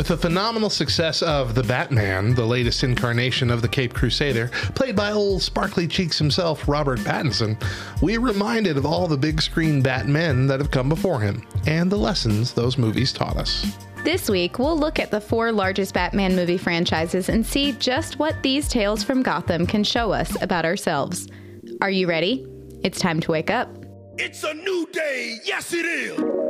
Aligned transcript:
With 0.00 0.08
the 0.08 0.16
phenomenal 0.16 0.70
success 0.70 1.20
of 1.20 1.54
The 1.54 1.62
Batman, 1.62 2.34
the 2.34 2.46
latest 2.46 2.84
incarnation 2.84 3.50
of 3.50 3.60
the 3.60 3.68
Caped 3.68 3.94
Crusader, 3.94 4.48
played 4.74 4.96
by 4.96 5.12
old 5.12 5.42
sparkly 5.42 5.86
cheeks 5.86 6.16
himself, 6.16 6.66
Robert 6.66 7.00
Pattinson, 7.00 7.62
we 8.00 8.16
are 8.16 8.20
reminded 8.20 8.78
of 8.78 8.86
all 8.86 9.06
the 9.06 9.18
big 9.18 9.42
screen 9.42 9.82
Batmen 9.82 10.46
that 10.46 10.58
have 10.58 10.70
come 10.70 10.88
before 10.88 11.20
him 11.20 11.46
and 11.66 11.92
the 11.92 11.98
lessons 11.98 12.54
those 12.54 12.78
movies 12.78 13.12
taught 13.12 13.36
us. 13.36 13.76
This 14.02 14.30
week, 14.30 14.58
we'll 14.58 14.78
look 14.78 14.98
at 14.98 15.10
the 15.10 15.20
four 15.20 15.52
largest 15.52 15.92
Batman 15.92 16.34
movie 16.34 16.56
franchises 16.56 17.28
and 17.28 17.44
see 17.44 17.72
just 17.72 18.18
what 18.18 18.42
these 18.42 18.68
tales 18.68 19.04
from 19.04 19.22
Gotham 19.22 19.66
can 19.66 19.84
show 19.84 20.12
us 20.12 20.34
about 20.40 20.64
ourselves. 20.64 21.28
Are 21.82 21.90
you 21.90 22.06
ready? 22.06 22.46
It's 22.82 22.98
time 22.98 23.20
to 23.20 23.32
wake 23.32 23.50
up. 23.50 23.68
It's 24.16 24.44
a 24.44 24.54
new 24.54 24.88
day. 24.92 25.36
Yes, 25.44 25.74
it 25.74 25.84
is. 25.84 26.49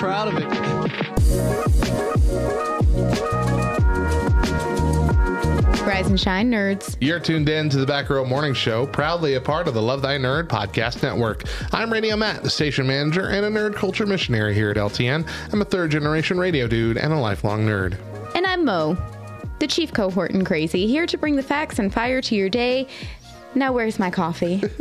proud 0.00 0.28
of 0.28 0.36
it. 0.38 0.48
Rise 5.86 6.06
and 6.06 6.18
shine, 6.18 6.50
nerds. 6.50 6.96
You're 7.00 7.20
tuned 7.20 7.50
in 7.50 7.68
to 7.68 7.76
the 7.76 7.84
Back 7.84 8.08
Row 8.08 8.24
Morning 8.24 8.54
Show, 8.54 8.86
proudly 8.86 9.34
a 9.34 9.42
part 9.42 9.68
of 9.68 9.74
the 9.74 9.82
Love 9.82 10.00
Thy 10.00 10.16
Nerd 10.16 10.48
podcast 10.48 11.02
network. 11.02 11.44
I'm 11.72 11.92
Radio 11.92 12.16
Matt, 12.16 12.42
the 12.42 12.48
station 12.48 12.86
manager 12.86 13.28
and 13.28 13.44
a 13.44 13.50
nerd 13.50 13.74
culture 13.74 14.06
missionary 14.06 14.54
here 14.54 14.70
at 14.70 14.78
LTN. 14.78 15.28
I'm 15.52 15.60
a 15.60 15.66
third 15.66 15.90
generation 15.90 16.38
radio 16.38 16.66
dude 16.66 16.96
and 16.96 17.12
a 17.12 17.18
lifelong 17.18 17.66
nerd. 17.66 17.98
And 18.34 18.46
I'm 18.46 18.64
Mo, 18.64 18.96
the 19.58 19.66
chief 19.66 19.92
cohort 19.92 20.30
in 20.30 20.46
Crazy, 20.46 20.86
here 20.86 21.04
to 21.04 21.18
bring 21.18 21.36
the 21.36 21.42
facts 21.42 21.78
and 21.78 21.92
fire 21.92 22.22
to 22.22 22.34
your 22.34 22.48
day. 22.48 22.88
Now, 23.54 23.72
where's 23.72 23.98
my 23.98 24.10
coffee? 24.10 24.62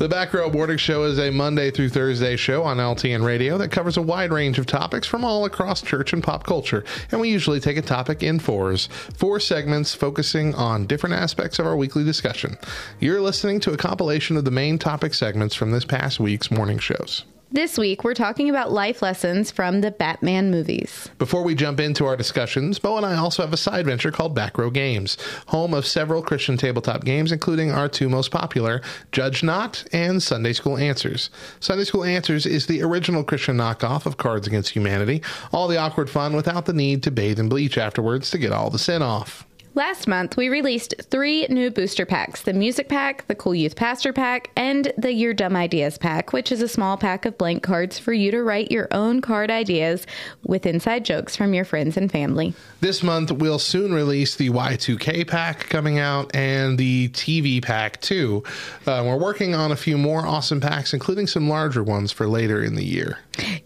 The 0.00 0.08
Back 0.08 0.32
Row 0.32 0.48
Morning 0.48 0.78
Show 0.78 1.02
is 1.04 1.18
a 1.18 1.30
Monday 1.30 1.70
through 1.70 1.90
Thursday 1.90 2.34
show 2.36 2.62
on 2.62 2.78
LTN 2.78 3.22
Radio 3.22 3.58
that 3.58 3.70
covers 3.70 3.98
a 3.98 4.02
wide 4.02 4.32
range 4.32 4.58
of 4.58 4.64
topics 4.64 5.06
from 5.06 5.26
all 5.26 5.44
across 5.44 5.82
church 5.82 6.14
and 6.14 6.24
pop 6.24 6.44
culture. 6.44 6.84
And 7.10 7.20
we 7.20 7.28
usually 7.28 7.60
take 7.60 7.76
a 7.76 7.82
topic 7.82 8.22
in 8.22 8.38
fours, 8.38 8.86
four 9.18 9.40
segments 9.40 9.94
focusing 9.94 10.54
on 10.54 10.86
different 10.86 11.16
aspects 11.16 11.58
of 11.58 11.66
our 11.66 11.76
weekly 11.76 12.02
discussion. 12.02 12.56
You're 12.98 13.20
listening 13.20 13.60
to 13.60 13.74
a 13.74 13.76
compilation 13.76 14.38
of 14.38 14.46
the 14.46 14.50
main 14.50 14.78
topic 14.78 15.12
segments 15.12 15.54
from 15.54 15.70
this 15.70 15.84
past 15.84 16.18
week's 16.18 16.50
morning 16.50 16.78
shows. 16.78 17.26
This 17.52 17.76
week, 17.76 18.04
we're 18.04 18.14
talking 18.14 18.48
about 18.48 18.70
life 18.70 19.02
lessons 19.02 19.50
from 19.50 19.80
the 19.80 19.90
Batman 19.90 20.52
movies. 20.52 21.10
Before 21.18 21.42
we 21.42 21.56
jump 21.56 21.80
into 21.80 22.06
our 22.06 22.16
discussions, 22.16 22.80
Mo 22.80 22.96
and 22.96 23.04
I 23.04 23.16
also 23.16 23.42
have 23.42 23.52
a 23.52 23.56
side 23.56 23.86
venture 23.86 24.12
called 24.12 24.36
Back 24.36 24.56
Row 24.56 24.70
Games, 24.70 25.18
home 25.46 25.74
of 25.74 25.84
several 25.84 26.22
Christian 26.22 26.56
tabletop 26.56 27.02
games, 27.02 27.32
including 27.32 27.72
our 27.72 27.88
two 27.88 28.08
most 28.08 28.30
popular, 28.30 28.82
Judge 29.10 29.42
Not 29.42 29.84
and 29.92 30.22
Sunday 30.22 30.52
School 30.52 30.78
Answers. 30.78 31.28
Sunday 31.58 31.82
School 31.82 32.04
Answers 32.04 32.46
is 32.46 32.68
the 32.68 32.82
original 32.82 33.24
Christian 33.24 33.56
knockoff 33.56 34.06
of 34.06 34.16
Cards 34.16 34.46
Against 34.46 34.70
Humanity, 34.70 35.20
all 35.52 35.66
the 35.66 35.76
awkward 35.76 36.08
fun 36.08 36.36
without 36.36 36.66
the 36.66 36.72
need 36.72 37.02
to 37.02 37.10
bathe 37.10 37.40
in 37.40 37.48
bleach 37.48 37.76
afterwards 37.76 38.30
to 38.30 38.38
get 38.38 38.52
all 38.52 38.70
the 38.70 38.78
sin 38.78 39.02
off. 39.02 39.44
Last 39.76 40.08
month, 40.08 40.36
we 40.36 40.48
released 40.48 40.96
three 41.10 41.46
new 41.46 41.70
booster 41.70 42.04
packs 42.04 42.42
the 42.42 42.52
Music 42.52 42.88
Pack, 42.88 43.28
the 43.28 43.36
Cool 43.36 43.54
Youth 43.54 43.76
Pastor 43.76 44.12
Pack, 44.12 44.50
and 44.56 44.92
the 44.98 45.12
Your 45.12 45.32
Dumb 45.32 45.54
Ideas 45.54 45.96
Pack, 45.96 46.32
which 46.32 46.50
is 46.50 46.60
a 46.60 46.66
small 46.66 46.96
pack 46.96 47.24
of 47.24 47.38
blank 47.38 47.62
cards 47.62 47.96
for 47.96 48.12
you 48.12 48.32
to 48.32 48.42
write 48.42 48.72
your 48.72 48.88
own 48.90 49.20
card 49.20 49.48
ideas 49.48 50.08
with 50.42 50.66
inside 50.66 51.04
jokes 51.04 51.36
from 51.36 51.54
your 51.54 51.64
friends 51.64 51.96
and 51.96 52.10
family. 52.10 52.52
This 52.80 53.04
month, 53.04 53.30
we'll 53.30 53.60
soon 53.60 53.94
release 53.94 54.34
the 54.34 54.50
Y2K 54.50 55.28
pack 55.28 55.68
coming 55.68 56.00
out 56.00 56.34
and 56.34 56.76
the 56.76 57.08
TV 57.10 57.62
pack 57.62 58.00
too. 58.00 58.42
Uh, 58.88 59.04
we're 59.06 59.16
working 59.16 59.54
on 59.54 59.70
a 59.70 59.76
few 59.76 59.96
more 59.96 60.26
awesome 60.26 60.60
packs, 60.60 60.92
including 60.92 61.28
some 61.28 61.48
larger 61.48 61.84
ones 61.84 62.10
for 62.10 62.26
later 62.26 62.60
in 62.60 62.74
the 62.74 62.84
year. 62.84 63.18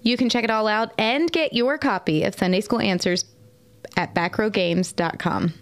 You 0.03 0.19
can 0.19 0.28
check 0.28 0.44
it 0.44 0.50
all 0.50 0.69
out 0.69 0.92
and 0.98 1.32
get 1.32 1.54
your 1.54 1.78
copy 1.78 2.25
of 2.25 2.34
Sunday 2.34 2.60
School 2.60 2.81
Answers 2.81 3.25
at 3.97 4.15
backrowgames.com. 4.15 5.55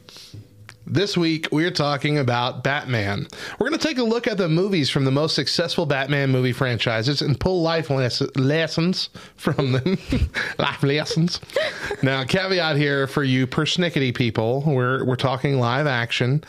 This 0.85 1.17
week, 1.17 1.49
we're 1.53 1.71
talking 1.71 2.19
about 2.19 2.65
Batman. 2.65 3.29
We're 3.59 3.69
going 3.69 3.79
to 3.79 3.87
take 3.87 3.99
a 3.99 4.03
look 4.03 4.27
at 4.27 4.37
the 4.37 4.49
movies 4.49 4.91
from 4.91 5.05
the 5.05 5.13
most 5.13 5.35
successful 5.35 5.87
Batman 5.87 6.31
movie 6.31 6.53
franchises 6.53 7.23
and 7.23 7.39
pull 7.39 7.63
life 7.63 7.89
les- 7.89 8.21
lessons 8.37 9.09
from 9.37 9.73
them. 9.73 9.99
life 10.59 10.83
lessons. 10.83 11.41
now, 12.03 12.25
caveat 12.25 12.77
here 12.77 13.07
for 13.07 13.23
you 13.23 13.47
persnickety 13.47 14.15
people 14.15 14.63
we're, 14.67 15.05
we're 15.05 15.17
talking 15.17 15.59
live 15.61 15.87
action. 15.87 16.43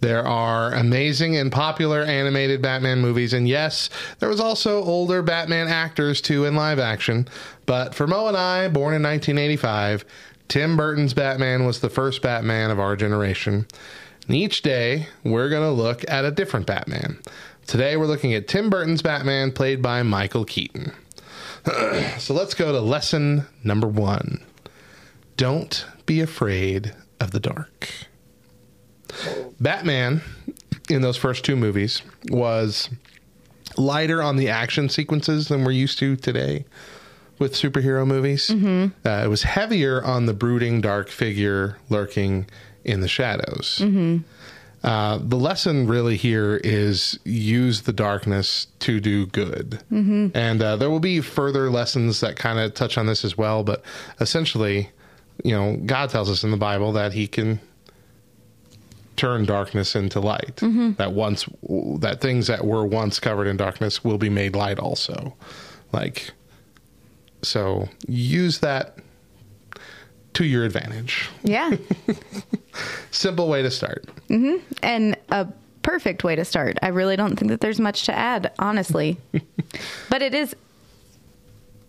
There 0.00 0.26
are 0.26 0.72
amazing 0.72 1.36
and 1.36 1.52
popular 1.52 2.02
animated 2.02 2.62
Batman 2.62 3.00
movies, 3.00 3.34
and 3.34 3.46
yes, 3.46 3.90
there 4.18 4.30
was 4.30 4.40
also 4.40 4.82
older 4.82 5.20
Batman 5.20 5.68
actors 5.68 6.22
too 6.22 6.46
in 6.46 6.54
live 6.54 6.78
action. 6.78 7.28
But 7.66 7.94
for 7.94 8.06
Mo 8.06 8.26
and 8.26 8.36
I, 8.36 8.68
born 8.68 8.94
in 8.94 9.02
1985, 9.02 10.06
Tim 10.50 10.76
Burton's 10.76 11.14
Batman 11.14 11.64
was 11.64 11.78
the 11.78 11.88
first 11.88 12.22
Batman 12.22 12.72
of 12.72 12.80
our 12.80 12.96
generation. 12.96 13.68
And 14.26 14.34
each 14.34 14.62
day, 14.62 15.06
we're 15.22 15.48
going 15.48 15.62
to 15.62 15.70
look 15.70 16.04
at 16.10 16.24
a 16.24 16.32
different 16.32 16.66
Batman. 16.66 17.20
Today, 17.68 17.96
we're 17.96 18.08
looking 18.08 18.34
at 18.34 18.48
Tim 18.48 18.68
Burton's 18.68 19.00
Batman, 19.00 19.52
played 19.52 19.80
by 19.80 20.02
Michael 20.02 20.44
Keaton. 20.44 20.92
so 22.18 22.34
let's 22.34 22.54
go 22.54 22.72
to 22.72 22.80
lesson 22.80 23.46
number 23.62 23.86
one 23.86 24.44
Don't 25.36 25.86
be 26.04 26.20
afraid 26.20 26.94
of 27.20 27.30
the 27.30 27.38
dark. 27.38 27.88
Batman, 29.60 30.20
in 30.88 31.00
those 31.00 31.16
first 31.16 31.44
two 31.44 31.54
movies, 31.54 32.02
was 32.28 32.90
lighter 33.76 34.20
on 34.20 34.34
the 34.34 34.48
action 34.48 34.88
sequences 34.88 35.46
than 35.46 35.62
we're 35.62 35.70
used 35.70 36.00
to 36.00 36.16
today 36.16 36.64
with 37.40 37.54
superhero 37.54 38.06
movies. 38.06 38.48
Uh, 39.04 39.22
it 39.24 39.28
was 39.28 39.42
heavier 39.42 40.00
on 40.04 40.26
the 40.26 40.34
brooding, 40.34 40.80
dark 40.80 41.08
figure 41.08 41.78
lurking 41.88 42.46
in 42.84 43.00
the 43.00 43.08
shadows. 43.08 43.82
Uh, 44.82 45.18
the 45.20 45.36
lesson 45.36 45.86
really 45.86 46.16
here 46.16 46.58
is 46.64 47.18
use 47.24 47.82
the 47.82 47.92
darkness 47.92 48.66
to 48.78 48.98
do 49.00 49.26
good. 49.26 49.82
And 50.34 50.62
uh, 50.62 50.76
there 50.76 50.88
will 50.88 51.00
be 51.00 51.20
further 51.20 51.68
lessons 51.70 52.20
that 52.20 52.36
kind 52.36 52.58
of 52.58 52.72
touch 52.74 52.96
on 52.96 53.06
this 53.06 53.24
as 53.24 53.36
well. 53.36 53.62
But 53.64 53.82
essentially, 54.20 54.90
you 55.44 55.52
know, 55.54 55.76
God 55.84 56.08
tells 56.10 56.30
us 56.30 56.44
in 56.44 56.50
the 56.50 56.56
Bible 56.56 56.92
that 56.92 57.12
He 57.12 57.26
can 57.26 57.60
turn 59.16 59.44
darkness 59.44 59.94
into 59.94 60.18
light. 60.20 60.56
That 60.96 61.12
once 61.12 61.46
that 61.98 62.20
things 62.22 62.46
that 62.46 62.64
were 62.64 62.86
once 62.86 63.20
covered 63.20 63.48
in 63.48 63.58
darkness 63.58 64.02
will 64.02 64.16
be 64.18 64.30
made 64.30 64.56
light 64.56 64.78
also. 64.78 65.36
Like 65.92 66.30
so 67.42 67.88
use 68.06 68.58
that 68.60 68.98
to 70.34 70.44
your 70.44 70.64
advantage. 70.64 71.28
Yeah. 71.42 71.76
Simple 73.10 73.48
way 73.48 73.62
to 73.62 73.70
start. 73.70 74.06
Mm-hmm. 74.28 74.62
and 74.82 75.16
a 75.30 75.48
perfect 75.82 76.24
way 76.24 76.36
to 76.36 76.44
start. 76.44 76.78
I 76.82 76.88
really 76.88 77.16
don't 77.16 77.36
think 77.36 77.50
that 77.50 77.60
there's 77.60 77.80
much 77.80 78.04
to 78.04 78.14
add, 78.14 78.52
honestly. 78.58 79.18
but 80.10 80.22
it 80.22 80.34
is 80.34 80.54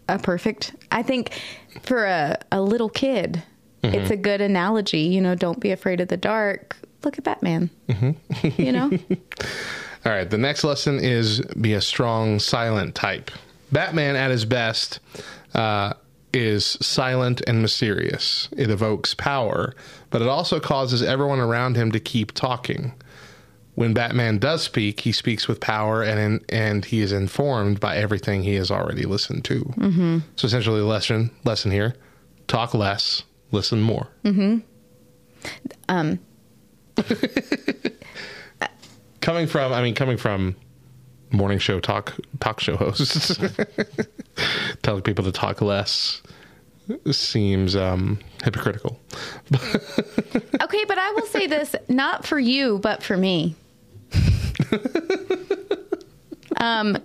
a 0.09 0.17
perfect, 0.17 0.75
I 0.91 1.03
think, 1.03 1.39
for 1.83 2.05
a, 2.05 2.37
a 2.51 2.61
little 2.61 2.89
kid, 2.89 3.43
mm-hmm. 3.83 3.95
it's 3.95 4.11
a 4.11 4.17
good 4.17 4.41
analogy. 4.41 5.01
You 5.01 5.21
know, 5.21 5.35
don't 5.35 5.59
be 5.59 5.71
afraid 5.71 6.01
of 6.01 6.07
the 6.07 6.17
dark. 6.17 6.75
Look 7.03 7.17
at 7.17 7.23
Batman. 7.23 7.69
Mm-hmm. 7.89 8.61
you 8.61 8.71
know? 8.71 8.91
All 10.05 10.11
right, 10.11 10.29
the 10.29 10.37
next 10.37 10.63
lesson 10.63 10.99
is 10.99 11.41
be 11.41 11.73
a 11.73 11.81
strong 11.81 12.39
silent 12.39 12.95
type. 12.95 13.29
Batman 13.71 14.15
at 14.15 14.31
his 14.31 14.45
best 14.45 14.99
uh, 15.53 15.93
is 16.33 16.77
silent 16.81 17.41
and 17.47 17.61
mysterious. 17.61 18.49
It 18.55 18.69
evokes 18.69 19.13
power, 19.13 19.73
but 20.09 20.21
it 20.21 20.27
also 20.27 20.59
causes 20.59 21.03
everyone 21.03 21.39
around 21.39 21.75
him 21.75 21.91
to 21.91 21.99
keep 21.99 22.33
talking. 22.33 22.93
When 23.75 23.93
Batman 23.93 24.37
does 24.37 24.61
speak, 24.61 25.01
he 25.01 25.11
speaks 25.11 25.47
with 25.47 25.59
power 25.59 26.03
and 26.03 26.43
and 26.49 26.85
he 26.85 27.01
is 27.01 27.11
informed 27.11 27.79
by 27.79 27.97
everything 27.97 28.43
he 28.43 28.55
has 28.55 28.69
already 28.69 29.03
listened 29.03 29.45
to. 29.45 29.63
Mm-hmm. 29.63 30.19
So 30.35 30.45
essentially, 30.45 30.81
lesson 30.81 31.31
lesson 31.45 31.71
here: 31.71 31.95
talk 32.47 32.73
less, 32.73 33.23
listen 33.51 33.81
more. 33.81 34.07
Um, 35.87 36.19
coming 39.21 39.47
from 39.47 39.71
i 39.71 39.81
mean 39.81 39.95
coming 39.95 40.17
from 40.17 40.55
morning 41.31 41.59
show 41.59 41.79
talk 41.79 42.13
talk 42.39 42.59
show 42.59 42.75
hosts 42.75 43.39
telling 44.81 45.01
people 45.01 45.23
to 45.25 45.31
talk 45.31 45.61
less 45.61 46.21
seems 47.11 47.75
um, 47.75 48.19
hypocritical. 48.43 48.99
Okay, 50.61 50.85
but 50.87 50.97
I 50.97 51.11
will 51.11 51.25
say 51.25 51.47
this 51.47 51.75
not 51.89 52.25
for 52.25 52.39
you, 52.39 52.79
but 52.79 53.03
for 53.03 53.17
me. 53.17 53.55
um, 56.57 56.97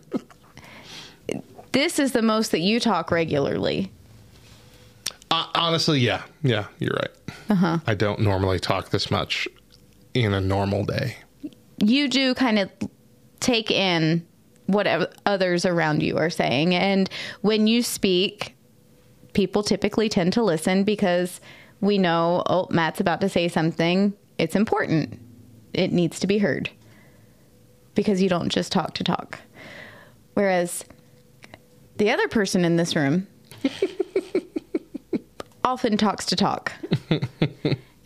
this 1.73 1.99
is 1.99 2.13
the 2.13 2.23
most 2.23 2.53
that 2.53 2.61
you 2.61 2.79
talk 2.79 3.11
regularly. 3.11 3.91
Uh, 5.31 5.47
honestly, 5.55 5.99
yeah, 5.99 6.23
yeah, 6.43 6.67
you're 6.79 6.95
right. 6.95 7.11
Uh-huh. 7.49 7.79
I 7.87 7.95
don't 7.95 8.21
normally 8.21 8.61
talk 8.61 8.91
this 8.91 9.11
much 9.11 9.49
in 10.15 10.33
a 10.33 10.41
normal 10.41 10.85
day. 10.85 11.17
You 11.79 12.07
do 12.07 12.35
kind 12.35 12.61
of 12.61 12.71
take 13.41 13.73
in 13.73 14.25
what 14.67 15.15
others 15.27 15.65
around 15.65 16.03
you 16.03 16.19
are 16.19 16.31
saying. 16.31 16.75
And 16.75 17.09
when 17.41 17.67
you 17.67 17.83
speak, 17.83 18.57
people 19.33 19.63
typically 19.63 20.09
tend 20.09 20.33
to 20.35 20.43
listen 20.43 20.85
because 20.85 21.41
we 21.81 21.99
know, 21.99 22.43
oh, 22.47 22.67
Matt's 22.71 23.01
about 23.01 23.21
to 23.21 23.29
say 23.29 23.49
something. 23.49 24.15
It's 24.39 24.57
important, 24.57 25.21
it 25.73 25.93
needs 25.93 26.21
to 26.21 26.27
be 26.27 26.39
heard 26.39 26.71
because 27.95 28.23
you 28.23 28.29
don't 28.29 28.49
just 28.49 28.73
talk 28.73 28.95
to 28.95 29.05
talk. 29.05 29.39
Whereas 30.35 30.85
the 31.97 32.11
other 32.11 32.29
person 32.29 32.65
in 32.65 32.77
this 32.77 32.95
room 32.95 33.27
often 35.65 35.97
talks 35.97 36.27
to 36.27 36.37
talk 36.37 36.73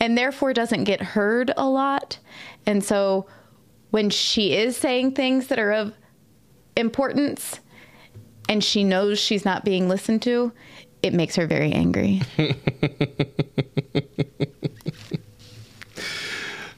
and 0.00 0.16
therefore 0.16 0.52
doesn't 0.52 0.84
get 0.84 1.02
heard 1.02 1.52
a 1.56 1.68
lot. 1.68 2.18
And 2.66 2.84
so 2.84 3.26
when 3.90 4.10
she 4.10 4.56
is 4.56 4.76
saying 4.76 5.12
things 5.12 5.48
that 5.48 5.58
are 5.58 5.72
of 5.72 5.94
importance 6.80 7.60
and 8.48 8.64
she 8.64 8.82
knows 8.82 9.18
she's 9.18 9.44
not 9.44 9.64
being 9.64 9.88
listened 9.88 10.22
to, 10.22 10.52
it 11.02 11.14
makes 11.14 11.36
her 11.36 11.46
very 11.46 11.72
angry. 11.72 12.20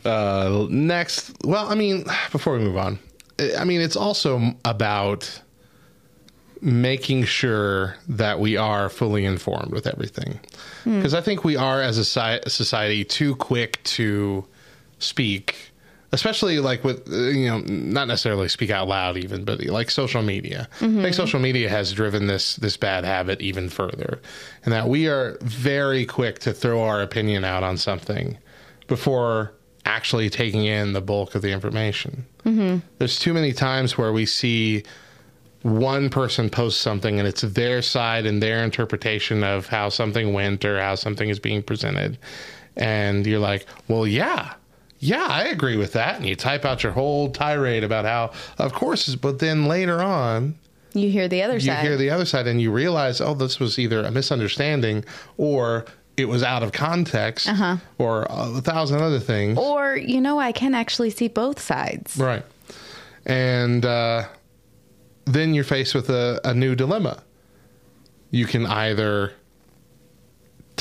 Uh, 0.04 0.66
next, 0.68 1.32
well, 1.44 1.68
I 1.68 1.74
mean, 1.74 2.04
before 2.32 2.54
we 2.54 2.58
move 2.58 2.76
on, 2.76 2.98
I 3.56 3.64
mean, 3.64 3.80
it's 3.80 3.96
also 3.96 4.52
about 4.64 5.40
making 6.60 7.24
sure 7.24 7.96
that 8.08 8.38
we 8.38 8.56
are 8.56 8.88
fully 8.88 9.24
informed 9.24 9.72
with 9.72 9.86
everything. 9.86 10.40
Because 10.84 11.14
I 11.14 11.20
think 11.20 11.44
we 11.44 11.56
are, 11.56 11.80
as 11.80 11.98
a 11.98 12.04
society, 12.04 13.04
too 13.04 13.34
quick 13.36 13.82
to 13.84 14.44
speak, 14.98 15.71
especially 16.12 16.58
like 16.58 16.84
with, 16.84 17.10
uh, 17.10 17.16
you 17.16 17.48
know, 17.48 17.58
not 17.60 18.06
necessarily 18.06 18.48
speak 18.48 18.70
out 18.70 18.86
loud 18.86 19.16
even, 19.16 19.44
but 19.44 19.64
like 19.64 19.90
social 19.90 20.22
media. 20.22 20.68
I 20.98 21.02
think 21.02 21.14
social 21.14 21.40
media 21.40 21.68
has 21.70 21.92
driven 21.92 22.26
this, 22.26 22.56
this 22.56 22.76
bad 22.76 23.04
habit 23.04 23.40
even 23.40 23.68
further. 23.70 24.20
And 24.64 24.72
that 24.72 24.88
we 24.88 25.08
are 25.08 25.38
very 25.40 26.04
quick 26.04 26.38
to 26.40 26.52
throw 26.52 26.82
our 26.82 27.00
opinion 27.00 27.44
out 27.44 27.62
on 27.62 27.76
something 27.78 28.36
before 28.88 29.54
actually 29.86 30.28
taking 30.30 30.64
in 30.64 30.92
the 30.92 31.00
bulk 31.00 31.34
of 31.34 31.42
the 31.42 31.50
information. 31.50 32.26
There's 32.98 33.18
too 33.18 33.32
many 33.32 33.52
times 33.52 33.96
where 33.96 34.12
we 34.12 34.26
see 34.26 34.84
one 35.62 36.10
person 36.10 36.50
posts 36.50 36.80
something 36.80 37.18
and 37.18 37.26
it's 37.26 37.42
their 37.42 37.82
side 37.82 38.26
and 38.26 38.42
their 38.42 38.64
interpretation 38.64 39.42
of 39.44 39.66
how 39.66 39.88
something 39.88 40.32
went 40.32 40.64
or 40.64 40.80
how 40.80 40.94
something 40.96 41.28
is 41.28 41.38
being 41.38 41.62
presented. 41.62 42.18
And 42.76 43.26
you're 43.26 43.38
like, 43.38 43.66
well, 43.88 44.06
yeah, 44.06 44.54
yeah, 45.04 45.26
I 45.28 45.48
agree 45.48 45.76
with 45.76 45.94
that. 45.94 46.16
And 46.16 46.26
you 46.26 46.36
type 46.36 46.64
out 46.64 46.84
your 46.84 46.92
whole 46.92 47.30
tirade 47.30 47.82
about 47.82 48.04
how, 48.04 48.30
of 48.58 48.72
course, 48.72 49.12
but 49.16 49.40
then 49.40 49.66
later 49.66 50.00
on, 50.00 50.54
You 50.94 51.10
hear 51.10 51.26
the 51.26 51.42
other 51.42 51.54
you 51.54 51.60
side. 51.60 51.82
You 51.82 51.88
hear 51.88 51.96
the 51.96 52.10
other 52.10 52.24
side 52.24 52.46
and 52.46 52.60
you 52.62 52.70
realize, 52.70 53.20
oh, 53.20 53.34
this 53.34 53.58
was 53.58 53.78
either 53.80 54.04
a 54.04 54.12
misunderstanding 54.12 55.04
or 55.36 55.86
it 56.16 56.26
was 56.26 56.44
out 56.44 56.62
of 56.62 56.70
context 56.70 57.48
or 57.98 58.26
a 58.30 58.60
thousand 58.60 59.00
other 59.02 59.18
things. 59.18 59.58
or, 59.58 59.96
you 59.96 60.20
know, 60.20 60.38
I 60.38 60.52
can 60.52 60.72
actually 60.74 61.10
see 61.10 61.26
both 61.26 61.58
sides. 61.60 62.16
Right. 62.16 62.44
And 63.26 63.84
uh, 63.84 64.28
then 65.24 65.52
you're 65.54 65.64
faced 65.64 65.94
with 65.96 66.10
a, 66.10 66.40
a 66.44 66.54
new 66.54 66.74
dilemma. 66.76 67.24
You 68.30 68.46
can 68.46 68.66
either 68.66 69.32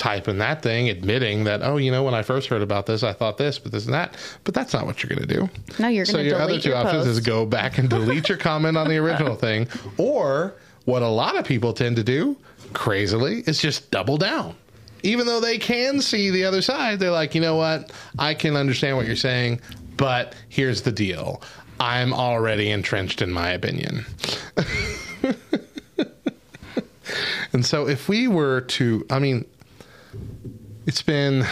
type 0.01 0.27
in 0.27 0.39
that 0.39 0.63
thing 0.63 0.89
admitting 0.89 1.43
that, 1.43 1.61
oh, 1.61 1.77
you 1.77 1.91
know, 1.91 2.01
when 2.01 2.15
I 2.15 2.23
first 2.23 2.47
heard 2.47 2.63
about 2.63 2.87
this, 2.87 3.03
I 3.03 3.13
thought 3.13 3.37
this, 3.37 3.59
but 3.59 3.71
this 3.71 3.85
and 3.85 3.93
that. 3.93 4.15
But 4.43 4.55
that's 4.55 4.73
not 4.73 4.87
what 4.87 5.03
you're 5.03 5.15
going 5.15 5.27
to 5.27 5.33
do. 5.33 5.47
No, 5.77 5.89
you're 5.89 6.05
So 6.05 6.13
gonna 6.13 6.23
your 6.27 6.41
other 6.41 6.59
two 6.59 6.69
your 6.69 6.77
options 6.79 7.05
is 7.05 7.19
go 7.19 7.45
back 7.45 7.77
and 7.77 7.87
delete 7.87 8.27
your 8.27 8.39
comment 8.39 8.77
on 8.77 8.87
the 8.89 8.97
original 8.97 9.35
thing. 9.47 9.67
Or 9.97 10.55
what 10.85 11.03
a 11.03 11.07
lot 11.07 11.37
of 11.37 11.45
people 11.45 11.71
tend 11.71 11.97
to 11.97 12.03
do, 12.03 12.35
crazily, 12.73 13.43
is 13.45 13.61
just 13.61 13.91
double 13.91 14.17
down. 14.17 14.55
Even 15.03 15.27
though 15.27 15.39
they 15.39 15.59
can 15.59 16.01
see 16.01 16.31
the 16.31 16.45
other 16.45 16.63
side, 16.63 16.99
they're 16.99 17.11
like, 17.11 17.35
you 17.35 17.41
know 17.41 17.55
what? 17.55 17.91
I 18.17 18.33
can 18.33 18.55
understand 18.55 18.97
what 18.97 19.05
you're 19.05 19.15
saying, 19.15 19.61
but 19.97 20.33
here's 20.49 20.81
the 20.81 20.91
deal. 20.91 21.43
I'm 21.79 22.11
already 22.11 22.71
entrenched 22.71 23.21
in 23.21 23.31
my 23.31 23.51
opinion. 23.51 24.05
and 27.53 27.63
so 27.63 27.87
if 27.87 28.09
we 28.09 28.27
were 28.27 28.61
to, 28.61 29.05
I 29.11 29.19
mean, 29.19 29.45
it's 30.85 31.01
been 31.01 31.45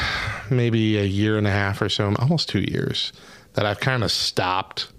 maybe 0.49 0.97
a 0.97 1.03
year 1.03 1.37
and 1.37 1.47
a 1.47 1.51
half 1.51 1.81
or 1.81 1.89
so, 1.89 2.13
almost 2.17 2.49
two 2.49 2.61
years, 2.61 3.13
that 3.53 3.65
I've 3.65 3.79
kind 3.79 4.03
of 4.03 4.11
stopped 4.11 4.91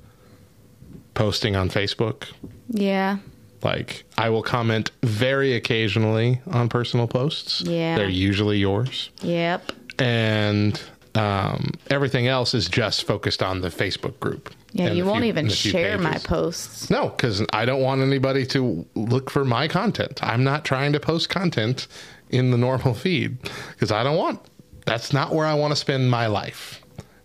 posting 1.15 1.56
on 1.56 1.69
Facebook. 1.69 2.29
Yeah. 2.69 3.19
Like, 3.62 4.05
I 4.17 4.31
will 4.31 4.43
comment 4.43 4.91
very 5.03 5.55
occasionally 5.55 6.41
on 6.50 6.69
personal 6.69 7.06
posts. 7.06 7.61
Yeah. 7.62 7.97
They're 7.97 8.09
usually 8.09 8.59
yours. 8.59 9.11
Yep. 9.21 9.73
And 9.99 10.81
um, 11.15 11.73
everything 11.91 12.27
else 12.27 12.55
is 12.55 12.69
just 12.69 13.05
focused 13.05 13.43
on 13.43 13.61
the 13.61 13.69
Facebook 13.69 14.19
group. 14.21 14.55
Yeah, 14.73 14.93
you 14.93 15.05
won't 15.05 15.21
few- 15.23 15.29
even 15.29 15.49
share 15.49 15.99
my 15.99 16.17
posts. 16.19 16.88
No, 16.91 17.09
because 17.09 17.44
I 17.53 17.65
don't 17.65 17.82
want 17.82 18.00
anybody 18.03 18.47
to 18.47 18.87
look 18.94 19.29
for 19.29 19.44
my 19.44 19.67
content. 19.67 20.23
I'm 20.23 20.44
not 20.44 20.65
trying 20.65 20.93
to 20.93 21.00
post 21.00 21.29
content 21.29 21.88
in 22.31 22.50
the 22.50 22.59
normal 22.59 22.94
feed 22.94 23.38
because 23.73 23.93
I 23.93 24.03
don't 24.03 24.17
want. 24.17 24.41
That's 24.87 25.12
not 25.12 25.35
where 25.35 25.47
I 25.47 25.55
want 25.55 25.73
to 25.73 25.77
spend 25.77 26.11
my 26.11 26.27
life. 26.27 26.81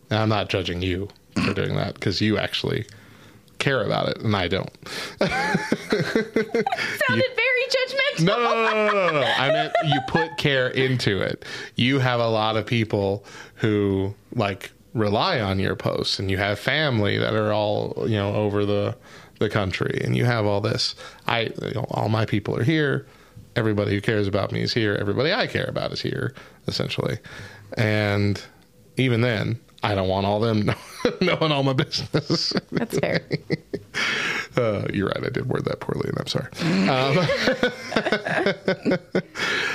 And 0.09 0.19
I'm 0.19 0.29
not 0.29 0.49
judging 0.49 0.81
you 0.81 1.09
for 1.43 1.53
doing 1.53 1.75
that 1.75 1.95
because 1.95 2.21
you 2.21 2.37
actually 2.37 2.85
care 3.57 3.83
about 3.83 4.09
it 4.09 4.21
and 4.21 4.35
I 4.35 4.47
don't. 4.47 4.69
Sounded 5.19 5.31
very 7.09 7.63
judgmental. 7.69 8.25
No, 8.25 8.37
no, 8.37 8.85
no, 8.85 8.91
no, 8.91 9.21
no. 9.21 9.33
I 9.37 9.49
meant 9.49 9.73
you 9.85 9.99
put 10.07 10.37
care 10.37 10.67
into 10.67 11.19
it. 11.21 11.45
You 11.75 11.99
have 11.99 12.19
a 12.19 12.29
lot 12.29 12.57
of 12.57 12.65
people 12.65 13.25
who 13.55 14.13
like 14.33 14.71
rely 14.93 15.39
on 15.39 15.59
your 15.59 15.75
posts, 15.75 16.19
and 16.19 16.31
you 16.31 16.37
have 16.37 16.59
family 16.59 17.17
that 17.17 17.33
are 17.33 17.51
all 17.51 17.93
you 18.07 18.15
know 18.15 18.33
over 18.33 18.65
the 18.65 18.95
the 19.39 19.49
country, 19.49 20.01
and 20.03 20.15
you 20.15 20.25
have 20.25 20.45
all 20.45 20.61
this. 20.61 20.95
I, 21.27 21.51
you 21.61 21.73
know, 21.75 21.85
all 21.91 22.09
my 22.09 22.25
people 22.25 22.57
are 22.57 22.63
here. 22.63 23.05
Everybody 23.55 23.91
who 23.91 24.01
cares 24.01 24.27
about 24.27 24.51
me 24.51 24.61
is 24.61 24.73
here. 24.73 24.95
Everybody 24.99 25.33
I 25.33 25.47
care 25.47 25.65
about 25.65 25.91
is 25.91 26.01
here, 26.01 26.33
essentially. 26.67 27.19
And 27.77 28.41
even 28.97 29.21
then, 29.21 29.59
I 29.83 29.93
don't 29.93 30.07
want 30.07 30.25
all 30.25 30.39
them 30.39 30.65
knowing 31.21 31.51
all 31.51 31.63
my 31.63 31.73
business. 31.73 32.53
That's 32.71 32.99
fair. 32.99 33.21
Uh, 34.57 34.87
you're 34.93 35.07
right. 35.07 35.25
I 35.25 35.29
did 35.29 35.49
word 35.49 35.65
that 35.65 35.81
poorly, 35.81 36.09
and 36.09 36.17
I'm 36.17 36.27
sorry. 36.27 36.47
Um, 36.87 37.15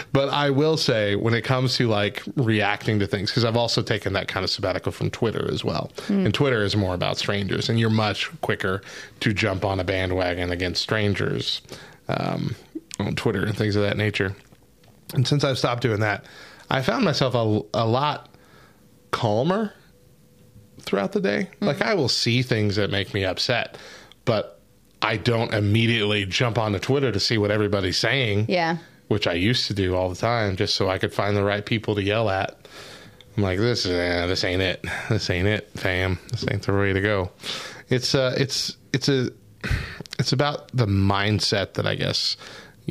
but 0.12 0.30
I 0.30 0.48
will 0.48 0.78
say, 0.78 1.16
when 1.16 1.34
it 1.34 1.42
comes 1.42 1.76
to 1.76 1.86
like 1.86 2.22
reacting 2.36 2.98
to 3.00 3.06
things, 3.06 3.30
because 3.30 3.44
I've 3.44 3.58
also 3.58 3.82
taken 3.82 4.14
that 4.14 4.26
kind 4.26 4.42
of 4.42 4.48
sabbatical 4.48 4.90
from 4.90 5.10
Twitter 5.10 5.50
as 5.52 5.64
well. 5.64 5.90
And 6.08 6.32
Twitter 6.32 6.62
is 6.62 6.76
more 6.76 6.94
about 6.94 7.18
strangers, 7.18 7.68
and 7.68 7.78
you're 7.78 7.90
much 7.90 8.30
quicker 8.40 8.80
to 9.20 9.34
jump 9.34 9.66
on 9.66 9.80
a 9.80 9.84
bandwagon 9.84 10.50
against 10.50 10.80
strangers 10.80 11.60
um, 12.08 12.54
on 13.00 13.14
Twitter 13.14 13.44
and 13.44 13.56
things 13.56 13.76
of 13.76 13.82
that 13.82 13.96
nature. 13.96 14.34
And 15.14 15.26
since 15.26 15.44
I've 15.44 15.58
stopped 15.58 15.82
doing 15.82 16.00
that, 16.00 16.24
I 16.70 16.82
found 16.82 17.04
myself 17.04 17.34
a, 17.34 17.62
a 17.74 17.86
lot 17.86 18.28
calmer 19.10 19.72
throughout 20.80 21.12
the 21.12 21.20
day. 21.20 21.48
Like 21.60 21.82
I 21.82 21.94
will 21.94 22.08
see 22.08 22.42
things 22.42 22.76
that 22.76 22.90
make 22.90 23.12
me 23.12 23.24
upset, 23.24 23.76
but 24.24 24.60
I 25.02 25.16
don't 25.16 25.52
immediately 25.52 26.26
jump 26.26 26.58
onto 26.58 26.78
Twitter 26.78 27.10
to 27.10 27.20
see 27.20 27.38
what 27.38 27.50
everybody's 27.50 27.98
saying. 27.98 28.46
Yeah. 28.48 28.78
Which 29.08 29.26
I 29.26 29.32
used 29.32 29.66
to 29.66 29.74
do 29.74 29.96
all 29.96 30.08
the 30.08 30.16
time 30.16 30.56
just 30.56 30.74
so 30.74 30.88
I 30.88 30.98
could 30.98 31.12
find 31.12 31.36
the 31.36 31.42
right 31.42 31.64
people 31.64 31.96
to 31.96 32.02
yell 32.02 32.30
at. 32.30 32.56
I'm 33.36 33.42
like, 33.42 33.58
this 33.58 33.86
is 33.86 33.92
eh, 33.92 34.26
this 34.26 34.44
ain't 34.44 34.62
it. 34.62 34.84
This 35.08 35.30
ain't 35.30 35.48
it, 35.48 35.68
fam. 35.74 36.18
This 36.30 36.44
ain't 36.50 36.62
the 36.62 36.72
way 36.72 36.92
to 36.92 37.00
go. 37.00 37.30
It's 37.88 38.14
uh 38.14 38.34
it's 38.36 38.76
it's 38.92 39.08
a 39.08 39.30
it's 40.18 40.32
about 40.32 40.68
the 40.72 40.86
mindset 40.86 41.74
that 41.74 41.86
I 41.86 41.94
guess 41.94 42.36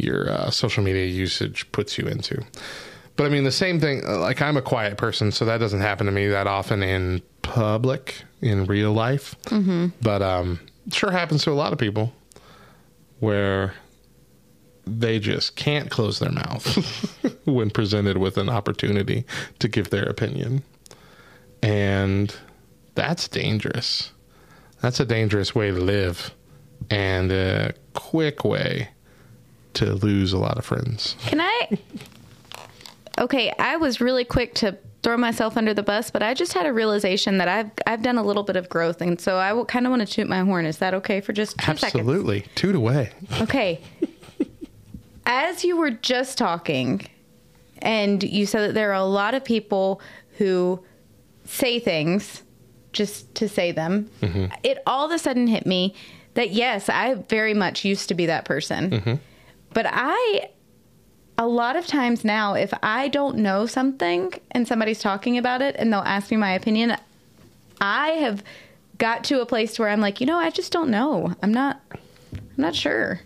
your 0.03 0.29
uh, 0.29 0.50
social 0.50 0.84
media 0.84 1.06
usage 1.06 1.72
puts 1.72 1.98
you 1.98 2.08
into. 2.08 2.44
But 3.15 3.25
I 3.25 3.29
mean, 3.29 3.44
the 3.44 3.51
same 3.51 3.79
thing. 3.79 4.03
uh, 4.08 4.18
Like 4.18 4.41
I'm 4.41 4.58
a 4.58 4.62
quiet 4.62 4.98
person, 4.98 5.32
so 5.32 5.46
that 5.46 5.58
doesn't 5.58 5.82
happen 5.82 6.06
to 6.06 6.12
me 6.12 6.27
that 6.27 6.48
often 6.48 6.82
in 6.82 7.22
public, 7.41 8.22
in 8.41 8.65
real 8.65 8.94
life. 8.94 9.36
Mm-hmm. 9.46 9.88
But 10.01 10.22
um, 10.22 10.60
it 10.88 10.94
sure 10.94 11.12
happens 11.12 11.44
to 11.44 11.51
a 11.51 11.53
lot 11.53 11.74
of 11.74 11.79
people, 11.79 12.13
where 13.20 13.74
they 14.86 15.20
just 15.20 15.56
can't 15.56 15.91
close 15.91 16.20
their 16.20 16.32
mouth 16.32 16.65
when 17.46 17.70
presented 17.70 18.18
with 18.18 18.38
an 18.38 18.50
opportunity 18.50 19.25
to 19.60 19.68
give 19.68 19.89
their 19.89 20.06
opinion. 20.06 20.63
And 21.62 22.36
that's 22.96 23.27
dangerous. 23.27 24.12
That's 24.82 25.00
a 25.00 25.06
dangerous 25.06 25.53
way 25.53 25.72
to 25.72 25.77
live 25.77 26.34
and 26.89 27.32
a 27.32 27.74
quick 27.94 28.44
way 28.46 28.89
to 29.79 29.95
lose 29.95 30.33
a 30.33 30.38
lot 30.38 30.57
of 30.57 30.65
friends. 30.65 31.15
Can 31.25 31.41
I? 31.41 31.77
Okay, 33.17 33.53
I 33.59 33.77
was 33.77 34.00
really 34.00 34.24
quick 34.24 34.55
to 34.55 34.77
throw 35.03 35.17
myself 35.17 35.57
under 35.57 35.74
the 35.74 35.83
bus, 35.83 36.12
but 36.12 36.21
I 36.21 36.33
just 36.33 36.53
had 36.53 36.65
a 36.65 36.74
realization 36.74 37.38
that 37.38 37.48
I've 37.48 37.71
I've 37.88 38.01
done 38.01 38.17
a 38.17 38.24
little 38.24 38.43
bit 38.43 38.55
of 38.55 38.69
growth, 38.69 39.01
and 39.01 39.19
so 39.19 39.38
I 39.38 39.63
kind 39.65 39.86
of 39.86 39.89
want 39.91 40.01
to 40.01 40.05
toot 40.05 40.27
my 40.27 40.39
horn. 40.39 40.65
Is 40.65 40.77
that 40.77 40.93
okay 40.95 41.21
for 41.21 41.33
just 41.33 41.57
two 41.57 41.65
seconds? 41.65 41.83
Absolutely. 41.83 42.45
Toot 42.55 42.75
away. 42.75 43.12
Okay. 43.41 43.81
As 45.25 45.63
you 45.63 45.77
were 45.77 45.91
just 45.91 46.38
talking, 46.38 47.05
and 47.81 48.24
you 48.24 48.45
said 48.45 48.69
that 48.69 48.74
there 48.74 48.89
are 48.89 49.01
a 49.01 49.03
lot 49.03 49.33
of 49.33 49.43
people 49.43 50.01
who 50.38 50.83
say 51.45 51.79
things 51.79 52.43
just 52.91 53.33
to 53.36 53.48
say 53.48 53.71
them, 53.71 54.09
mm-hmm. 54.21 54.45
it 54.63 54.79
all 54.88 55.05
of 55.05 55.12
a 55.12 55.19
sudden 55.19 55.48
hit 55.48 55.65
me 55.65 55.93
that 56.33 56.51
yes, 56.51 56.89
I 56.89 57.15
very 57.15 57.53
much 57.53 57.86
used 57.86 58.07
to 58.09 58.15
be 58.15 58.25
that 58.27 58.45
person. 58.45 58.89
Mm-hmm. 58.89 59.13
But 59.73 59.85
I, 59.88 60.49
a 61.38 61.47
lot 61.47 61.75
of 61.75 61.88
times 61.88 62.25
now, 62.25 62.53
if 62.53 62.73
I 62.83 63.07
don't 63.07 63.38
know 63.38 63.65
something 63.65 64.33
and 64.51 64.67
somebody's 64.67 64.99
talking 64.99 65.38
about 65.38 65.61
it 65.61 65.75
and 65.77 65.91
they'll 65.91 65.99
ask 66.01 66.31
me 66.31 66.38
my 66.38 66.53
opinion, 66.53 66.97
I 67.79 68.09
have 68.09 68.43
got 68.97 69.23
to 69.25 69.41
a 69.41 69.45
place 69.45 69.79
where 69.79 69.89
I'm 69.89 70.01
like, 70.01 70.19
you 70.19 70.27
know, 70.27 70.38
I 70.38 70.49
just 70.49 70.71
don't 70.71 70.89
know. 70.89 71.33
I'm 71.41 71.53
not, 71.53 71.81
I'm 71.91 72.41
not 72.57 72.75
sure. 72.75 73.21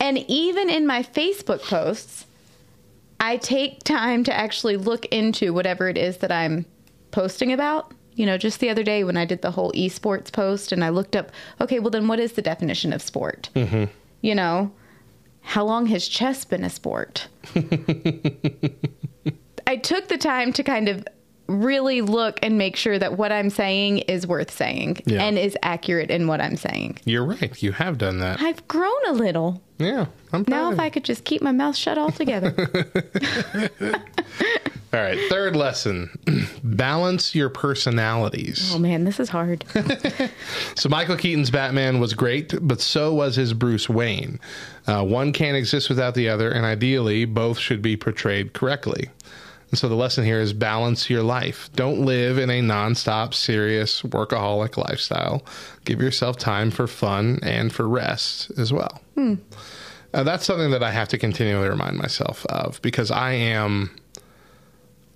And 0.00 0.18
even 0.28 0.68
in 0.68 0.86
my 0.86 1.02
Facebook 1.02 1.62
posts, 1.62 2.26
I 3.20 3.38
take 3.38 3.82
time 3.84 4.22
to 4.24 4.36
actually 4.36 4.76
look 4.76 5.06
into 5.06 5.54
whatever 5.54 5.88
it 5.88 5.96
is 5.96 6.18
that 6.18 6.30
I'm 6.30 6.66
posting 7.10 7.52
about. 7.52 7.92
You 8.14 8.26
know, 8.26 8.36
just 8.36 8.60
the 8.60 8.68
other 8.68 8.82
day 8.82 9.02
when 9.02 9.16
I 9.16 9.24
did 9.24 9.40
the 9.40 9.50
whole 9.50 9.72
esports 9.72 10.30
post 10.30 10.72
and 10.72 10.84
I 10.84 10.90
looked 10.90 11.16
up, 11.16 11.32
okay, 11.60 11.78
well, 11.78 11.90
then 11.90 12.06
what 12.06 12.20
is 12.20 12.32
the 12.32 12.42
definition 12.42 12.92
of 12.92 13.00
sport? 13.00 13.48
Mm-hmm. 13.56 13.84
You 14.24 14.34
know, 14.34 14.72
how 15.42 15.66
long 15.66 15.84
has 15.88 16.08
chess 16.08 16.46
been 16.46 16.64
a 16.64 16.70
sport? 16.70 17.28
I 19.66 19.76
took 19.76 20.08
the 20.08 20.16
time 20.16 20.50
to 20.54 20.62
kind 20.62 20.88
of 20.88 21.06
really 21.46 22.00
look 22.00 22.38
and 22.42 22.56
make 22.56 22.74
sure 22.74 22.98
that 22.98 23.18
what 23.18 23.32
I'm 23.32 23.50
saying 23.50 23.98
is 23.98 24.26
worth 24.26 24.50
saying 24.50 25.02
Yeah. 25.04 25.22
and 25.24 25.38
is 25.38 25.58
accurate 25.62 26.10
in 26.10 26.26
what 26.26 26.40
I'm 26.40 26.56
saying. 26.56 27.00
You're 27.04 27.26
right. 27.26 27.62
You 27.62 27.72
have 27.72 27.98
done 27.98 28.20
that. 28.20 28.40
I've 28.40 28.66
grown 28.66 29.06
a 29.08 29.12
little. 29.12 29.60
Yeah. 29.76 30.06
I'm 30.32 30.46
Now, 30.48 30.72
if. 30.72 30.80
I 30.80 30.88
could 30.88 31.04
just 31.04 31.24
keep 31.24 31.42
my 31.42 31.52
mouth 31.52 31.76
shut 31.76 31.98
altogether. 31.98 32.52
All 34.94 35.00
right. 35.00 35.18
Third 35.28 35.56
lesson 35.56 36.10
balance 36.62 37.34
your 37.34 37.48
personalities. 37.48 38.70
oh 38.72 38.78
man, 38.78 39.04
this 39.04 39.18
is 39.18 39.28
hard. 39.28 39.64
So 40.76 40.88
Michael 40.88 41.16
Keaton's 41.16 41.50
Batman 41.50 41.98
was 42.00 42.14
great, 42.14 42.54
but 42.60 42.80
so 42.80 43.14
was 43.14 43.36
his 43.36 43.52
Bruce 43.54 43.88
Wayne. 43.88 44.38
Uh, 44.86 45.04
one 45.04 45.32
can't 45.32 45.56
exist 45.56 45.88
without 45.88 46.14
the 46.14 46.28
other, 46.28 46.50
and 46.50 46.64
ideally, 46.66 47.24
both 47.24 47.58
should 47.58 47.80
be 47.80 47.96
portrayed 47.96 48.52
correctly. 48.52 49.08
And 49.70 49.78
so 49.78 49.88
the 49.88 49.94
lesson 49.94 50.24
here 50.24 50.40
is 50.40 50.52
balance 50.52 51.08
your 51.08 51.22
life. 51.22 51.70
Don't 51.74 52.00
live 52.00 52.38
in 52.38 52.50
a 52.50 52.60
nonstop, 52.60 53.34
serious, 53.34 54.02
workaholic 54.02 54.76
lifestyle. 54.76 55.44
Give 55.84 56.00
yourself 56.02 56.36
time 56.36 56.70
for 56.70 56.86
fun 56.86 57.38
and 57.42 57.72
for 57.72 57.88
rest 57.88 58.50
as 58.58 58.72
well. 58.72 59.00
Uh, 59.16 60.22
that's 60.22 60.44
something 60.44 60.70
that 60.72 60.82
I 60.82 60.90
have 60.90 61.08
to 61.08 61.18
continually 61.18 61.68
remind 61.68 61.96
myself 61.96 62.44
of 62.46 62.80
because 62.82 63.10
I 63.10 63.32
am. 63.32 63.90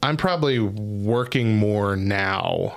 I'm 0.02 0.16
probably 0.16 0.58
working 0.58 1.56
more 1.56 1.96
now 1.96 2.76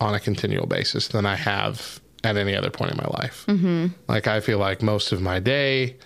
on 0.00 0.14
a 0.14 0.20
continual 0.20 0.66
basis 0.66 1.08
than 1.08 1.26
I 1.26 1.36
have 1.36 2.00
at 2.24 2.36
any 2.36 2.56
other 2.56 2.70
point 2.70 2.92
in 2.92 2.96
my 2.96 3.08
life. 3.20 3.44
Mm-hmm. 3.46 3.86
Like, 4.08 4.26
I 4.26 4.40
feel 4.40 4.58
like 4.58 4.82
most 4.82 5.12
of 5.12 5.20
my 5.20 5.38
day 5.38 5.96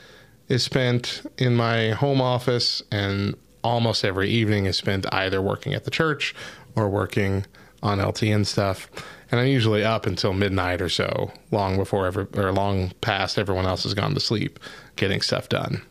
is 0.49 0.63
spent 0.63 1.23
in 1.39 1.55
my 1.55 1.91
home 1.91 2.21
office, 2.21 2.83
and 2.91 3.37
almost 3.63 4.05
every 4.05 4.29
evening 4.29 4.67
is 4.67 4.77
spent 4.77 5.13
either 5.13 5.41
working 5.41 5.75
at 5.75 5.85
the 5.85 5.91
church 5.91 6.35
or 6.75 6.89
working 6.89 7.45
on 7.83 7.99
LTN 7.99 8.47
stuff. 8.47 8.89
And 9.31 9.41
I'm 9.41 9.49
usually 9.49 9.85
up 9.85 10.07
until 10.07 10.33
midnight 10.33 10.81
or 10.81 10.89
so, 10.89 11.33
long 11.51 11.77
before 11.77 12.07
ever 12.07 12.29
or 12.35 12.53
long 12.53 12.93
past 13.01 13.39
everyone 13.39 13.67
else 13.67 13.83
has 13.83 13.95
gone 13.95 14.15
to 14.15 14.21
sleep, 14.21 14.61
getting 14.95 15.21
stuff 15.21 15.49
done. 15.49 15.83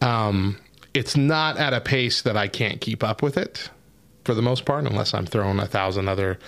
Um, 0.00 0.58
it's 0.92 1.16
not 1.16 1.58
at 1.58 1.72
a 1.72 1.80
pace 1.80 2.22
that 2.22 2.36
I 2.36 2.46
can't 2.46 2.80
keep 2.80 3.02
up 3.02 3.22
with 3.22 3.36
it 3.36 3.70
for 4.24 4.34
the 4.34 4.42
most 4.42 4.64
part, 4.64 4.86
unless 4.86 5.14
I'm 5.14 5.26
throwing 5.26 5.58
a 5.58 5.66
thousand 5.66 6.08
other, 6.08 6.38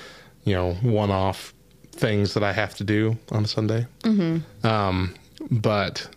you 0.45 0.55
know, 0.55 0.75
one 0.75 1.11
off 1.11 1.53
things 1.93 2.35
that 2.35 2.43
I 2.43 2.53
have 2.53 2.75
to 2.77 2.85
do 2.85 3.17
on 3.31 3.45
a 3.45 3.49
Sunday. 3.49 3.87
Mm-hmm. 4.03 4.67
Um, 4.67 5.15
but 5.51 6.09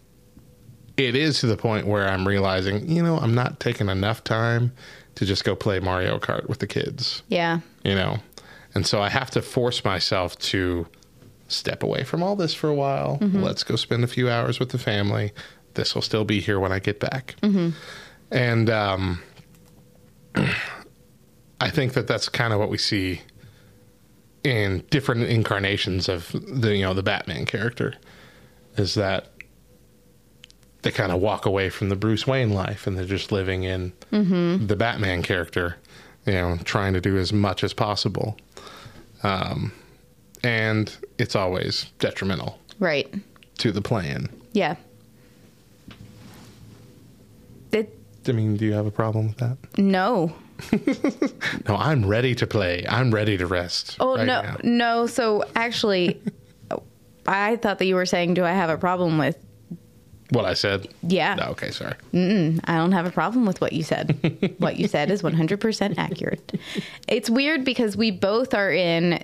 it 0.97 1.15
is 1.15 1.39
to 1.39 1.47
the 1.47 1.57
point 1.57 1.87
where 1.87 2.07
I'm 2.07 2.27
realizing, 2.27 2.89
you 2.89 3.01
know, 3.01 3.17
I'm 3.17 3.33
not 3.33 3.59
taking 3.59 3.89
enough 3.89 4.23
time 4.23 4.73
to 5.15 5.25
just 5.25 5.43
go 5.43 5.55
play 5.55 5.79
Mario 5.79 6.19
Kart 6.19 6.47
with 6.47 6.59
the 6.59 6.67
kids, 6.67 7.23
yeah. 7.27 7.59
you 7.83 7.95
know? 7.95 8.19
And 8.75 8.85
so 8.85 9.01
I 9.01 9.09
have 9.09 9.31
to 9.31 9.41
force 9.41 9.83
myself 9.83 10.37
to 10.39 10.87
step 11.47 11.81
away 11.83 12.03
from 12.03 12.21
all 12.21 12.35
this 12.35 12.53
for 12.53 12.69
a 12.69 12.73
while. 12.73 13.17
Let's 13.41 13.63
go 13.63 13.75
spend 13.75 14.03
a 14.03 14.07
few 14.07 14.29
hours 14.29 14.59
with 14.59 14.69
the 14.69 14.77
family. 14.77 15.31
This 15.73 15.95
will 15.95 16.01
still 16.01 16.23
be 16.23 16.39
here 16.39 16.59
when 16.59 16.71
I 16.71 16.79
get 16.79 16.99
back. 16.99 17.35
And 18.31 18.69
um, 18.69 19.23
I 21.61 21.69
think 21.69 21.93
that 21.93 22.07
that's 22.07 22.29
kind 22.29 22.53
of 22.53 22.59
what 22.59 22.69
we 22.69 22.77
see 22.77 23.21
in 24.43 24.83
different 24.89 25.23
incarnations 25.23 26.07
of 26.07 26.31
the 26.47 26.75
you 26.75 26.83
know 26.83 26.93
the 26.93 27.03
Batman 27.03 27.45
character 27.45 27.93
is 28.77 28.93
that 28.95 29.27
they 30.81 30.91
kind 30.91 31.11
of 31.11 31.19
walk 31.19 31.45
away 31.45 31.69
from 31.69 31.89
the 31.89 31.95
Bruce 31.97 32.25
Wayne 32.25 32.51
life 32.53 32.87
and 32.87 32.97
they're 32.97 33.03
just 33.05 33.31
living 33.33 33.63
in 33.63 33.91
the 34.11 34.75
Batman 34.77 35.21
character, 35.23 35.75
you 36.25 36.31
know, 36.33 36.57
trying 36.63 36.93
to 36.93 37.01
do 37.01 37.17
as 37.17 37.33
much 37.33 37.65
as 37.65 37.73
possible. 37.73 38.37
Um, 39.23 39.73
and 40.41 40.95
it's 41.17 41.35
always 41.35 41.87
detrimental 41.99 42.57
Right. 42.79 43.13
to 43.57 43.73
the 43.73 43.81
plan. 43.81 44.29
Yeah. 44.53 44.77
It, 47.73 47.93
I 48.27 48.31
mean, 48.31 48.55
do 48.55 48.63
you 48.65 48.71
have 48.73 48.85
a 48.85 48.91
problem 48.91 49.27
with 49.27 49.37
that? 49.37 49.57
no. 49.77 50.33
No, 51.67 51.75
I'm 51.75 52.05
ready 52.05 52.35
to 52.35 52.47
play. 52.47 52.85
I'm 52.87 53.11
ready 53.11 53.37
to 53.37 53.45
rest. 53.45 53.97
Oh 53.99 54.17
right 54.17 54.25
no, 54.25 54.41
now. 54.41 54.57
no. 54.63 55.07
So 55.07 55.43
actually, 55.55 56.19
I 57.27 57.57
thought 57.57 57.79
that 57.79 57.85
you 57.85 57.95
were 57.95 58.05
saying, 58.05 58.33
"Do 58.33 58.43
I 58.43 58.51
have 58.51 58.69
a 58.69 58.77
problem 58.77 59.17
with?" 59.17 59.37
What 60.31 60.45
I 60.45 60.53
said? 60.53 60.87
Yeah. 61.01 61.35
No, 61.35 61.45
okay, 61.49 61.71
sorry. 61.71 61.95
I 62.13 62.77
don't 62.77 62.91
have 62.91 63.07
a 63.07 63.11
problem 63.11 63.47
with 63.47 63.61
what 63.61 63.73
you 63.73 63.81
said. 63.81 64.53
what 64.59 64.77
you 64.77 64.87
said 64.87 65.09
is 65.09 65.23
100% 65.23 65.97
accurate. 65.97 66.59
It's 67.07 67.31
weird 67.31 67.65
because 67.65 67.97
we 67.97 68.11
both 68.11 68.53
are 68.53 68.71
in 68.71 69.23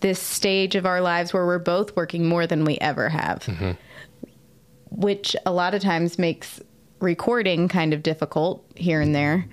this 0.00 0.18
stage 0.18 0.74
of 0.74 0.84
our 0.84 1.00
lives 1.00 1.32
where 1.32 1.46
we're 1.46 1.58
both 1.58 1.96
working 1.96 2.26
more 2.26 2.46
than 2.46 2.66
we 2.66 2.76
ever 2.78 3.08
have, 3.08 3.38
mm-hmm. 3.40 3.70
which 4.90 5.34
a 5.46 5.52
lot 5.52 5.74
of 5.74 5.80
times 5.80 6.18
makes 6.18 6.60
recording 7.00 7.68
kind 7.68 7.92
of 7.92 8.02
difficult 8.02 8.64
here 8.76 9.00
and 9.00 9.14
there. 9.14 9.46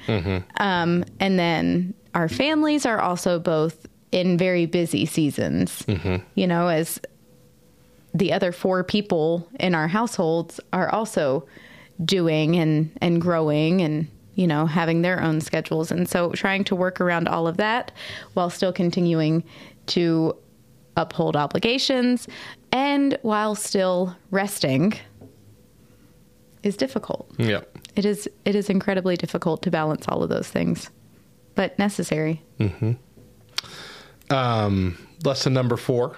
Um, 0.58 1.04
and 1.20 1.40
then 1.40 1.94
our 2.14 2.30
families 2.30 2.86
are 2.86 3.00
also 3.00 3.40
both 3.40 3.86
in 4.12 4.38
very 4.38 4.66
busy 4.66 5.06
seasons, 5.06 5.84
you 6.36 6.48
know, 6.48 6.68
as 6.68 7.00
the 8.14 8.34
other 8.34 8.52
four 8.52 8.84
people 8.84 9.48
in 9.60 9.76
our 9.76 9.88
households 9.88 10.60
are 10.74 10.90
also 10.90 11.48
doing 12.04 12.56
and 12.56 12.96
and 13.02 13.20
growing 13.22 13.82
and 13.82 14.08
you 14.36 14.48
know 14.48 14.66
having 14.66 15.02
their 15.02 15.22
own 15.22 15.42
schedules. 15.42 15.92
And 15.92 16.08
so 16.08 16.32
trying 16.32 16.64
to 16.66 16.76
work 16.76 17.02
around 17.02 17.28
all 17.28 17.48
of 17.48 17.58
that 17.58 17.92
while 18.34 18.50
still 18.50 18.74
continuing 18.74 19.44
to 19.88 20.36
uphold 20.96 21.36
obligations 21.36 22.28
and 22.72 23.18
while 23.22 23.56
still 23.56 24.16
resting 24.32 24.94
is 26.68 26.78
difficult 26.78 27.30
Yeah. 27.40 27.62
it 27.96 28.06
is 28.06 28.30
it 28.46 28.54
is 28.56 28.70
incredibly 28.70 29.16
difficult 29.18 29.62
to 29.64 29.72
balance 29.72 30.06
all 30.08 30.22
of 30.22 30.30
those 30.30 30.48
things 30.50 30.90
but 31.56 31.78
necessary 31.80 32.44
Um, 34.30 34.98
lesson 35.24 35.54
number 35.54 35.78
four. 35.78 36.18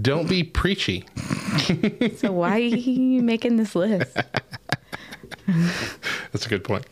Don't 0.00 0.28
be 0.28 0.42
preachy. 0.44 1.04
so 2.16 2.32
why 2.32 2.52
are 2.52 2.58
you 2.58 3.20
making 3.22 3.56
this 3.56 3.74
list 3.74 4.16
That's 6.32 6.46
a 6.46 6.48
good 6.48 6.64
point. 6.64 6.86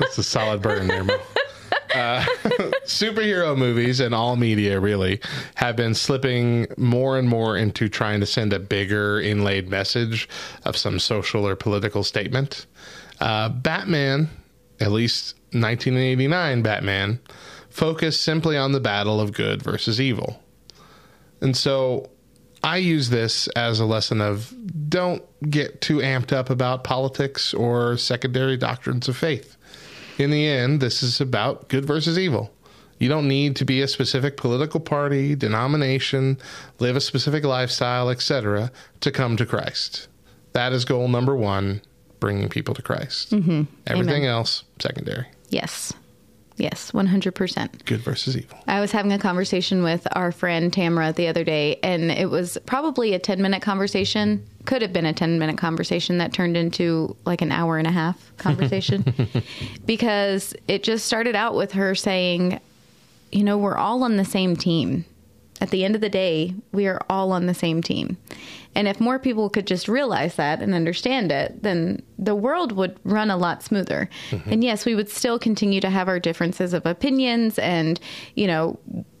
That's 0.00 0.18
a 0.18 0.22
solid 0.22 0.62
burn 0.62 0.88
there, 0.88 1.04
Mo. 1.04 1.16
superhero 2.84 3.56
movies 3.56 4.00
and 4.00 4.14
all 4.14 4.36
media 4.36 4.80
really 4.80 5.20
have 5.54 5.76
been 5.76 5.94
slipping 5.94 6.66
more 6.76 7.18
and 7.18 7.28
more 7.28 7.56
into 7.56 7.88
trying 7.88 8.20
to 8.20 8.26
send 8.26 8.52
a 8.52 8.58
bigger 8.58 9.20
inlaid 9.20 9.68
message 9.68 10.28
of 10.64 10.76
some 10.76 10.98
social 10.98 11.46
or 11.46 11.56
political 11.56 12.02
statement. 12.02 12.66
Uh, 13.20 13.48
Batman, 13.48 14.30
at 14.80 14.90
least 14.90 15.34
1989 15.52 16.62
Batman, 16.62 17.20
focused 17.68 18.22
simply 18.22 18.56
on 18.56 18.72
the 18.72 18.80
battle 18.80 19.20
of 19.20 19.32
good 19.32 19.62
versus 19.62 20.00
evil. 20.00 20.42
And 21.40 21.56
so 21.56 22.10
I 22.64 22.76
use 22.76 23.10
this 23.10 23.48
as 23.48 23.80
a 23.80 23.84
lesson 23.84 24.20
of 24.20 24.54
don't 24.88 25.22
get 25.50 25.80
too 25.80 25.98
amped 25.98 26.32
up 26.32 26.48
about 26.48 26.84
politics 26.84 27.52
or 27.52 27.96
secondary 27.96 28.56
doctrines 28.56 29.08
of 29.08 29.16
faith. 29.16 29.56
In 30.18 30.30
the 30.30 30.46
end, 30.46 30.80
this 30.80 31.02
is 31.02 31.20
about 31.20 31.68
good 31.68 31.84
versus 31.84 32.18
evil. 32.18 32.52
You 32.98 33.08
don't 33.08 33.26
need 33.26 33.56
to 33.56 33.64
be 33.64 33.82
a 33.82 33.88
specific 33.88 34.36
political 34.36 34.78
party, 34.78 35.34
denomination, 35.34 36.38
live 36.78 36.94
a 36.94 37.00
specific 37.00 37.44
lifestyle, 37.44 38.10
etc., 38.10 38.70
to 39.00 39.10
come 39.10 39.36
to 39.36 39.46
Christ. 39.46 40.06
That 40.52 40.72
is 40.72 40.84
goal 40.84 41.08
number 41.08 41.34
one 41.34 41.82
bringing 42.20 42.48
people 42.48 42.74
to 42.74 42.82
Christ. 42.82 43.32
Mm-hmm. 43.32 43.62
Everything 43.88 44.22
Amen. 44.22 44.30
else, 44.30 44.62
secondary. 44.78 45.26
Yes. 45.48 45.92
Yes, 46.56 46.92
100%. 46.92 47.84
Good 47.84 48.00
versus 48.00 48.36
evil. 48.36 48.58
I 48.66 48.80
was 48.80 48.92
having 48.92 49.12
a 49.12 49.18
conversation 49.18 49.82
with 49.82 50.06
our 50.12 50.32
friend 50.32 50.72
Tamara 50.72 51.12
the 51.12 51.28
other 51.28 51.44
day, 51.44 51.78
and 51.82 52.10
it 52.10 52.30
was 52.30 52.58
probably 52.66 53.14
a 53.14 53.18
10 53.18 53.40
minute 53.40 53.62
conversation. 53.62 54.46
Could 54.64 54.82
have 54.82 54.92
been 54.92 55.06
a 55.06 55.12
10 55.12 55.38
minute 55.38 55.58
conversation 55.58 56.18
that 56.18 56.32
turned 56.32 56.56
into 56.56 57.16
like 57.24 57.42
an 57.42 57.52
hour 57.52 57.78
and 57.78 57.86
a 57.86 57.90
half 57.90 58.32
conversation 58.36 59.04
because 59.86 60.54
it 60.68 60.82
just 60.82 61.06
started 61.06 61.34
out 61.34 61.54
with 61.54 61.72
her 61.72 61.94
saying, 61.94 62.60
you 63.30 63.44
know, 63.44 63.58
we're 63.58 63.76
all 63.76 64.04
on 64.04 64.16
the 64.16 64.24
same 64.24 64.56
team. 64.56 65.04
At 65.62 65.70
the 65.70 65.84
end 65.84 65.94
of 65.94 66.00
the 66.00 66.08
day, 66.08 66.54
we 66.72 66.88
are 66.88 67.00
all 67.08 67.30
on 67.30 67.46
the 67.46 67.54
same 67.54 67.82
team. 67.82 68.16
And 68.74 68.88
if 68.88 68.98
more 68.98 69.20
people 69.20 69.48
could 69.48 69.64
just 69.64 69.86
realize 69.86 70.34
that 70.34 70.60
and 70.60 70.74
understand 70.74 71.30
it, 71.30 71.62
then 71.62 72.02
the 72.18 72.34
world 72.34 72.72
would 72.72 72.98
run 73.04 73.30
a 73.30 73.36
lot 73.36 73.62
smoother. 73.62 74.10
Mm-hmm. 74.30 74.52
And 74.52 74.64
yes, 74.64 74.84
we 74.84 74.96
would 74.96 75.08
still 75.08 75.38
continue 75.38 75.80
to 75.80 75.88
have 75.88 76.08
our 76.08 76.18
differences 76.18 76.74
of 76.74 76.84
opinions 76.84 77.60
and, 77.60 78.00
you 78.34 78.48
know, 78.48 78.76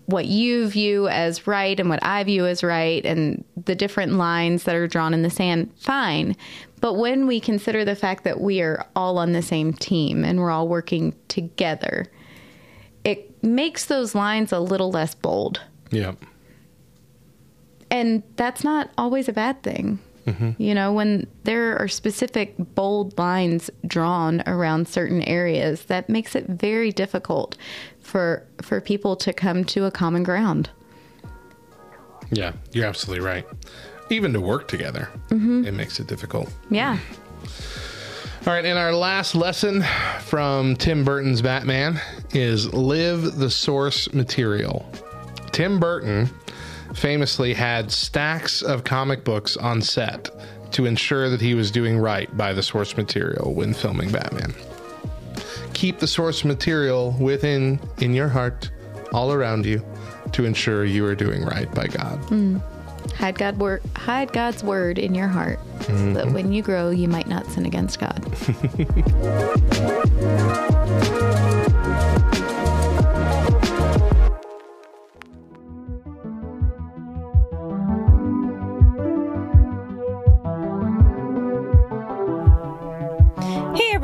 what 0.06 0.26
you 0.26 0.66
view 0.66 1.06
as 1.06 1.46
right 1.46 1.78
and 1.78 1.88
what 1.88 2.02
I 2.02 2.24
view 2.24 2.44
as 2.44 2.64
right 2.64 3.06
and 3.06 3.44
the 3.64 3.76
different 3.76 4.14
lines 4.14 4.64
that 4.64 4.74
are 4.74 4.88
drawn 4.88 5.14
in 5.14 5.22
the 5.22 5.30
sand, 5.30 5.70
fine. 5.78 6.36
But 6.80 6.94
when 6.94 7.28
we 7.28 7.38
consider 7.38 7.84
the 7.84 7.94
fact 7.94 8.24
that 8.24 8.40
we 8.40 8.60
are 8.62 8.84
all 8.96 9.16
on 9.16 9.30
the 9.30 9.42
same 9.42 9.74
team 9.74 10.24
and 10.24 10.40
we're 10.40 10.50
all 10.50 10.66
working 10.66 11.14
together, 11.28 12.06
it 13.04 13.44
makes 13.44 13.84
those 13.84 14.16
lines 14.16 14.50
a 14.50 14.58
little 14.58 14.90
less 14.90 15.14
bold. 15.14 15.60
Yeah. 15.92 16.14
And 17.92 18.22
that's 18.36 18.64
not 18.64 18.90
always 18.96 19.28
a 19.28 19.32
bad 19.34 19.62
thing. 19.62 20.00
Mm-hmm. 20.26 20.50
You 20.60 20.74
know, 20.74 20.92
when 20.92 21.26
there 21.44 21.76
are 21.78 21.88
specific 21.88 22.54
bold 22.74 23.18
lines 23.18 23.70
drawn 23.86 24.42
around 24.46 24.88
certain 24.88 25.22
areas, 25.22 25.84
that 25.86 26.08
makes 26.08 26.34
it 26.34 26.46
very 26.46 26.90
difficult 26.90 27.56
for 28.00 28.46
for 28.62 28.80
people 28.80 29.14
to 29.16 29.32
come 29.32 29.64
to 29.64 29.84
a 29.84 29.90
common 29.90 30.22
ground. 30.22 30.70
Yeah, 32.30 32.52
you're 32.72 32.86
absolutely 32.86 33.24
right. 33.24 33.44
Even 34.10 34.32
to 34.32 34.40
work 34.40 34.68
together, 34.68 35.08
mm-hmm. 35.28 35.66
it 35.66 35.74
makes 35.74 36.00
it 36.00 36.06
difficult. 36.06 36.50
Yeah. 36.70 36.96
Mm-hmm. 36.96 38.48
All 38.48 38.54
right, 38.54 38.64
and 38.64 38.76
our 38.78 38.92
last 38.92 39.36
lesson 39.36 39.84
from 40.20 40.74
Tim 40.76 41.04
Burton's 41.04 41.42
Batman 41.42 42.00
is 42.32 42.72
live 42.72 43.36
the 43.36 43.50
source 43.50 44.12
material. 44.12 44.90
Tim 45.52 45.78
Burton 45.78 46.28
famously 46.94 47.54
had 47.54 47.90
stacks 47.90 48.62
of 48.62 48.84
comic 48.84 49.24
books 49.24 49.56
on 49.56 49.82
set 49.82 50.30
to 50.72 50.86
ensure 50.86 51.28
that 51.30 51.40
he 51.40 51.54
was 51.54 51.70
doing 51.70 51.98
right 51.98 52.34
by 52.36 52.52
the 52.52 52.62
source 52.62 52.96
material 52.96 53.52
when 53.54 53.74
filming 53.74 54.10
Batman. 54.10 54.54
Keep 55.74 55.98
the 55.98 56.06
source 56.06 56.44
material 56.44 57.16
within 57.18 57.80
in 57.98 58.14
your 58.14 58.28
heart, 58.28 58.70
all 59.12 59.32
around 59.32 59.66
you, 59.66 59.84
to 60.32 60.44
ensure 60.44 60.84
you 60.84 61.04
are 61.06 61.14
doing 61.14 61.44
right 61.44 61.72
by 61.74 61.86
God. 61.86 62.20
Mm. 62.24 62.62
Hide 63.14 63.36
God 63.36 63.58
word 63.58 63.82
hide 63.96 64.32
God's 64.32 64.62
word 64.64 64.98
in 64.98 65.14
your 65.14 65.28
heart 65.28 65.58
so 65.80 65.92
that 65.92 66.26
mm-hmm. 66.26 66.34
when 66.34 66.52
you 66.52 66.62
grow 66.62 66.90
you 66.90 67.08
might 67.08 67.26
not 67.26 67.46
sin 67.46 67.66
against 67.66 67.98
God. 68.00 68.24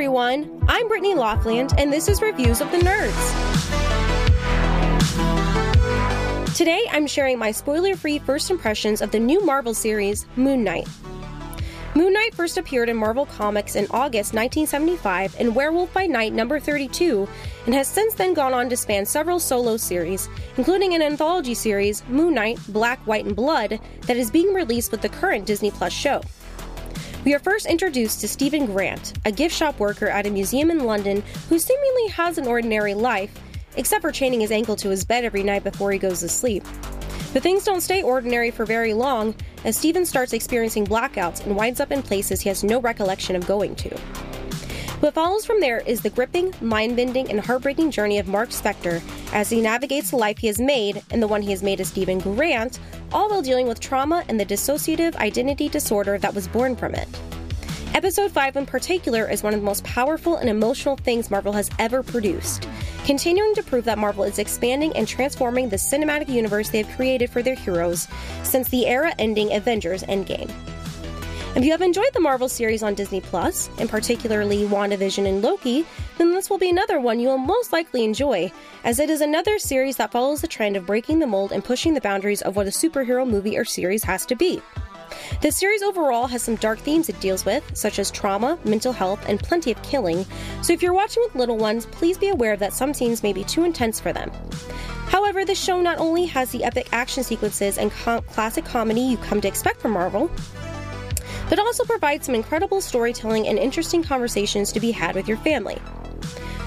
everyone, 0.08 0.64
I'm 0.66 0.88
Brittany 0.88 1.14
Laughland, 1.14 1.74
and 1.76 1.92
this 1.92 2.08
is 2.08 2.22
Reviews 2.22 2.62
of 2.62 2.70
the 2.70 2.78
Nerds. 2.78 3.14
Today 6.56 6.86
I'm 6.90 7.06
sharing 7.06 7.38
my 7.38 7.50
spoiler 7.50 7.94
free 7.94 8.18
first 8.18 8.50
impressions 8.50 9.02
of 9.02 9.10
the 9.10 9.18
new 9.18 9.44
Marvel 9.44 9.74
series, 9.74 10.24
Moon 10.34 10.64
Knight. 10.64 10.88
Moon 11.94 12.14
Knight 12.14 12.34
first 12.34 12.56
appeared 12.56 12.88
in 12.88 12.96
Marvel 12.96 13.26
Comics 13.26 13.76
in 13.76 13.84
August 13.90 14.32
1975 14.32 15.38
in 15.38 15.52
Werewolf 15.52 15.92
by 15.92 16.06
Night 16.06 16.32
number 16.32 16.58
32 16.58 17.28
and 17.66 17.74
has 17.74 17.86
since 17.86 18.14
then 18.14 18.32
gone 18.32 18.54
on 18.54 18.70
to 18.70 18.78
span 18.78 19.04
several 19.04 19.38
solo 19.38 19.76
series, 19.76 20.26
including 20.56 20.94
an 20.94 21.02
anthology 21.02 21.52
series, 21.52 22.02
Moon 22.08 22.32
Knight 22.32 22.58
Black, 22.68 22.98
White, 23.06 23.26
and 23.26 23.36
Blood, 23.36 23.78
that 24.06 24.16
is 24.16 24.30
being 24.30 24.54
released 24.54 24.90
with 24.90 25.02
the 25.02 25.10
current 25.10 25.44
Disney 25.44 25.70
Plus 25.70 25.92
show. 25.92 26.22
We 27.28 27.34
are 27.34 27.38
first 27.38 27.66
introduced 27.66 28.22
to 28.22 28.26
Steven 28.26 28.64
Grant, 28.64 29.12
a 29.26 29.30
gift 29.30 29.54
shop 29.54 29.78
worker 29.78 30.08
at 30.08 30.26
a 30.26 30.30
museum 30.30 30.70
in 30.70 30.84
London 30.84 31.22
who 31.50 31.58
seemingly 31.58 32.08
has 32.08 32.38
an 32.38 32.46
ordinary 32.46 32.94
life, 32.94 33.38
except 33.76 34.00
for 34.00 34.10
chaining 34.10 34.40
his 34.40 34.50
ankle 34.50 34.76
to 34.76 34.88
his 34.88 35.04
bed 35.04 35.26
every 35.26 35.42
night 35.42 35.62
before 35.62 35.92
he 35.92 35.98
goes 35.98 36.20
to 36.20 36.28
sleep. 36.30 36.64
But 37.34 37.42
things 37.42 37.64
don't 37.64 37.82
stay 37.82 38.02
ordinary 38.02 38.50
for 38.50 38.64
very 38.64 38.94
long, 38.94 39.34
as 39.66 39.76
Steven 39.76 40.06
starts 40.06 40.32
experiencing 40.32 40.86
blackouts 40.86 41.44
and 41.44 41.54
winds 41.54 41.80
up 41.80 41.92
in 41.92 42.00
places 42.02 42.40
he 42.40 42.48
has 42.48 42.64
no 42.64 42.80
recollection 42.80 43.36
of 43.36 43.46
going 43.46 43.74
to. 43.74 43.94
What 45.00 45.14
follows 45.14 45.46
from 45.46 45.60
there 45.60 45.78
is 45.86 46.00
the 46.00 46.10
gripping, 46.10 46.52
mind 46.60 46.96
bending, 46.96 47.30
and 47.30 47.38
heartbreaking 47.38 47.92
journey 47.92 48.18
of 48.18 48.26
Mark 48.26 48.48
Spector 48.48 49.00
as 49.32 49.48
he 49.48 49.60
navigates 49.60 50.10
the 50.10 50.16
life 50.16 50.38
he 50.38 50.48
has 50.48 50.58
made 50.58 51.00
and 51.12 51.22
the 51.22 51.28
one 51.28 51.40
he 51.40 51.52
has 51.52 51.62
made 51.62 51.80
as 51.80 51.86
Steven 51.86 52.18
Grant, 52.18 52.80
all 53.12 53.30
while 53.30 53.40
dealing 53.40 53.68
with 53.68 53.78
trauma 53.78 54.24
and 54.26 54.40
the 54.40 54.44
dissociative 54.44 55.14
identity 55.14 55.68
disorder 55.68 56.18
that 56.18 56.34
was 56.34 56.48
born 56.48 56.74
from 56.74 56.96
it. 56.96 57.06
Episode 57.94 58.32
5 58.32 58.56
in 58.56 58.66
particular 58.66 59.30
is 59.30 59.44
one 59.44 59.54
of 59.54 59.60
the 59.60 59.64
most 59.64 59.84
powerful 59.84 60.34
and 60.34 60.50
emotional 60.50 60.96
things 60.96 61.30
Marvel 61.30 61.52
has 61.52 61.70
ever 61.78 62.02
produced, 62.02 62.68
continuing 63.04 63.54
to 63.54 63.62
prove 63.62 63.84
that 63.84 63.98
Marvel 63.98 64.24
is 64.24 64.40
expanding 64.40 64.92
and 64.96 65.06
transforming 65.06 65.68
the 65.68 65.76
cinematic 65.76 66.28
universe 66.28 66.70
they 66.70 66.82
have 66.82 66.96
created 66.96 67.30
for 67.30 67.40
their 67.40 67.54
heroes 67.54 68.08
since 68.42 68.68
the 68.68 68.88
era 68.88 69.14
ending 69.16 69.52
Avengers 69.52 70.02
Endgame. 70.02 70.52
If 71.56 71.64
you 71.64 71.72
have 71.72 71.82
enjoyed 71.82 72.12
the 72.12 72.20
Marvel 72.20 72.48
series 72.48 72.82
on 72.84 72.94
Disney 72.94 73.20
Plus, 73.20 73.68
and 73.78 73.88
particularly 73.88 74.64
WandaVision 74.64 75.26
and 75.26 75.42
Loki, 75.42 75.84
then 76.16 76.30
this 76.30 76.48
will 76.48 76.58
be 76.58 76.70
another 76.70 77.00
one 77.00 77.18
you 77.18 77.28
will 77.28 77.38
most 77.38 77.72
likely 77.72 78.04
enjoy, 78.04 78.52
as 78.84 79.00
it 79.00 79.10
is 79.10 79.22
another 79.22 79.58
series 79.58 79.96
that 79.96 80.12
follows 80.12 80.40
the 80.40 80.46
trend 80.46 80.76
of 80.76 80.86
breaking 80.86 81.18
the 81.18 81.26
mold 81.26 81.50
and 81.50 81.64
pushing 81.64 81.94
the 81.94 82.00
boundaries 82.00 82.42
of 82.42 82.54
what 82.54 82.68
a 82.68 82.70
superhero 82.70 83.28
movie 83.28 83.58
or 83.58 83.64
series 83.64 84.04
has 84.04 84.24
to 84.26 84.36
be. 84.36 84.62
The 85.40 85.50
series 85.50 85.82
overall 85.82 86.26
has 86.28 86.42
some 86.42 86.56
dark 86.56 86.78
themes 86.80 87.08
it 87.08 87.18
deals 87.18 87.44
with, 87.44 87.64
such 87.76 87.98
as 87.98 88.10
trauma, 88.10 88.58
mental 88.64 88.92
health, 88.92 89.24
and 89.26 89.40
plenty 89.40 89.72
of 89.72 89.82
killing, 89.82 90.26
so 90.62 90.72
if 90.74 90.82
you're 90.82 90.92
watching 90.92 91.24
with 91.24 91.34
little 91.34 91.56
ones, 91.56 91.86
please 91.86 92.18
be 92.18 92.28
aware 92.28 92.56
that 92.56 92.74
some 92.74 92.94
scenes 92.94 93.22
may 93.22 93.32
be 93.32 93.42
too 93.42 93.64
intense 93.64 93.98
for 93.98 94.12
them. 94.12 94.30
However, 95.06 95.44
the 95.44 95.54
show 95.54 95.80
not 95.80 95.98
only 95.98 96.26
has 96.26 96.52
the 96.52 96.62
epic 96.62 96.88
action 96.92 97.24
sequences 97.24 97.78
and 97.78 97.90
com- 97.90 98.22
classic 98.24 98.64
comedy 98.64 99.00
you 99.00 99.16
come 99.16 99.40
to 99.40 99.48
expect 99.48 99.80
from 99.80 99.92
Marvel, 99.92 100.30
but 101.48 101.58
also 101.58 101.84
provides 101.84 102.26
some 102.26 102.34
incredible 102.34 102.80
storytelling 102.80 103.48
and 103.48 103.58
interesting 103.58 104.02
conversations 104.02 104.72
to 104.72 104.80
be 104.80 104.90
had 104.90 105.14
with 105.14 105.28
your 105.28 105.38
family. 105.38 105.78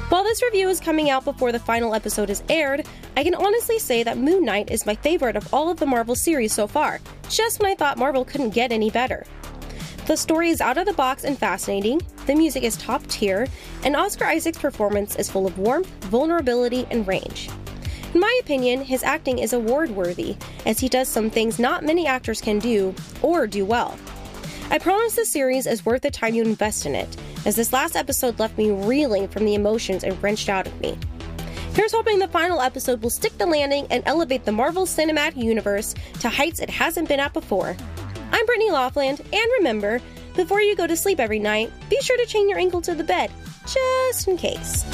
While 0.10 0.26
this 0.26 0.44
review 0.44 0.68
is 0.68 0.82
coming 0.82 1.10
out 1.10 1.24
before 1.24 1.54
the 1.54 1.60
final 1.60 1.96
episode 1.96 2.30
is 2.30 2.44
aired, 2.50 2.86
I 3.16 3.24
can 3.24 3.34
honestly 3.34 3.80
say 3.80 4.04
that 4.04 4.18
Moon 4.18 4.44
Knight 4.44 4.70
is 4.70 4.86
my 4.86 4.96
favorite 4.96 5.38
of 5.38 5.54
all 5.54 5.70
of 5.70 5.80
the 5.80 5.86
Marvel 5.86 6.16
series 6.16 6.52
so 6.52 6.68
far, 6.68 7.00
just 7.30 7.62
when 7.62 7.72
I 7.72 7.76
thought 7.76 7.98
Marvel 7.98 8.26
couldn't 8.26 8.50
get 8.50 8.74
any 8.74 8.90
better. 8.90 9.26
The 10.08 10.18
story 10.18 10.50
is 10.50 10.60
out 10.60 10.78
of 10.78 10.86
the 10.86 10.94
box 10.94 11.24
and 11.24 11.38
fascinating, 11.38 12.02
the 12.26 12.36
music 12.36 12.64
is 12.64 12.76
top 12.76 13.08
tier, 13.08 13.48
and 13.86 13.96
Oscar 13.96 14.26
Isaac's 14.26 14.58
performance 14.58 15.16
is 15.16 15.30
full 15.30 15.48
of 15.48 15.58
warmth, 15.58 15.88
vulnerability, 16.06 16.86
and 16.92 17.08
range. 17.08 17.50
In 18.14 18.20
my 18.20 18.40
opinion, 18.42 18.84
his 18.84 19.04
acting 19.04 19.40
is 19.40 19.54
award 19.54 19.92
worthy, 19.92 20.36
as 20.66 20.80
he 20.80 20.90
does 20.90 21.08
some 21.08 21.30
things 21.30 21.60
not 21.60 21.86
many 21.86 22.06
actors 22.06 22.42
can 22.42 22.60
do, 22.60 22.94
or 23.22 23.48
do 23.48 23.64
well. 23.64 23.98
I 24.70 24.78
promise 24.80 25.16
the 25.16 25.26
series 25.26 25.68
is 25.68 25.86
worth 25.86 26.02
the 26.02 26.12
time 26.12 26.34
you 26.34 26.44
invest 26.44 26.86
in 26.86 26.96
it, 26.96 27.18
as 27.46 27.56
this 27.56 27.74
last 27.74 27.96
episode 27.96 28.40
left 28.40 28.58
me 28.58 28.72
reeling 28.72 29.28
from 29.28 29.46
the 29.46 29.56
emotions 29.56 30.04
it 30.04 30.16
wrenched 30.22 30.48
out 30.50 30.68
of 30.68 30.80
me. 30.80 30.98
Here's 31.74 31.92
hoping 31.94 32.20
the 32.20 32.28
final 32.28 32.62
episode 32.62 33.02
will 33.02 33.10
stick 33.10 33.38
the 33.38 33.46
landing 33.46 33.88
and 33.90 34.04
elevate 34.06 34.46
the 34.46 34.52
Marvel 34.52 34.86
Cinematic 34.86 35.38
Universe 35.38 35.96
to 36.20 36.30
heights 36.30 36.60
it 36.60 36.70
hasn't 36.70 37.08
been 37.08 37.20
at 37.20 37.34
before. 37.34 37.76
I'm 38.32 38.46
Brittany 38.46 38.72
Laughlin, 38.72 39.18
and 39.20 39.52
remember, 39.58 40.02
before 40.36 40.62
you 40.62 40.76
go 40.76 40.88
to 40.88 40.96
sleep 40.96 41.20
every 41.20 41.40
night, 41.40 41.72
be 41.90 42.00
sure 42.02 42.18
to 42.18 42.26
chain 42.26 42.48
your 42.48 42.60
ankle 42.60 42.82
to 42.82 42.96
the 42.96 43.04
bed, 43.04 43.32
just 43.66 44.28
in 44.28 44.38
case. 44.38 44.86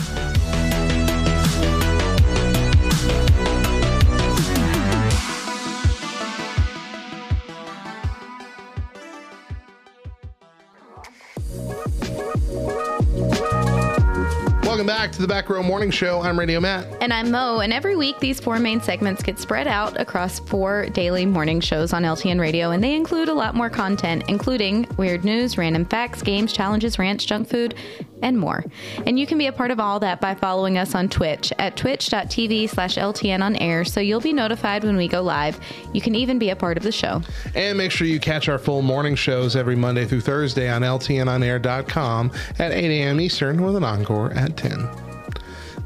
Back 14.87 15.11
to 15.11 15.21
the 15.21 15.27
Back 15.27 15.49
Row 15.49 15.61
Morning 15.61 15.91
Show. 15.91 16.21
I'm 16.21 16.39
Radio 16.39 16.61
Matt. 16.61 16.87
And 17.01 17.11
I'm 17.11 17.29
Mo, 17.29 17.59
and 17.59 17.73
every 17.73 17.97
week 17.97 18.17
these 18.19 18.39
four 18.39 18.57
main 18.57 18.79
segments 18.79 19.21
get 19.21 19.37
spread 19.37 19.67
out 19.67 19.99
across 19.99 20.39
four 20.39 20.85
daily 20.93 21.25
morning 21.25 21.59
shows 21.59 21.91
on 21.91 22.03
LTN 22.03 22.39
Radio, 22.39 22.71
and 22.71 22.81
they 22.81 22.95
include 22.95 23.27
a 23.27 23.33
lot 23.33 23.53
more 23.53 23.69
content, 23.69 24.23
including 24.29 24.87
weird 24.95 25.25
news, 25.25 25.57
random 25.57 25.83
facts, 25.83 26.21
games, 26.21 26.53
challenges, 26.53 26.97
rants, 26.97 27.25
junk 27.25 27.49
food, 27.49 27.75
and 28.21 28.37
more. 28.37 28.63
And 29.05 29.19
you 29.19 29.27
can 29.27 29.37
be 29.37 29.47
a 29.47 29.51
part 29.51 29.71
of 29.71 29.79
all 29.79 29.99
that 29.99 30.21
by 30.21 30.35
following 30.35 30.77
us 30.77 30.95
on 30.95 31.09
Twitch 31.09 31.51
at 31.57 31.77
twitch.tv 31.77 32.69
slash 32.69 32.95
LTN 32.95 33.41
on 33.41 33.55
air, 33.57 33.85
so 33.85 33.99
you'll 33.99 34.21
be 34.21 34.33
notified 34.33 34.83
when 34.83 34.97
we 34.97 35.07
go 35.07 35.21
live. 35.21 35.59
You 35.93 36.01
can 36.01 36.15
even 36.15 36.39
be 36.39 36.49
a 36.49 36.55
part 36.55 36.77
of 36.77 36.83
the 36.83 36.91
show. 36.91 37.21
And 37.55 37.77
make 37.77 37.91
sure 37.91 38.07
you 38.07 38.19
catch 38.19 38.49
our 38.49 38.59
full 38.59 38.81
morning 38.81 39.15
shows 39.15 39.55
every 39.55 39.75
Monday 39.75 40.05
through 40.05 40.21
Thursday 40.21 40.69
on 40.69 40.81
LTNOnAir.com 40.81 42.31
at 42.59 42.71
8 42.71 43.01
a.m. 43.01 43.21
Eastern 43.21 43.61
with 43.63 43.75
an 43.75 43.83
encore 43.83 44.31
at 44.33 44.57
10. 44.57 45.06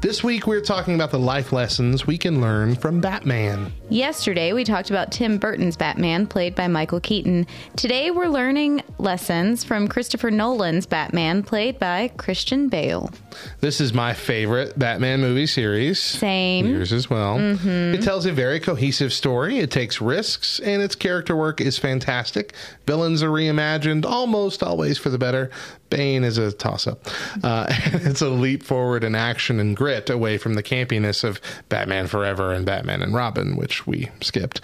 This 0.02 0.24
week, 0.24 0.48
we're 0.48 0.60
talking 0.60 0.96
about 0.96 1.12
the 1.12 1.18
life 1.20 1.52
lessons 1.52 2.08
we 2.08 2.18
can 2.18 2.40
learn 2.40 2.74
from 2.74 3.00
Batman. 3.00 3.72
Yesterday, 3.88 4.52
we 4.52 4.64
talked 4.64 4.90
about 4.90 5.12
Tim 5.12 5.38
Burton's 5.38 5.76
Batman, 5.76 6.26
played 6.26 6.56
by 6.56 6.66
Michael 6.66 6.98
Keaton. 6.98 7.46
Today, 7.76 8.10
we're 8.10 8.26
learning 8.26 8.82
lessons 8.98 9.62
from 9.62 9.86
Christopher 9.86 10.32
Nolan's 10.32 10.86
Batman, 10.86 11.44
played 11.44 11.78
by 11.78 12.08
Christian 12.16 12.68
Bale. 12.68 13.12
This 13.60 13.80
is 13.80 13.92
my 13.94 14.12
favorite 14.12 14.76
Batman 14.76 15.20
movie 15.20 15.46
series. 15.46 16.00
Same. 16.00 16.66
Yours 16.66 16.92
as 16.92 17.08
well. 17.08 17.38
Mm-hmm. 17.38 17.94
It 17.94 18.02
tells 18.02 18.26
a 18.26 18.32
very 18.32 18.58
cohesive 18.58 19.12
story. 19.12 19.60
It 19.60 19.70
takes 19.70 20.00
risks, 20.00 20.58
and 20.58 20.82
its 20.82 20.96
character 20.96 21.36
work 21.36 21.60
is 21.60 21.78
fantastic. 21.78 22.54
Villains 22.88 23.22
are 23.22 23.30
reimagined 23.30 24.04
almost 24.04 24.64
always 24.64 24.98
for 24.98 25.10
the 25.10 25.18
better. 25.18 25.48
Bane 25.92 26.24
is 26.24 26.38
a 26.38 26.52
toss 26.52 26.86
up. 26.86 27.06
Uh, 27.44 27.66
it's 27.70 28.22
a 28.22 28.30
leap 28.30 28.62
forward 28.62 29.04
in 29.04 29.14
action 29.14 29.60
and 29.60 29.76
grit 29.76 30.08
away 30.08 30.38
from 30.38 30.54
the 30.54 30.62
campiness 30.62 31.22
of 31.22 31.38
Batman 31.68 32.06
Forever 32.06 32.54
and 32.54 32.64
Batman 32.64 33.02
and 33.02 33.12
Robin, 33.12 33.56
which 33.56 33.86
we 33.86 34.08
skipped. 34.22 34.62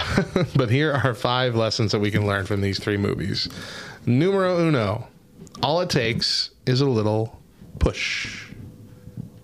but 0.56 0.70
here 0.70 0.92
are 0.92 1.14
five 1.14 1.54
lessons 1.54 1.92
that 1.92 2.00
we 2.00 2.10
can 2.10 2.26
learn 2.26 2.44
from 2.44 2.60
these 2.60 2.80
three 2.80 2.96
movies. 2.96 3.48
Numero 4.04 4.58
uno 4.58 5.06
all 5.62 5.80
it 5.80 5.90
takes 5.90 6.50
is 6.66 6.80
a 6.80 6.88
little 6.88 7.40
push. 7.78 8.50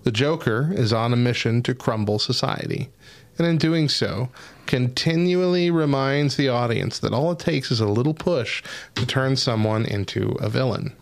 The 0.03 0.11
Joker 0.11 0.71
is 0.75 0.91
on 0.91 1.13
a 1.13 1.15
mission 1.15 1.63
to 1.63 1.73
crumble 1.73 2.19
society, 2.19 2.89
and 3.37 3.47
in 3.47 3.57
doing 3.57 3.87
so, 3.87 4.29
continually 4.65 5.71
reminds 5.71 6.35
the 6.35 6.49
audience 6.49 6.99
that 6.99 7.13
all 7.13 7.31
it 7.31 7.39
takes 7.39 7.71
is 7.71 7.79
a 7.79 7.87
little 7.87 8.13
push 8.13 8.61
to 8.95 9.05
turn 9.05 9.37
someone 9.37 9.85
into 9.85 10.35
a 10.41 10.49
villain. 10.49 10.93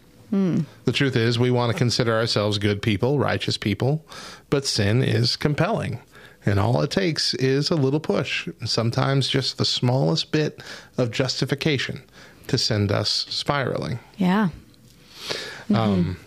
The 0.86 0.92
truth 0.92 1.16
is, 1.16 1.40
we 1.40 1.52
want 1.52 1.72
to 1.72 1.78
consider 1.78 2.14
ourselves 2.14 2.58
good 2.58 2.82
people, 2.82 3.20
righteous 3.20 3.58
people, 3.58 4.06
but 4.50 4.66
sin 4.66 5.04
is 5.04 5.36
compelling. 5.36 6.00
And 6.46 6.60
all 6.60 6.82
it 6.82 6.92
takes 6.92 7.34
is 7.36 7.70
a 7.70 7.76
little 7.76 8.00
push, 8.00 8.48
sometimes 8.66 9.28
just 9.28 9.58
the 9.58 9.66
smallest 9.66 10.32
bit 10.32 10.64
of 10.98 11.12
justification 11.12 12.04
to 12.48 12.58
send 12.58 12.92
us 12.92 13.26
spiraling 13.30 14.00
Yeah. 14.18 14.50
Um, 15.74 16.18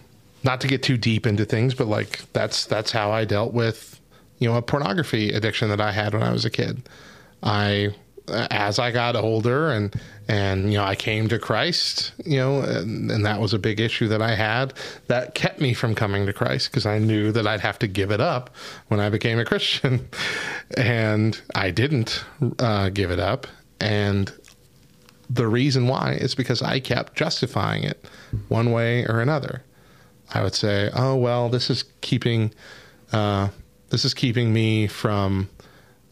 not 0.45 0.61
to 0.61 0.69
get 0.69 0.83
too 0.83 0.97
deep 0.97 1.27
into 1.27 1.45
things, 1.45 1.75
but 1.75 1.89
like 1.89 2.33
that's 2.33 2.65
that's 2.65 2.93
how 2.93 3.11
I 3.11 3.25
dealt 3.25 3.53
with 3.53 4.01
you 4.39 4.49
know 4.49 4.57
a 4.57 4.63
pornography 4.63 5.33
addiction 5.33 5.69
that 5.71 5.81
I 5.81 5.93
had 5.93 6.15
when 6.15 6.23
I 6.23 6.31
was 6.31 6.45
a 6.45 6.51
kid. 6.51 6.89
I 7.43 7.95
as 8.33 8.79
I 8.79 8.91
got 8.91 9.17
older 9.17 9.71
and 9.71 9.95
and 10.29 10.73
you 10.73 10.79
know 10.79 10.85
I 10.85 10.95
came 10.95 11.29
to 11.29 11.39
Christ, 11.39 12.13
you 12.25 12.37
know, 12.37 12.61
and, 12.61 13.11
and 13.11 13.27
that 13.27 13.41
was 13.41 13.53
a 13.53 13.59
big 13.59 13.81
issue 13.81 14.09
that 14.09 14.23
I 14.23 14.35
had 14.35 14.75
that 15.09 15.35
kept 15.35 15.61
me 15.61 15.75
from 15.75 15.95
coming 15.95 16.27
to 16.27 16.33
Christ 16.33 16.71
because 16.71 16.87
I 16.87 16.99
knew 16.99 17.33
that 17.33 17.47
I'd 17.47 17.61
have 17.61 17.79
to 17.81 17.87
give 17.87 18.11
it 18.11 18.21
up 18.21 18.51
when 18.89 19.01
I 19.01 19.11
became 19.11 19.39
a 19.39 19.45
Christian, 19.53 20.09
and 20.77 21.41
I 21.55 21.71
didn't 21.71 22.25
uh, 22.59 22.89
give 22.91 23.11
it 23.11 23.19
up, 23.19 23.47
and 23.81 24.33
the 25.29 25.47
reason 25.47 25.89
why 25.89 26.13
is 26.21 26.35
because 26.35 26.63
I 26.63 26.79
kept 26.79 27.17
justifying 27.17 27.85
it 27.85 28.05
one 28.49 28.71
way 28.71 29.07
or 29.07 29.21
another. 29.21 29.63
I 30.35 30.43
would 30.43 30.55
say, 30.55 30.91
"Oh 30.95 31.17
well, 31.17 31.49
this 31.49 31.69
is 31.69 31.85
keeping 32.01 32.55
uh, 33.13 33.49
this 33.91 34.05
is 34.05 34.15
keeping 34.15 34.53
me 34.53 34.87
from 34.87 35.51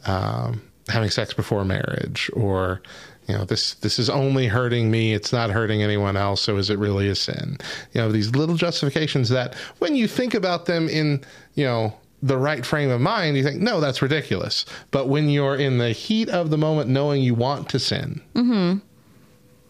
um, 0.05 0.63
having 0.91 1.11
sex 1.11 1.33
before 1.35 1.65
marriage," 1.65 2.31
or 2.35 2.83
you 3.29 3.35
know, 3.35 3.45
this 3.45 3.75
this 3.75 3.99
is 3.99 4.11
only 4.11 4.47
hurting 4.49 4.91
me; 4.91 5.15
it's 5.15 5.33
not 5.33 5.51
hurting 5.51 5.83
anyone 5.83 6.17
else. 6.17 6.43
So, 6.43 6.57
is 6.57 6.71
it 6.71 6.79
really 6.79 7.09
a 7.09 7.15
sin? 7.15 7.59
You 7.93 8.01
know, 8.01 8.13
these 8.13 8.31
little 8.35 8.57
justifications 8.57 9.29
that, 9.31 9.55
when 9.79 9.95
you 9.97 10.09
think 10.09 10.35
about 10.35 10.67
them 10.67 10.89
in 10.89 11.23
you 11.55 11.65
know 11.65 11.95
the 12.23 12.37
right 12.37 12.67
frame 12.67 12.91
of 12.91 13.01
mind, 13.01 13.37
you 13.37 13.43
think, 13.43 13.61
"No, 13.61 13.81
that's 13.81 14.03
ridiculous." 14.03 14.67
But 14.91 15.09
when 15.09 15.29
you're 15.29 15.57
in 15.57 15.79
the 15.79 15.93
heat 15.93 16.29
of 16.29 16.51
the 16.51 16.59
moment, 16.59 16.91
knowing 16.91 17.23
you 17.23 17.35
want 17.35 17.69
to 17.71 17.79
sin, 17.79 18.21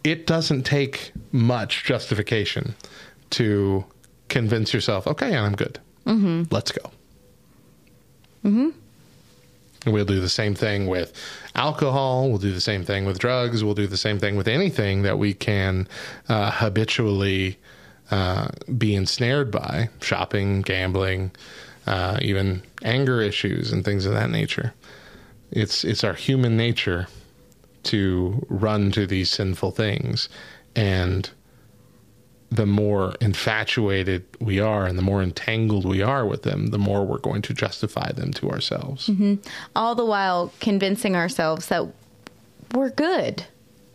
it 0.03 0.25
doesn't 0.27 0.63
take 0.63 1.11
much 1.31 1.83
justification 1.83 2.75
to 3.31 3.85
convince 4.29 4.73
yourself, 4.73 5.07
okay, 5.07 5.27
and 5.27 5.45
I'm 5.45 5.55
good. 5.55 5.79
Mm-hmm. 6.05 6.43
Let's 6.49 6.71
go. 6.71 6.89
Mm-hmm. 8.43 8.69
We'll 9.85 10.05
do 10.05 10.19
the 10.19 10.29
same 10.29 10.53
thing 10.53 10.87
with 10.87 11.11
alcohol. 11.55 12.29
We'll 12.29 12.37
do 12.37 12.53
the 12.53 12.61
same 12.61 12.83
thing 12.83 13.05
with 13.05 13.17
drugs. 13.17 13.63
We'll 13.63 13.73
do 13.73 13.87
the 13.87 13.97
same 13.97 14.19
thing 14.19 14.35
with 14.35 14.47
anything 14.47 15.01
that 15.01 15.17
we 15.17 15.33
can 15.33 15.87
uh, 16.29 16.51
habitually 16.51 17.57
uh, 18.11 18.49
be 18.77 18.93
ensnared 18.93 19.49
by 19.49 19.89
shopping, 20.01 20.61
gambling, 20.61 21.31
uh, 21.87 22.19
even 22.21 22.61
anger 22.83 23.21
issues 23.21 23.71
and 23.71 23.83
things 23.83 24.05
of 24.05 24.13
that 24.13 24.29
nature. 24.29 24.73
It's, 25.49 25.83
it's 25.83 26.03
our 26.03 26.13
human 26.13 26.55
nature 26.55 27.07
to 27.83 28.45
run 28.49 28.91
to 28.91 29.07
these 29.07 29.31
sinful 29.31 29.71
things. 29.71 30.29
And 30.75 31.29
the 32.51 32.65
more 32.65 33.15
infatuated 33.21 34.25
we 34.41 34.59
are 34.59 34.85
and 34.85 34.97
the 34.97 35.01
more 35.01 35.23
entangled 35.23 35.85
we 35.85 36.01
are 36.01 36.25
with 36.25 36.43
them, 36.43 36.67
the 36.67 36.77
more 36.77 37.05
we're 37.05 37.17
going 37.17 37.41
to 37.43 37.53
justify 37.53 38.11
them 38.11 38.33
to 38.33 38.49
ourselves. 38.49 39.07
Mm-hmm. 39.07 39.35
All 39.73 39.95
the 39.95 40.05
while 40.05 40.51
convincing 40.59 41.15
ourselves 41.15 41.67
that 41.67 41.87
we're 42.73 42.89
good. 42.89 43.45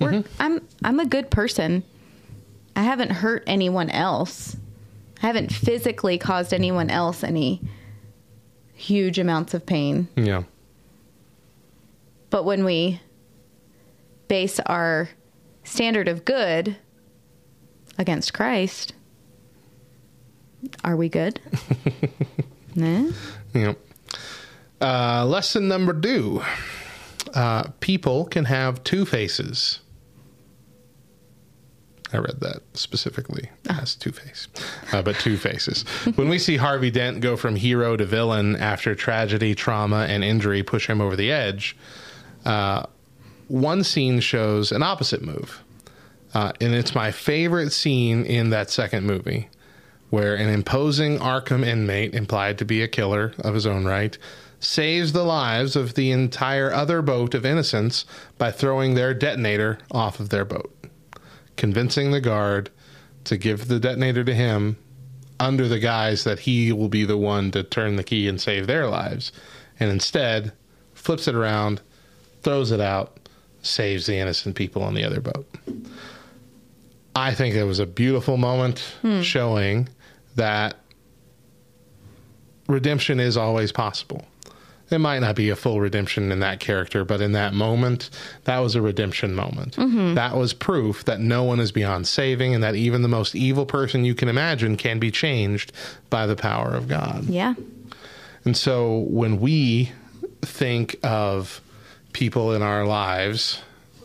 We're, 0.01 0.11
mm-hmm. 0.11 0.43
I'm 0.43 0.67
I'm 0.83 1.01
a 1.01 1.07
good 1.07 1.31
person. 1.31 1.83
I 2.75 2.83
haven't 2.83 3.11
hurt 3.11 3.45
anyone 3.47 3.91
else. 3.91 4.57
I 5.23 5.27
haven't 5.27 5.53
physically 5.53 6.19
caused 6.19 6.53
anyone 6.53 6.91
else 6.91 7.23
any 7.23 7.61
huge 8.75 9.19
amounts 9.19 9.55
of 9.55 9.65
pain. 9.65 10.09
Yeah. 10.17 10.45
But 12.31 12.45
when 12.45 12.65
we 12.65 13.01
base 14.29 14.61
our 14.61 15.09
standard 15.65 16.09
of 16.09 16.25
good 16.25 16.77
against 17.99 18.35
Christ, 18.35 18.93
are 20.85 20.97
we 20.97 21.09
good? 21.09 21.41
nah? 22.75 23.11
Yep. 23.55 23.79
Uh, 24.81 25.25
lesson 25.25 25.69
number 25.69 25.99
two 25.99 26.43
uh, 27.35 27.65
people 27.81 28.25
can 28.27 28.45
have 28.47 28.83
two 28.85 29.05
faces. 29.05 29.81
I 32.13 32.19
read 32.19 32.41
that 32.41 32.63
specifically 32.75 33.51
as 33.69 33.95
Two 33.97 34.13
Face, 34.13 34.47
uh, 34.93 35.03
but 35.03 35.17
two 35.17 35.37
faces. 35.37 35.83
when 36.15 36.29
we 36.29 36.39
see 36.39 36.57
Harvey 36.57 36.91
Dent 36.91 37.21
go 37.21 37.37
from 37.37 37.57
hero 37.57 37.97
to 37.97 38.07
villain 38.07 38.55
after 38.57 38.95
tragedy, 38.95 39.55
trauma, 39.55 40.07
and 40.09 40.23
injury 40.23 40.63
push 40.63 40.89
him 40.89 41.01
over 41.01 41.17
the 41.17 41.33
edge, 41.33 41.77
uh, 42.45 42.87
one 43.49 43.83
scene 43.83 44.21
shows 44.21 44.71
an 44.71 44.83
opposite 44.83 45.21
move. 45.21 45.63
Uh, 46.35 46.53
and 46.61 46.75
it's 46.75 46.95
my 46.95 47.11
favorite 47.11 47.71
scene 47.71 48.25
in 48.25 48.51
that 48.51 48.71
second 48.71 49.07
movie, 49.07 49.49
where 50.11 50.35
an 50.35 50.49
imposing 50.49 51.19
Arkham 51.19 51.65
inmate, 51.65 52.15
implied 52.15 52.59
to 52.59 52.65
be 52.65 52.83
a 52.83 52.89
killer 52.89 53.33
of 53.39 53.55
his 53.55 53.67
own 53.67 53.85
right, 53.85 54.17
saves 54.61 55.13
the 55.13 55.25
lives 55.25 55.77
of 55.77 55.95
the 55.95 56.11
entire 56.11 56.73
other 56.73 57.03
boat 57.03 57.35
of 57.35 57.45
innocents 57.45 58.05
by 58.39 58.51
throwing 58.51 58.95
their 58.95 59.15
detonator 59.15 59.79
off 59.91 60.19
of 60.19 60.31
their 60.31 60.45
boat, 60.45 60.75
convincing 61.57 62.11
the 62.11 62.21
guard 62.21 62.71
to 63.25 63.37
give 63.37 63.69
the 63.69 63.81
detonator 63.81 64.25
to 64.25 64.35
him 64.35 64.77
under 65.39 65.69
the 65.69 65.79
guise 65.79 66.25
that 66.25 66.41
he 66.41 66.73
will 66.73 66.89
be 66.89 67.05
the 67.05 67.17
one 67.17 67.51
to 67.51 67.63
turn 67.63 67.97
the 67.97 68.05
key 68.05 68.27
and 68.29 68.41
save 68.41 68.67
their 68.67 68.89
lives, 68.89 69.33
and 69.79 69.91
instead 69.91 70.53
flips 70.95 71.29
it 71.29 71.35
around, 71.35 71.81
throws 72.43 72.71
it 72.71 72.81
out, 72.81 73.29
saves 73.61 74.07
the 74.07 74.17
innocent 74.17 74.57
people 74.57 74.83
on 74.83 74.95
the 74.95 75.05
other 75.05 75.21
boat. 75.21 75.47
I 77.17 77.35
think 77.35 77.55
it 77.55 77.65
was 77.65 77.79
a 77.79 77.87
beautiful 77.87 78.37
moment 78.37 78.95
showing 79.23 79.89
that 80.37 80.77
redemption 82.69 83.21
is 83.21 83.37
always 83.37 83.73
possible. 83.73 84.25
It 84.91 84.99
might 84.99 85.19
not 85.19 85.35
be 85.35 85.51
a 85.51 85.57
full 85.57 85.81
redemption 85.81 86.31
in 86.31 86.41
that 86.41 86.61
character, 86.61 87.05
but 87.05 87.21
in 87.21 87.33
that 87.33 87.55
moment, 87.55 88.11
that 88.45 88.59
was 88.61 88.77
a 88.77 88.83
redemption 88.83 89.35
moment. 89.35 89.75
That 90.15 90.37
was 90.37 90.53
proof 90.53 91.05
that 91.07 91.19
no 91.19 91.43
one 91.43 91.59
is 91.59 91.73
beyond 91.73 92.07
saving 92.07 92.55
and 92.55 92.63
that 92.63 92.77
even 92.77 93.03
the 93.03 93.09
most 93.09 93.35
evil 93.35 93.67
person 93.67 94.05
you 94.05 94.15
can 94.15 94.29
imagine 94.29 94.77
can 94.77 94.99
be 95.01 95.11
changed 95.11 95.73
by 96.09 96.27
the 96.27 96.37
power 96.37 96.73
of 96.75 96.87
God. 96.87 97.25
Yeah. 97.25 97.55
And 98.45 98.57
so 98.57 98.99
when 99.09 99.41
we 99.41 99.91
think 100.43 100.97
of 101.03 101.61
people 102.13 102.53
in 102.53 102.63
our 102.63 102.87
lives 102.87 103.61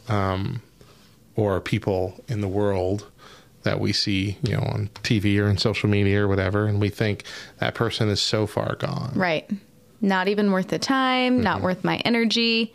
um, 0.08 0.63
or 1.41 1.60
people 1.60 2.23
in 2.27 2.41
the 2.41 2.47
world 2.47 3.08
that 3.63 3.80
we 3.80 3.93
see, 3.93 4.38
you 4.41 4.54
know, 4.54 4.63
on 4.63 4.89
TV 5.04 5.39
or 5.39 5.49
in 5.49 5.58
social 5.58 5.89
media 5.89 6.23
or 6.23 6.27
whatever, 6.27 6.65
and 6.65 6.80
we 6.80 6.89
think 6.89 7.23
that 7.60 7.75
person 7.75 8.10
is 8.10 8.21
so 8.21 8.47
far 8.47 8.75
gone. 8.75 9.12
Right. 9.15 9.49
Not 10.01 10.27
even 10.27 10.51
worth 10.51 10.69
the 10.69 10.80
time, 10.80 11.41
not 11.41 11.58
mm-hmm. 11.58 11.65
worth 11.65 11.84
my 11.84 11.97
energy. 11.97 12.73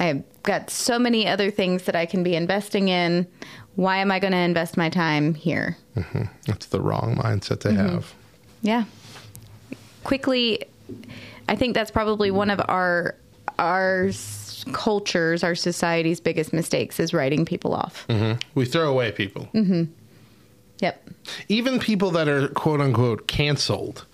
I've 0.00 0.24
got 0.42 0.70
so 0.70 0.98
many 0.98 1.28
other 1.28 1.50
things 1.50 1.84
that 1.84 1.94
I 1.94 2.06
can 2.06 2.24
be 2.24 2.34
investing 2.34 2.88
in. 2.88 3.26
Why 3.76 3.98
am 3.98 4.10
I 4.10 4.18
going 4.18 4.32
to 4.32 4.38
invest 4.38 4.76
my 4.76 4.88
time 4.88 5.34
here? 5.34 5.76
Mm-hmm. 5.96 6.24
That's 6.46 6.66
the 6.66 6.80
wrong 6.80 7.16
mindset 7.16 7.60
to 7.60 7.68
mm-hmm. 7.68 7.88
have. 7.88 8.14
Yeah. 8.62 8.84
Quickly, 10.02 10.64
I 11.48 11.54
think 11.54 11.74
that's 11.74 11.90
probably 11.90 12.30
one 12.30 12.50
of 12.50 12.60
our 12.68 13.14
our 13.58 14.10
cultures, 14.72 15.42
our 15.42 15.54
society's 15.54 16.20
biggest 16.20 16.52
mistakes 16.52 17.00
is 17.00 17.12
writing 17.12 17.44
people 17.44 17.74
off. 17.74 18.06
Mm-hmm. 18.08 18.38
We 18.54 18.64
throw 18.64 18.90
away 18.90 19.12
people. 19.12 19.48
Mm-hmm. 19.54 19.84
Yep. 20.80 21.10
even 21.48 21.78
people 21.78 22.10
that 22.10 22.26
are 22.26 22.48
quote 22.48 22.80
unquote 22.80 23.28
canceled 23.28 24.04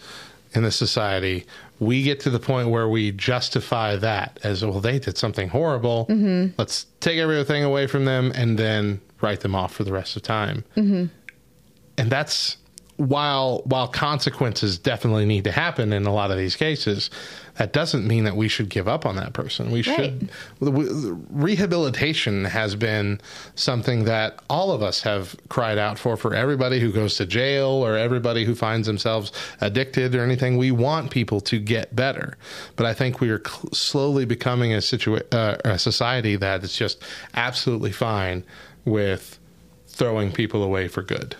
in 0.53 0.65
the 0.65 0.71
society, 0.71 1.47
we 1.79 2.03
get 2.03 2.21
to 2.21 2.31
the 2.31 2.39
point 2.39 2.69
where 2.69 2.89
we 2.89 3.11
justify 3.13 3.97
that 3.97 4.39
as 4.43 4.63
well, 4.63 4.81
they 4.81 4.99
did 4.99 5.17
something 5.17 5.49
horrible. 5.49 6.07
Mm-hmm. 6.11 6.53
Let's 6.59 6.85
take 7.01 7.19
everything 7.19 7.65
away 7.65 7.87
from 7.87 8.05
them 8.05 8.33
and 8.35 8.59
then 8.59 9.01
write 9.23 9.41
them 9.41 9.55
off 9.55 9.73
for 9.73 9.85
the 9.85 9.93
rest 9.93 10.17
of 10.17 10.23
time. 10.23 10.63
And 10.77 12.11
that's 12.11 12.59
while 12.99 13.63
while 13.65 13.87
consequences 13.87 14.77
definitely 14.77 15.25
need 15.25 15.45
to 15.45 15.53
happen 15.53 15.93
in 15.93 16.05
a 16.05 16.13
lot 16.13 16.33
of 16.33 16.37
these 16.37 16.57
cases, 16.57 17.11
that 17.57 17.73
doesn't 17.73 18.07
mean 18.07 18.25
that 18.25 18.35
we 18.37 18.49
should 18.49 18.69
give 18.69 18.89
up 18.89 19.07
on 19.07 19.15
that 19.17 19.33
person. 19.33 19.71
We 19.71 19.83
should 19.83 20.29
rehabilitation 20.61 22.45
has 22.45 22.75
been 22.75 23.21
something 23.55 24.05
that 24.05 24.41
all 24.51 24.73
of 24.73 24.83
us 24.83 25.03
have 25.03 25.37
cried 25.49 25.79
out 25.79 25.97
for 25.99 26.17
for 26.17 26.35
everybody 26.35 26.81
who 26.81 26.93
goes 26.93 27.17
to 27.17 27.27
jail 27.27 27.69
or 27.69 27.97
everybody 27.97 28.45
who 28.45 28.57
finds 28.57 28.87
themselves 28.87 29.31
addicted 29.61 30.15
or 30.17 30.25
anything. 30.25 30.57
We 30.57 30.73
want 30.73 31.11
people 31.13 31.41
to 31.43 31.61
get 31.61 31.95
better, 31.95 32.37
but 32.75 32.85
I 32.85 32.95
think 32.95 33.21
we 33.21 33.31
are 33.31 33.41
cl- 33.45 33.73
slowly 33.73 34.25
becoming 34.25 34.75
a 34.75 34.79
situa- 34.79 35.33
uh, 35.33 35.57
a 35.65 35.79
society 35.79 36.35
that 36.37 36.65
is 36.65 36.77
just 36.77 37.03
absolutely 37.35 37.93
fine 37.93 38.45
with 38.85 39.39
throwing 39.87 40.33
people 40.33 40.63
away 40.63 40.89
for 40.89 41.03
good 41.03 41.37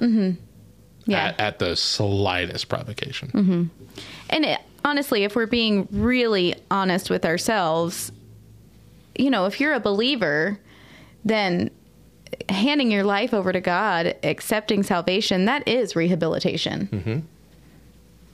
Yeah. 1.09 1.29
at, 1.29 1.41
at 1.41 1.59
the 1.59 1.75
slightest 1.75 2.69
provocation. 2.69 3.29
Mm-hmm. 3.29 3.65
And 4.29 4.45
it, 4.45 4.61
honestly, 4.85 5.25
if 5.25 5.35
we're 5.35 5.47
being 5.47 5.89
really 5.91 6.55
honest 6.71 7.09
with 7.09 7.25
ourselves, 7.25 8.13
you 9.17 9.31
know, 9.31 9.47
if 9.47 9.59
you're 9.59 9.73
a 9.73 9.81
believer, 9.81 10.61
then 11.25 11.71
handing 12.49 12.91
your 12.91 13.05
life 13.05 13.33
over 13.33 13.53
to 13.53 13.61
God, 13.61 14.17
accepting 14.23 14.83
salvation, 14.83 15.47
that 15.47 15.67
is 15.67 15.97
rehabilitation. 15.97 16.89
Mm-hmm. 16.93 17.19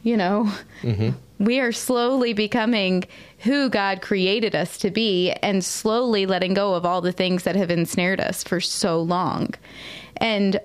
You 0.02 0.16
know, 0.16 0.52
mm-hmm. 0.82 1.10
we 1.44 1.60
are 1.60 1.72
slowly 1.72 2.32
becoming 2.32 3.04
who 3.38 3.68
God 3.68 4.02
created 4.02 4.54
us 4.54 4.78
to 4.78 4.90
be 4.90 5.32
and 5.42 5.64
slowly 5.64 6.26
letting 6.26 6.54
go 6.54 6.74
of 6.74 6.84
all 6.84 7.00
the 7.00 7.12
things 7.12 7.44
that 7.44 7.56
have 7.56 7.70
ensnared 7.70 8.20
us 8.20 8.44
for 8.44 8.60
so 8.60 9.00
long. 9.00 9.54
And 10.16 10.60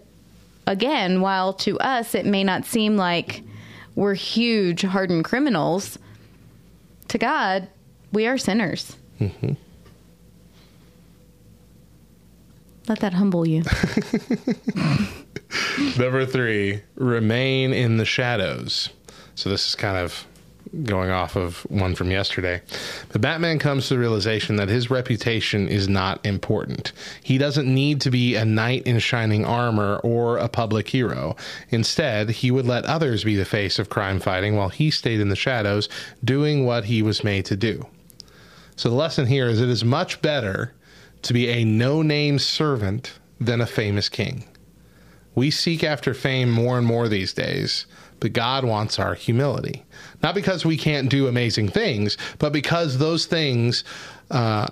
again, 0.69 1.19
while 1.19 1.51
to 1.51 1.77
us 1.79 2.15
it 2.15 2.25
may 2.25 2.43
not 2.43 2.63
seem 2.63 2.95
like 2.95 3.43
we're 3.95 4.13
huge, 4.13 4.83
hardened 4.83 5.25
criminals, 5.25 5.97
to 7.09 7.17
God, 7.17 7.67
we 8.13 8.27
are 8.27 8.37
sinners. 8.37 8.95
Mm-hmm. 9.19 9.53
Let 12.87 12.99
that 12.99 13.13
humble 13.13 13.47
you. 13.47 13.63
Number 15.97 16.25
three, 16.25 16.81
remain 16.95 17.73
in 17.73 17.97
the 17.97 18.05
shadows. 18.05 18.89
So 19.35 19.49
this 19.49 19.67
is 19.67 19.75
kind 19.75 19.97
of 19.97 20.25
going 20.83 21.09
off 21.09 21.35
of 21.35 21.59
one 21.69 21.95
from 21.95 22.11
yesterday. 22.11 22.61
But 23.11 23.21
Batman 23.21 23.59
comes 23.59 23.87
to 23.87 23.95
the 23.95 23.99
realization 23.99 24.55
that 24.57 24.69
his 24.69 24.91
reputation 24.91 25.67
is 25.67 25.89
not 25.89 26.23
important. 26.25 26.91
He 27.23 27.37
doesn't 27.37 27.73
need 27.73 28.01
to 28.01 28.11
be 28.11 28.35
a 28.35 28.45
knight 28.45 28.83
in 28.85 28.99
shining 28.99 29.45
armor 29.45 29.97
or 30.03 30.37
a 30.37 30.47
public 30.47 30.89
hero. 30.89 31.35
Instead, 31.69 32.29
he 32.29 32.51
would 32.51 32.67
let 32.67 32.85
others 32.85 33.23
be 33.23 33.35
the 33.35 33.45
face 33.45 33.79
of 33.79 33.89
crime 33.89 34.19
fighting 34.19 34.55
while 34.55 34.69
he 34.69 34.91
stayed 34.91 35.19
in 35.19 35.29
the 35.29 35.35
shadows 35.35 35.89
doing 36.23 36.65
what 36.65 36.85
he 36.85 37.01
was 37.01 37.23
made 37.23 37.45
to 37.45 37.57
do. 37.57 37.85
So 38.75 38.89
the 38.89 38.95
lesson 38.95 39.25
here 39.25 39.47
is 39.47 39.59
it 39.59 39.69
is 39.69 39.83
much 39.83 40.21
better 40.21 40.73
to 41.23 41.33
be 41.33 41.49
a 41.49 41.65
no 41.65 42.01
name 42.01 42.39
servant 42.39 43.19
than 43.39 43.59
a 43.59 43.65
famous 43.65 44.07
king. 44.07 44.45
We 45.35 45.51
seek 45.51 45.83
after 45.83 46.13
fame 46.13 46.49
more 46.49 46.77
and 46.77 46.85
more 46.85 47.07
these 47.07 47.33
days, 47.33 47.85
but 48.19 48.33
God 48.33 48.65
wants 48.65 48.99
our 48.99 49.13
humility. 49.13 49.83
Not 50.21 50.35
because 50.35 50.65
we 50.65 50.77
can't 50.77 51.09
do 51.09 51.27
amazing 51.27 51.69
things, 51.69 52.17
but 52.37 52.51
because 52.53 52.97
those 52.97 53.25
things 53.25 53.83
uh, 54.31 54.67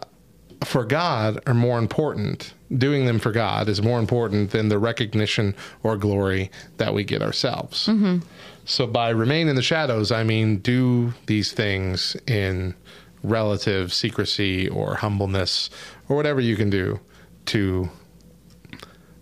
for 0.64 0.84
God 0.86 1.40
are 1.48 1.54
more 1.54 1.80
important. 1.80 2.54
Doing 2.76 3.06
them 3.06 3.20
for 3.20 3.32
God 3.32 3.70
is 3.70 3.82
more 3.82 4.00
important 4.00 4.52
than 4.52 4.68
the 4.68 4.78
recognition 4.78 5.56
or 5.84 5.96
glory 5.96 6.52
that 6.78 6.94
we 6.94 7.04
get 7.06 7.22
ourselves. 7.22 7.88
So 8.66 8.86
by 8.86 9.10
remain 9.10 9.48
in 9.48 9.56
the 9.56 9.62
shadows, 9.62 10.12
I 10.12 10.24
mean 10.24 10.58
do 10.58 11.14
these 11.28 11.54
things 11.54 12.18
in 12.28 12.76
relative 13.24 13.94
secrecy 13.94 14.68
or 14.68 14.96
humbleness 14.96 15.70
or 16.10 16.18
whatever 16.18 16.42
you 16.42 16.58
can 16.58 16.70
do 16.70 17.00
to 17.46 17.90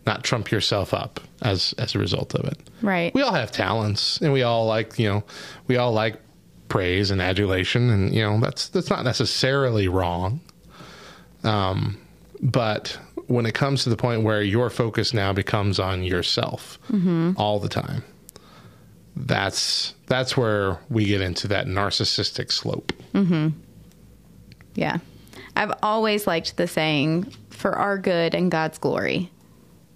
not 0.07 0.23
trump 0.23 0.51
yourself 0.51 0.93
up 0.93 1.19
as 1.45 1.73
as 1.77 1.95
a 1.95 1.99
result 1.99 2.33
of 2.33 2.45
it. 2.45 2.57
Right. 2.81 3.13
We 3.13 3.21
all 3.21 3.33
have 3.33 3.51
talents 3.51 4.19
and 4.21 4.33
we 4.33 4.43
all 4.43 4.65
like, 4.65 4.97
you 4.99 5.07
know, 5.07 5.23
we 5.67 5.77
all 5.77 5.93
like 5.93 6.19
praise 6.67 7.11
and 7.11 7.21
adulation 7.21 7.89
and 7.89 8.13
you 8.13 8.21
know, 8.21 8.39
that's 8.39 8.67
that's 8.69 8.89
not 8.89 9.03
necessarily 9.03 9.87
wrong. 9.87 10.41
Um 11.43 11.97
but 12.41 12.99
when 13.27 13.45
it 13.45 13.53
comes 13.53 13.83
to 13.83 13.89
the 13.89 13.97
point 13.97 14.23
where 14.23 14.41
your 14.41 14.69
focus 14.69 15.13
now 15.13 15.33
becomes 15.33 15.79
on 15.79 16.03
yourself 16.03 16.79
all 17.37 17.59
the 17.59 17.69
time, 17.69 18.03
that's 19.15 19.93
that's 20.07 20.35
where 20.35 20.79
we 20.89 21.05
get 21.05 21.21
into 21.21 21.47
that 21.47 21.67
narcissistic 21.67 22.51
slope. 22.51 22.91
Yeah. 24.75 24.97
I've 25.55 25.71
always 25.81 26.27
liked 26.27 26.57
the 26.57 26.67
saying, 26.67 27.31
for 27.49 27.77
our 27.77 27.97
good 27.97 28.35
and 28.35 28.51
God's 28.51 28.77
glory. 28.77 29.31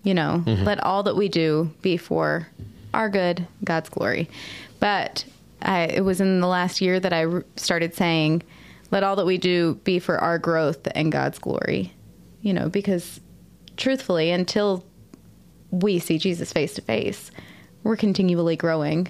You 0.04 0.14
know, 0.14 0.44
let 0.46 0.82
all 0.84 1.04
that 1.04 1.16
we 1.16 1.28
do 1.30 1.72
be 1.82 1.98
for 1.98 2.48
our 2.94 3.10
good, 3.10 3.46
God's 3.64 3.90
glory. 3.90 4.30
But 4.80 5.26
I, 5.62 5.82
it 5.84 6.06
was 6.06 6.22
in 6.22 6.40
the 6.40 6.48
last 6.48 6.80
year 6.82 7.00
that 7.00 7.12
I 7.14 7.26
started 7.58 7.94
saying, 7.94 8.44
let 8.92 9.04
all 9.04 9.16
that 9.18 9.26
we 9.26 9.38
do 9.38 9.76
be 9.84 10.00
for 10.00 10.18
our 10.18 10.40
growth 10.40 10.88
and 10.96 11.12
God's 11.12 11.38
glory. 11.38 11.94
You 12.42 12.54
know, 12.54 12.70
because 12.70 13.20
truthfully, 13.76 14.32
until 14.32 14.86
we 15.70 16.00
see 16.00 16.18
Jesus 16.18 16.54
face 16.54 16.74
to 16.76 16.82
face, 16.82 17.30
we're 17.84 17.98
continually 17.98 18.56
growing. 18.56 19.10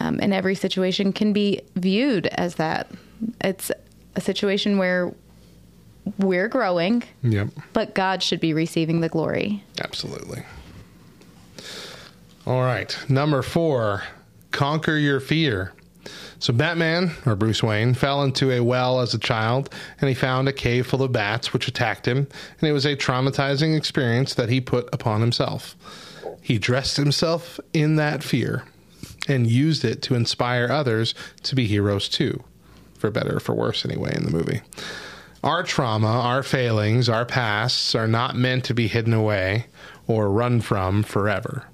Um, 0.00 0.18
and 0.22 0.32
every 0.32 0.54
situation 0.54 1.12
can 1.12 1.34
be 1.34 1.60
viewed 1.76 2.26
as 2.26 2.54
that. 2.54 2.90
It's 3.42 3.70
a 4.16 4.20
situation 4.22 4.78
where 4.78 5.14
we're 6.18 6.48
growing, 6.48 7.02
Yep. 7.22 7.48
but 7.72 7.94
God 7.94 8.22
should 8.22 8.40
be 8.40 8.52
receiving 8.54 9.00
the 9.00 9.08
glory. 9.08 9.62
Absolutely. 9.82 10.42
All 12.46 12.60
right. 12.62 12.96
Number 13.08 13.42
four, 13.42 14.02
conquer 14.50 14.96
your 14.96 15.20
fear. 15.20 15.72
So 16.40 16.52
Batman, 16.52 17.12
or 17.24 17.36
Bruce 17.36 17.62
Wayne, 17.62 17.94
fell 17.94 18.24
into 18.24 18.50
a 18.50 18.60
well 18.64 19.00
as 19.00 19.14
a 19.14 19.18
child 19.18 19.72
and 20.00 20.08
he 20.08 20.14
found 20.14 20.48
a 20.48 20.52
cave 20.52 20.88
full 20.88 21.02
of 21.04 21.12
bats 21.12 21.52
which 21.52 21.68
attacked 21.68 22.06
him, 22.06 22.26
and 22.60 22.68
it 22.68 22.72
was 22.72 22.84
a 22.84 22.96
traumatizing 22.96 23.76
experience 23.76 24.34
that 24.34 24.48
he 24.48 24.60
put 24.60 24.88
upon 24.92 25.20
himself. 25.20 25.76
He 26.40 26.58
dressed 26.58 26.96
himself 26.96 27.60
in 27.72 27.94
that 27.94 28.24
fear 28.24 28.64
and 29.28 29.46
used 29.46 29.84
it 29.84 30.02
to 30.02 30.16
inspire 30.16 30.66
others 30.68 31.14
to 31.44 31.54
be 31.54 31.68
heroes 31.68 32.08
too, 32.08 32.42
for 32.98 33.12
better 33.12 33.36
or 33.36 33.40
for 33.40 33.54
worse, 33.54 33.84
anyway, 33.84 34.12
in 34.16 34.24
the 34.24 34.32
movie. 34.32 34.62
Our 35.42 35.64
trauma, 35.64 36.06
our 36.06 36.42
failings, 36.44 37.08
our 37.08 37.24
pasts 37.24 37.94
are 37.96 38.06
not 38.06 38.36
meant 38.36 38.64
to 38.66 38.74
be 38.74 38.86
hidden 38.86 39.12
away 39.12 39.66
or 40.06 40.30
run 40.30 40.60
from 40.60 41.02
forever. 41.02 41.64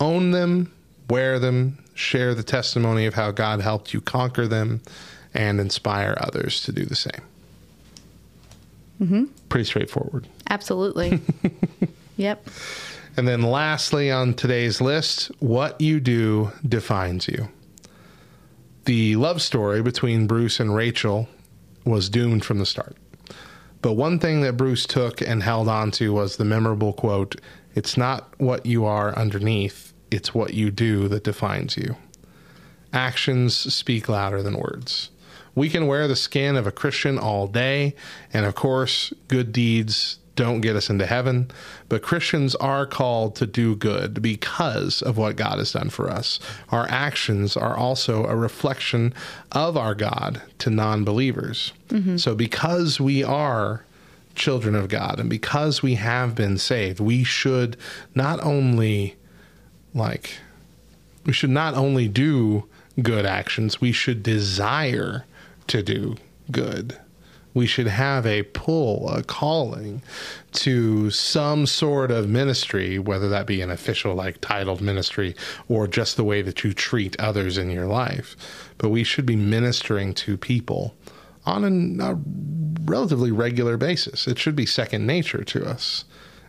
Own 0.00 0.32
them, 0.32 0.72
wear 1.08 1.38
them, 1.38 1.78
share 1.94 2.34
the 2.34 2.42
testimony 2.42 3.06
of 3.06 3.14
how 3.14 3.30
God 3.30 3.60
helped 3.60 3.94
you 3.94 4.00
conquer 4.00 4.48
them, 4.48 4.80
and 5.32 5.60
inspire 5.60 6.16
others 6.20 6.62
to 6.62 6.72
do 6.72 6.84
the 6.84 6.96
same. 6.96 7.22
Mm-hmm. 9.00 9.24
Pretty 9.48 9.64
straightforward. 9.64 10.26
Absolutely. 10.48 11.20
yep. 12.16 12.44
And 13.16 13.28
then 13.28 13.42
lastly 13.42 14.10
on 14.10 14.34
today's 14.34 14.80
list, 14.80 15.30
what 15.40 15.80
you 15.80 16.00
do 16.00 16.50
defines 16.68 17.28
you. 17.28 17.48
The 18.84 19.14
love 19.16 19.40
story 19.42 19.82
between 19.82 20.26
Bruce 20.26 20.58
and 20.58 20.74
Rachel 20.74 21.28
was 21.84 22.08
doomed 22.08 22.44
from 22.44 22.58
the 22.58 22.66
start. 22.66 22.96
But 23.82 23.94
one 23.94 24.18
thing 24.18 24.42
that 24.42 24.56
Bruce 24.56 24.86
took 24.86 25.20
and 25.20 25.42
held 25.42 25.68
on 25.68 25.90
to 25.92 26.12
was 26.12 26.36
the 26.36 26.44
memorable 26.44 26.92
quote 26.92 27.36
It's 27.74 27.96
not 27.96 28.32
what 28.38 28.66
you 28.66 28.84
are 28.84 29.16
underneath, 29.16 29.92
it's 30.10 30.34
what 30.34 30.54
you 30.54 30.70
do 30.70 31.08
that 31.08 31.24
defines 31.24 31.76
you. 31.76 31.96
Actions 32.92 33.56
speak 33.56 34.08
louder 34.08 34.42
than 34.42 34.58
words. 34.58 35.10
We 35.54 35.68
can 35.68 35.86
wear 35.86 36.06
the 36.06 36.16
skin 36.16 36.56
of 36.56 36.66
a 36.66 36.72
Christian 36.72 37.18
all 37.18 37.46
day, 37.46 37.94
and 38.32 38.46
of 38.46 38.54
course, 38.54 39.12
good 39.28 39.52
deeds 39.52 40.19
don't 40.40 40.62
get 40.62 40.74
us 40.74 40.88
into 40.88 41.04
heaven, 41.04 41.50
but 41.90 42.00
Christians 42.00 42.54
are 42.54 42.86
called 42.86 43.36
to 43.36 43.46
do 43.46 43.76
good 43.76 44.22
because 44.22 45.02
of 45.02 45.18
what 45.18 45.36
God 45.36 45.58
has 45.58 45.72
done 45.72 45.90
for 45.90 46.08
us. 46.08 46.40
Our 46.70 46.86
actions 46.88 47.58
are 47.58 47.76
also 47.76 48.24
a 48.24 48.34
reflection 48.34 49.12
of 49.52 49.76
our 49.76 49.94
God 49.94 50.40
to 50.60 50.70
non 50.70 51.04
believers. 51.04 51.74
Mm-hmm. 51.88 52.16
So, 52.16 52.34
because 52.34 52.98
we 52.98 53.22
are 53.22 53.84
children 54.34 54.74
of 54.74 54.88
God 54.88 55.20
and 55.20 55.28
because 55.28 55.82
we 55.82 55.96
have 55.96 56.34
been 56.34 56.56
saved, 56.56 57.00
we 57.00 57.22
should 57.22 57.76
not 58.14 58.42
only 58.42 59.16
like 59.92 60.38
we 61.26 61.34
should 61.34 61.50
not 61.50 61.74
only 61.74 62.08
do 62.08 62.64
good 63.02 63.26
actions, 63.26 63.78
we 63.78 63.92
should 63.92 64.22
desire 64.22 65.26
to 65.66 65.82
do 65.82 66.16
good. 66.50 66.96
We 67.52 67.66
should 67.66 67.88
have 67.88 68.26
a 68.26 68.44
pull, 68.44 69.08
a 69.10 69.22
calling 69.24 70.02
to 70.52 71.10
some 71.10 71.66
sort 71.66 72.10
of 72.10 72.28
ministry, 72.28 72.98
whether 72.98 73.28
that 73.28 73.46
be 73.46 73.60
an 73.60 73.70
official, 73.70 74.14
like 74.14 74.40
titled 74.40 74.80
ministry, 74.80 75.34
or 75.68 75.88
just 75.88 76.16
the 76.16 76.24
way 76.24 76.42
that 76.42 76.62
you 76.62 76.72
treat 76.72 77.18
others 77.18 77.58
in 77.58 77.70
your 77.70 77.86
life. 77.86 78.36
But 78.78 78.90
we 78.90 79.02
should 79.02 79.26
be 79.26 79.36
ministering 79.36 80.14
to 80.14 80.36
people 80.36 80.94
on 81.44 81.64
an- 81.64 82.00
a 82.00 82.18
relatively 82.84 83.32
regular 83.32 83.76
basis. 83.76 84.28
It 84.28 84.38
should 84.38 84.54
be 84.54 84.66
second 84.66 85.06
nature 85.06 85.42
to 85.44 85.66
us 85.66 86.04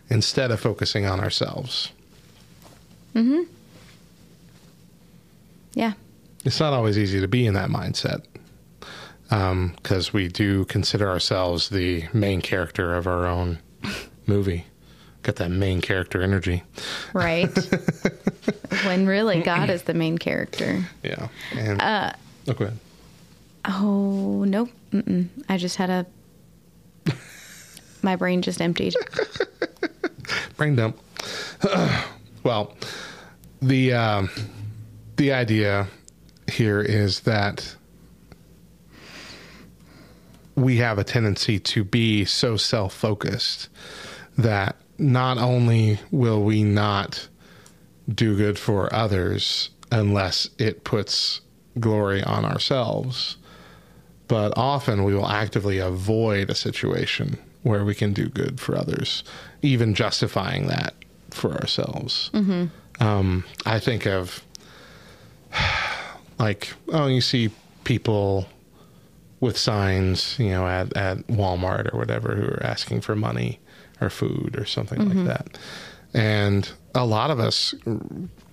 instead 0.08 0.50
of 0.50 0.60
focusing 0.60 1.04
on 1.06 1.18
ourselves. 1.20 1.90
Mm 3.14 3.24
hmm. 3.26 3.40
Yeah. 5.74 5.92
it's 6.44 6.60
not 6.60 6.72
always 6.72 6.98
easy 6.98 7.20
to 7.20 7.28
be 7.28 7.46
in 7.46 7.54
that 7.54 7.70
mindset 7.70 8.24
because 9.32 10.12
we 10.12 10.28
do 10.28 10.66
consider 10.66 11.08
ourselves 11.08 11.70
the 11.70 12.04
main 12.12 12.42
character 12.42 12.94
of 12.94 13.06
our 13.06 13.26
own 13.26 13.58
movie. 14.26 14.66
Got 15.22 15.36
that 15.36 15.50
main 15.50 15.80
character 15.80 16.20
energy. 16.20 16.64
Right. 17.14 17.48
when 18.84 19.06
really 19.06 19.40
God 19.40 19.70
is 19.70 19.84
the 19.84 19.94
main 19.94 20.18
character. 20.18 20.84
Yeah. 21.02 21.28
And, 21.52 21.80
uh, 21.80 22.12
oh, 22.48 22.52
go 22.52 22.64
ahead. 22.66 22.78
Oh, 23.64 24.44
nope. 24.44 24.68
Mm-mm. 24.92 25.28
I 25.48 25.56
just 25.56 25.76
had 25.76 25.88
a. 25.90 26.06
My 28.02 28.16
brain 28.16 28.42
just 28.42 28.60
emptied. 28.60 28.96
Brain 30.56 30.76
dump. 30.76 30.98
well, 32.42 32.76
the 33.60 33.92
um, 33.92 34.30
the 35.16 35.32
idea 35.32 35.86
here 36.50 36.80
is 36.80 37.20
that 37.20 37.76
we 40.62 40.76
have 40.76 40.98
a 40.98 41.04
tendency 41.04 41.58
to 41.58 41.84
be 41.84 42.24
so 42.24 42.56
self 42.56 42.94
focused 42.94 43.68
that 44.38 44.76
not 44.98 45.36
only 45.38 45.98
will 46.10 46.42
we 46.42 46.62
not 46.62 47.28
do 48.08 48.36
good 48.36 48.58
for 48.58 48.92
others 48.94 49.70
unless 49.90 50.48
it 50.58 50.84
puts 50.84 51.40
glory 51.78 52.22
on 52.22 52.44
ourselves, 52.44 53.36
but 54.28 54.52
often 54.56 55.04
we 55.04 55.14
will 55.14 55.28
actively 55.28 55.78
avoid 55.78 56.48
a 56.48 56.54
situation 56.54 57.36
where 57.62 57.84
we 57.84 57.94
can 57.94 58.12
do 58.12 58.28
good 58.28 58.60
for 58.60 58.76
others, 58.76 59.22
even 59.62 59.94
justifying 59.94 60.66
that 60.68 60.94
for 61.30 61.52
ourselves. 61.52 62.30
Um, 63.00 63.44
I 63.66 63.78
think 63.78 64.06
of 64.06 64.42
like, 66.38 66.72
oh, 66.88 67.06
you 67.06 67.20
see 67.20 67.50
people 67.84 68.46
with 69.42 69.58
signs, 69.58 70.38
you 70.38 70.50
know, 70.50 70.68
at, 70.68 70.96
at 70.96 71.18
Walmart 71.26 71.92
or 71.92 71.98
whatever 71.98 72.36
who 72.36 72.44
are 72.44 72.62
asking 72.62 73.00
for 73.00 73.16
money 73.16 73.58
or 74.00 74.08
food 74.08 74.56
or 74.56 74.64
something 74.64 75.00
like 75.00 75.08
mm-hmm. 75.08 75.24
that. 75.26 75.58
And 76.14 76.70
a 76.94 77.04
lot 77.04 77.32
of 77.32 77.40
us 77.40 77.74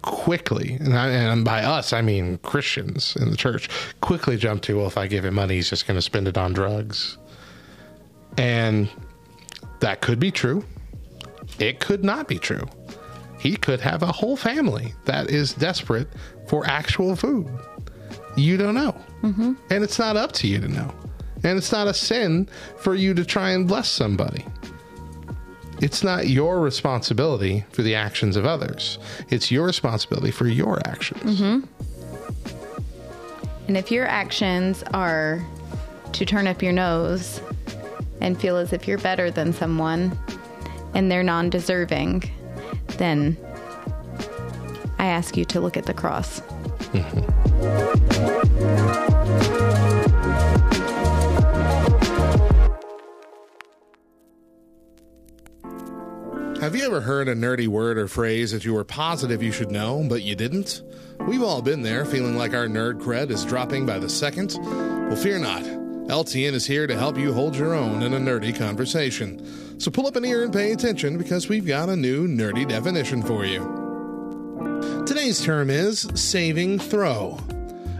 quickly, 0.01 0.77
and, 0.79 0.97
I, 0.97 1.09
and 1.09 1.45
by 1.45 1.63
us, 1.63 1.93
I 1.93 2.01
mean 2.01 2.39
Christians 2.39 3.15
in 3.15 3.29
the 3.29 3.37
church, 3.37 3.69
quickly 4.01 4.35
jump 4.35 4.63
to, 4.63 4.77
well, 4.77 4.87
if 4.87 4.97
I 4.97 5.05
give 5.05 5.25
him 5.25 5.35
money, 5.35 5.55
he's 5.55 5.69
just 5.69 5.85
going 5.85 5.97
to 5.97 6.01
spend 6.01 6.27
it 6.27 6.39
on 6.39 6.53
drugs. 6.53 7.19
And 8.37 8.89
that 9.81 10.01
could 10.01 10.19
be 10.19 10.31
true. 10.31 10.65
It 11.59 11.79
could 11.79 12.03
not 12.03 12.27
be 12.27 12.39
true. 12.39 12.65
He 13.39 13.55
could 13.55 13.79
have 13.81 14.01
a 14.01 14.11
whole 14.11 14.35
family 14.35 14.95
that 15.05 15.29
is 15.29 15.53
desperate 15.53 16.07
for 16.47 16.65
actual 16.65 17.15
food. 17.15 17.47
You 18.35 18.57
don't 18.57 18.75
know. 18.75 18.95
Mm-hmm. 19.23 19.53
And 19.69 19.83
it's 19.83 19.99
not 19.99 20.15
up 20.15 20.31
to 20.33 20.47
you 20.47 20.59
to 20.59 20.67
know. 20.67 20.93
And 21.43 21.57
it's 21.57 21.71
not 21.71 21.87
a 21.87 21.93
sin 21.93 22.49
for 22.77 22.95
you 22.95 23.13
to 23.13 23.25
try 23.25 23.51
and 23.51 23.67
bless 23.67 23.89
somebody. 23.89 24.45
It's 25.81 26.03
not 26.03 26.27
your 26.27 26.59
responsibility 26.59 27.63
for 27.71 27.81
the 27.81 27.95
actions 27.95 28.35
of 28.35 28.45
others. 28.45 28.99
It's 29.29 29.49
your 29.49 29.65
responsibility 29.65 30.31
for 30.31 30.47
your 30.47 30.79
actions. 30.85 31.39
And 33.67 33.77
if 33.77 33.89
your 33.91 34.05
actions 34.05 34.83
are 34.93 35.45
to 36.11 36.25
turn 36.25 36.47
up 36.47 36.61
your 36.61 36.73
nose 36.73 37.41
and 38.19 38.39
feel 38.39 38.57
as 38.57 38.73
if 38.73 38.87
you're 38.87 38.97
better 38.97 39.31
than 39.31 39.53
someone 39.53 40.17
and 40.93 41.09
they're 41.09 41.23
non 41.23 41.49
deserving, 41.49 42.23
then 42.97 43.37
I 44.97 45.05
ask 45.05 45.37
you 45.37 45.45
to 45.45 45.61
look 45.61 45.77
at 45.77 45.85
the 45.85 45.93
cross. 45.93 46.41
Have 56.61 56.75
you 56.75 56.85
ever 56.85 57.01
heard 57.01 57.27
a 57.27 57.35
nerdy 57.35 57.67
word 57.67 57.97
or 57.97 58.07
phrase 58.07 58.51
that 58.51 58.63
you 58.63 58.73
were 58.73 58.83
positive 58.83 59.41
you 59.41 59.51
should 59.51 59.71
know, 59.71 60.05
but 60.07 60.21
you 60.21 60.35
didn't? 60.35 60.83
We've 61.21 61.41
all 61.41 61.61
been 61.61 61.81
there, 61.81 62.05
feeling 62.05 62.37
like 62.37 62.53
our 62.53 62.67
nerd 62.67 63.01
cred 63.01 63.29
is 63.29 63.43
dropping 63.43 63.85
by 63.85 63.97
the 63.97 64.09
second. 64.09 64.57
Well, 64.61 65.15
fear 65.15 65.39
not. 65.39 65.63
LTN 65.63 66.53
is 66.53 66.67
here 66.67 66.85
to 66.85 66.97
help 66.97 67.17
you 67.17 67.33
hold 67.33 67.55
your 67.55 67.73
own 67.73 68.03
in 68.03 68.13
a 68.13 68.19
nerdy 68.19 68.55
conversation. 68.55 69.79
So 69.79 69.89
pull 69.89 70.05
up 70.05 70.15
an 70.15 70.25
ear 70.25 70.43
and 70.43 70.51
pay 70.51 70.71
attention 70.71 71.17
because 71.17 71.49
we've 71.49 71.65
got 71.65 71.89
a 71.89 71.95
new 71.95 72.27
nerdy 72.27 72.67
definition 72.67 73.23
for 73.23 73.45
you. 73.45 75.03
Today's 75.07 75.43
term 75.43 75.69
is 75.69 76.01
saving 76.13 76.79
throw. 76.79 77.39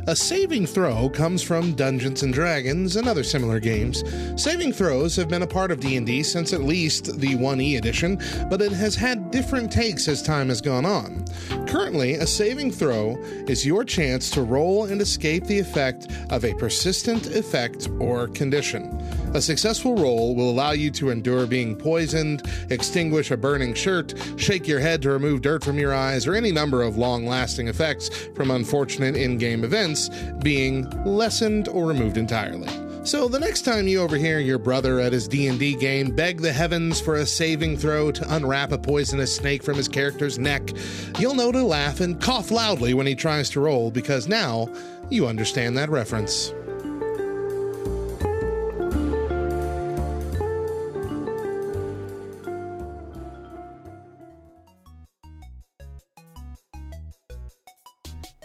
A 0.09 0.15
saving 0.15 0.65
throw 0.65 1.07
comes 1.07 1.43
from 1.43 1.73
Dungeons 1.73 2.23
and 2.23 2.33
Dragons 2.33 2.95
and 2.95 3.07
other 3.07 3.23
similar 3.23 3.59
games. 3.59 4.03
Saving 4.41 4.73
throws 4.73 5.15
have 5.15 5.29
been 5.29 5.43
a 5.43 5.47
part 5.47 5.69
of 5.69 5.79
D&D 5.79 6.23
since 6.23 6.51
at 6.51 6.63
least 6.63 7.19
the 7.19 7.35
1E 7.35 7.77
edition, 7.77 8.19
but 8.49 8.59
it 8.59 8.71
has 8.71 8.95
had 8.95 9.29
different 9.29 9.71
takes 9.71 10.07
as 10.07 10.23
time 10.23 10.49
has 10.49 10.61
gone 10.61 10.83
on. 10.83 11.25
Currently, 11.67 12.15
a 12.15 12.25
saving 12.25 12.71
throw 12.71 13.17
is 13.47 13.67
your 13.67 13.83
chance 13.83 14.31
to 14.31 14.41
roll 14.41 14.85
and 14.85 14.99
escape 14.99 15.43
the 15.43 15.59
effect 15.59 16.07
of 16.31 16.43
a 16.43 16.55
persistent 16.55 17.27
effect 17.27 17.87
or 17.99 18.29
condition. 18.29 18.99
A 19.35 19.41
successful 19.41 19.93
roll 19.95 20.33
will 20.33 20.49
allow 20.49 20.71
you 20.71 20.89
to 20.89 21.11
endure 21.11 21.45
being 21.45 21.75
poisoned, 21.75 22.49
extinguish 22.71 23.29
a 23.29 23.37
burning 23.37 23.75
shirt, 23.75 24.15
shake 24.37 24.67
your 24.67 24.79
head 24.79 25.03
to 25.03 25.11
remove 25.11 25.43
dirt 25.43 25.63
from 25.63 25.77
your 25.77 25.93
eyes, 25.93 26.25
or 26.25 26.33
any 26.33 26.51
number 26.51 26.81
of 26.81 26.97
long 26.97 27.27
lasting 27.27 27.67
effects 27.67 28.09
from 28.33 28.49
unfortunate 28.49 29.15
in 29.15 29.37
game 29.37 29.63
events 29.63 29.98
being 30.41 30.89
lessened 31.03 31.67
or 31.67 31.85
removed 31.85 32.15
entirely. 32.15 32.69
So 33.03 33.27
the 33.27 33.39
next 33.39 33.63
time 33.63 33.87
you 33.87 34.01
overhear 34.01 34.39
your 34.39 34.59
brother 34.59 34.99
at 34.99 35.13
his 35.13 35.27
D&D 35.27 35.75
game 35.75 36.15
beg 36.15 36.41
the 36.41 36.53
heavens 36.53 37.01
for 37.01 37.15
a 37.15 37.25
saving 37.25 37.77
throw 37.77 38.11
to 38.11 38.35
unwrap 38.35 38.71
a 38.71 38.77
poisonous 38.77 39.35
snake 39.35 39.63
from 39.63 39.77
his 39.77 39.87
character's 39.87 40.37
neck, 40.37 40.69
you'll 41.17 41.33
know 41.33 41.51
to 41.51 41.63
laugh 41.63 42.01
and 42.01 42.21
cough 42.21 42.51
loudly 42.51 42.93
when 42.93 43.07
he 43.07 43.15
tries 43.15 43.49
to 43.49 43.61
roll 43.61 43.89
because 43.89 44.27
now 44.27 44.67
you 45.09 45.27
understand 45.27 45.77
that 45.77 45.89
reference. 45.89 46.53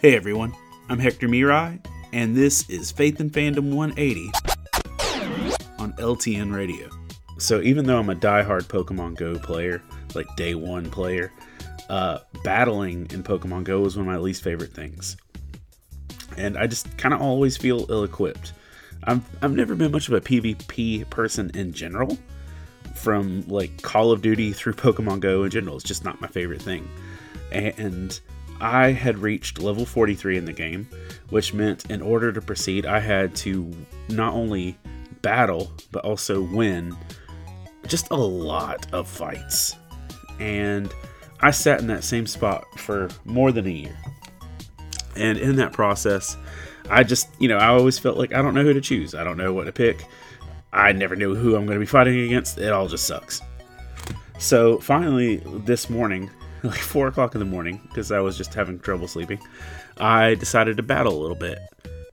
Hey 0.04 0.14
everyone, 0.14 0.52
I'm 0.90 0.98
Hector 0.98 1.28
Mirai, 1.28 1.82
and 2.12 2.36
this 2.36 2.68
is 2.68 2.92
Faith 2.92 3.18
and 3.18 3.32
Fandom 3.32 3.72
180 3.72 4.30
on 5.78 5.94
LTN 5.94 6.54
Radio. 6.54 6.90
So, 7.38 7.62
even 7.62 7.86
though 7.86 7.98
I'm 7.98 8.10
a 8.10 8.14
die-hard 8.14 8.64
Pokemon 8.64 9.16
Go 9.16 9.38
player, 9.38 9.82
like 10.14 10.26
day 10.36 10.54
one 10.54 10.90
player, 10.90 11.32
uh, 11.88 12.18
battling 12.44 13.06
in 13.12 13.22
Pokemon 13.22 13.64
Go 13.64 13.82
is 13.86 13.96
one 13.96 14.06
of 14.06 14.12
my 14.12 14.18
least 14.18 14.42
favorite 14.42 14.74
things. 14.74 15.16
And 16.36 16.58
I 16.58 16.66
just 16.66 16.98
kind 16.98 17.14
of 17.14 17.22
always 17.22 17.56
feel 17.56 17.86
ill 17.88 18.04
equipped. 18.04 18.52
I've, 19.04 19.24
I've 19.42 19.56
never 19.56 19.74
been 19.74 19.90
much 19.90 20.08
of 20.08 20.14
a 20.14 20.20
PvP 20.20 21.08
person 21.08 21.50
in 21.54 21.72
general, 21.72 22.18
from 22.94 23.42
like 23.48 23.80
Call 23.80 24.12
of 24.12 24.20
Duty 24.20 24.52
through 24.52 24.74
Pokemon 24.74 25.20
Go 25.20 25.44
in 25.44 25.50
general. 25.50 25.76
It's 25.76 25.84
just 25.84 26.04
not 26.04 26.20
my 26.20 26.28
favorite 26.28 26.60
thing. 26.60 26.86
And 27.50 28.20
I 28.60 28.92
had 28.92 29.18
reached 29.18 29.60
level 29.60 29.84
43 29.84 30.38
in 30.38 30.44
the 30.44 30.52
game, 30.52 30.88
which 31.30 31.52
meant 31.52 31.90
in 31.90 32.00
order 32.00 32.32
to 32.32 32.40
proceed, 32.40 32.86
I 32.86 33.00
had 33.00 33.34
to 33.36 33.70
not 34.08 34.32
only 34.32 34.78
battle, 35.22 35.72
but 35.90 36.04
also 36.04 36.42
win 36.42 36.96
just 37.86 38.10
a 38.10 38.16
lot 38.16 38.86
of 38.92 39.08
fights. 39.08 39.76
And 40.38 40.92
I 41.40 41.50
sat 41.50 41.80
in 41.80 41.86
that 41.88 42.04
same 42.04 42.26
spot 42.26 42.64
for 42.78 43.08
more 43.24 43.52
than 43.52 43.66
a 43.66 43.70
year. 43.70 43.96
And 45.16 45.38
in 45.38 45.56
that 45.56 45.72
process, 45.72 46.36
I 46.90 47.02
just, 47.02 47.28
you 47.38 47.48
know, 47.48 47.58
I 47.58 47.66
always 47.66 47.98
felt 47.98 48.18
like 48.18 48.34
I 48.34 48.42
don't 48.42 48.54
know 48.54 48.62
who 48.62 48.72
to 48.72 48.80
choose. 48.80 49.14
I 49.14 49.24
don't 49.24 49.36
know 49.36 49.52
what 49.52 49.64
to 49.64 49.72
pick. 49.72 50.06
I 50.72 50.92
never 50.92 51.16
knew 51.16 51.34
who 51.34 51.54
I'm 51.54 51.66
going 51.66 51.76
to 51.76 51.80
be 51.80 51.86
fighting 51.86 52.18
against. 52.20 52.58
It 52.58 52.72
all 52.72 52.88
just 52.88 53.06
sucks. 53.06 53.40
So 54.38 54.78
finally, 54.78 55.36
this 55.64 55.88
morning, 55.88 56.30
like 56.68 56.80
four 56.80 57.08
o'clock 57.08 57.34
in 57.34 57.38
the 57.38 57.44
morning, 57.44 57.80
because 57.88 58.10
I 58.10 58.20
was 58.20 58.36
just 58.38 58.54
having 58.54 58.78
trouble 58.78 59.06
sleeping, 59.06 59.38
I 59.98 60.34
decided 60.34 60.78
to 60.78 60.82
battle 60.82 61.16
a 61.16 61.20
little 61.20 61.36
bit. 61.36 61.58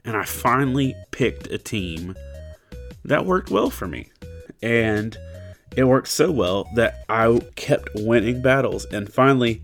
And 0.03 0.17
I 0.17 0.25
finally 0.25 0.95
picked 1.11 1.47
a 1.47 1.57
team 1.57 2.15
that 3.05 3.25
worked 3.25 3.49
well 3.49 3.69
for 3.69 3.87
me. 3.87 4.09
And 4.61 5.17
it 5.75 5.85
worked 5.85 6.09
so 6.09 6.31
well 6.31 6.67
that 6.75 7.05
I 7.07 7.39
kept 7.55 7.89
winning 7.95 8.41
battles. 8.41 8.85
And 8.85 9.11
finally, 9.11 9.61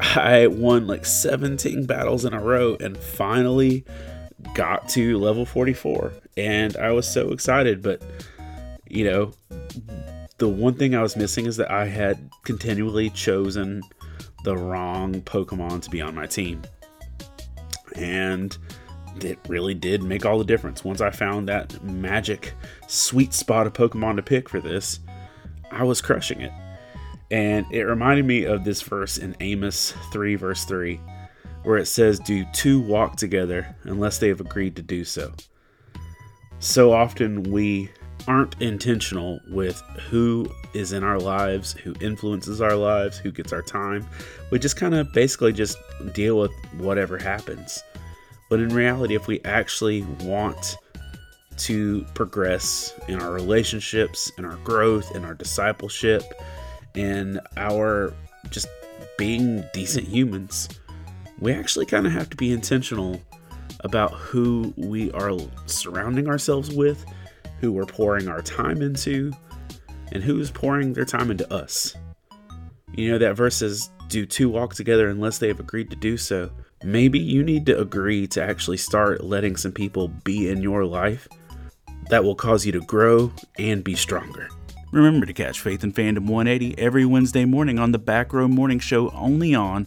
I 0.00 0.46
won 0.46 0.86
like 0.86 1.04
17 1.04 1.84
battles 1.86 2.24
in 2.24 2.32
a 2.32 2.40
row 2.40 2.76
and 2.80 2.96
finally 2.96 3.84
got 4.54 4.88
to 4.90 5.18
level 5.18 5.44
44. 5.44 6.12
And 6.36 6.76
I 6.76 6.92
was 6.92 7.06
so 7.06 7.30
excited. 7.30 7.82
But, 7.82 8.02
you 8.88 9.04
know, 9.04 9.32
the 10.38 10.48
one 10.48 10.74
thing 10.74 10.94
I 10.94 11.02
was 11.02 11.16
missing 11.16 11.46
is 11.46 11.56
that 11.58 11.70
I 11.70 11.86
had 11.86 12.30
continually 12.44 13.10
chosen 13.10 13.82
the 14.44 14.56
wrong 14.56 15.20
Pokemon 15.22 15.82
to 15.82 15.90
be 15.90 16.00
on 16.00 16.14
my 16.14 16.26
team. 16.26 16.62
And 17.96 18.56
it 19.20 19.38
really 19.48 19.74
did 19.74 20.02
make 20.02 20.24
all 20.24 20.38
the 20.38 20.44
difference. 20.44 20.84
Once 20.84 21.00
I 21.00 21.10
found 21.10 21.48
that 21.48 21.82
magic 21.82 22.54
sweet 22.86 23.32
spot 23.32 23.66
of 23.66 23.72
Pokemon 23.72 24.16
to 24.16 24.22
pick 24.22 24.48
for 24.48 24.60
this, 24.60 25.00
I 25.70 25.82
was 25.82 26.00
crushing 26.00 26.40
it. 26.40 26.52
And 27.30 27.66
it 27.72 27.84
reminded 27.84 28.26
me 28.26 28.44
of 28.44 28.64
this 28.64 28.82
verse 28.82 29.18
in 29.18 29.34
Amos 29.40 29.94
3, 30.12 30.36
verse 30.36 30.64
3, 30.64 31.00
where 31.62 31.78
it 31.78 31.86
says, 31.86 32.20
Do 32.20 32.44
two 32.52 32.80
walk 32.80 33.16
together 33.16 33.74
unless 33.84 34.18
they 34.18 34.28
have 34.28 34.40
agreed 34.40 34.76
to 34.76 34.82
do 34.82 35.04
so? 35.04 35.32
So 36.58 36.92
often 36.92 37.42
we 37.44 37.90
aren't 38.26 38.60
intentional 38.60 39.40
with 39.48 39.80
who 40.08 40.48
is 40.72 40.92
in 40.92 41.04
our 41.04 41.18
lives, 41.18 41.72
who 41.72 41.94
influences 42.00 42.60
our 42.60 42.76
lives, 42.76 43.18
who 43.18 43.30
gets 43.30 43.52
our 43.52 43.62
time. 43.62 44.06
We 44.50 44.58
just 44.58 44.76
kind 44.76 44.94
of 44.94 45.12
basically 45.12 45.52
just 45.52 45.78
deal 46.12 46.38
with 46.38 46.52
whatever 46.78 47.18
happens. 47.18 47.82
But 48.50 48.60
in 48.60 48.68
reality, 48.70 49.14
if 49.14 49.26
we 49.26 49.40
actually 49.44 50.02
want 50.22 50.76
to 51.56 52.04
progress 52.14 52.92
in 53.08 53.20
our 53.20 53.32
relationships, 53.32 54.30
in 54.38 54.44
our 54.44 54.56
growth, 54.58 55.14
in 55.14 55.24
our 55.24 55.34
discipleship, 55.34 56.22
in 56.94 57.40
our 57.56 58.12
just 58.50 58.68
being 59.18 59.64
decent 59.72 60.06
humans, 60.06 60.68
we 61.38 61.52
actually 61.52 61.86
kind 61.86 62.06
of 62.06 62.12
have 62.12 62.30
to 62.30 62.36
be 62.36 62.52
intentional 62.52 63.20
about 63.80 64.12
who 64.12 64.72
we 64.76 65.10
are 65.12 65.36
surrounding 65.66 66.28
ourselves 66.28 66.74
with, 66.74 67.04
who 67.64 67.72
we're 67.72 67.86
pouring 67.86 68.28
our 68.28 68.42
time 68.42 68.82
into, 68.82 69.32
and 70.12 70.22
who's 70.22 70.50
pouring 70.50 70.92
their 70.92 71.06
time 71.06 71.30
into 71.30 71.50
us. 71.50 71.96
You 72.92 73.10
know, 73.10 73.18
that 73.18 73.36
verse 73.36 73.56
says, 73.56 73.90
Do 74.08 74.26
two 74.26 74.50
walk 74.50 74.74
together 74.74 75.08
unless 75.08 75.38
they 75.38 75.48
have 75.48 75.60
agreed 75.60 75.88
to 75.88 75.96
do 75.96 76.18
so? 76.18 76.50
Maybe 76.82 77.18
you 77.18 77.42
need 77.42 77.64
to 77.66 77.80
agree 77.80 78.26
to 78.28 78.42
actually 78.42 78.76
start 78.76 79.24
letting 79.24 79.56
some 79.56 79.72
people 79.72 80.08
be 80.08 80.50
in 80.50 80.60
your 80.60 80.84
life 80.84 81.26
that 82.10 82.22
will 82.22 82.34
cause 82.34 82.66
you 82.66 82.72
to 82.72 82.82
grow 82.82 83.32
and 83.58 83.82
be 83.82 83.94
stronger. 83.94 84.50
Remember 84.92 85.24
to 85.24 85.32
catch 85.32 85.58
Faith 85.58 85.82
and 85.82 85.94
Fandom 85.94 86.26
180 86.26 86.78
every 86.78 87.06
Wednesday 87.06 87.46
morning 87.46 87.78
on 87.78 87.92
the 87.92 87.98
Back 87.98 88.34
Row 88.34 88.46
Morning 88.46 88.78
Show 88.78 89.08
only 89.12 89.54
on 89.54 89.86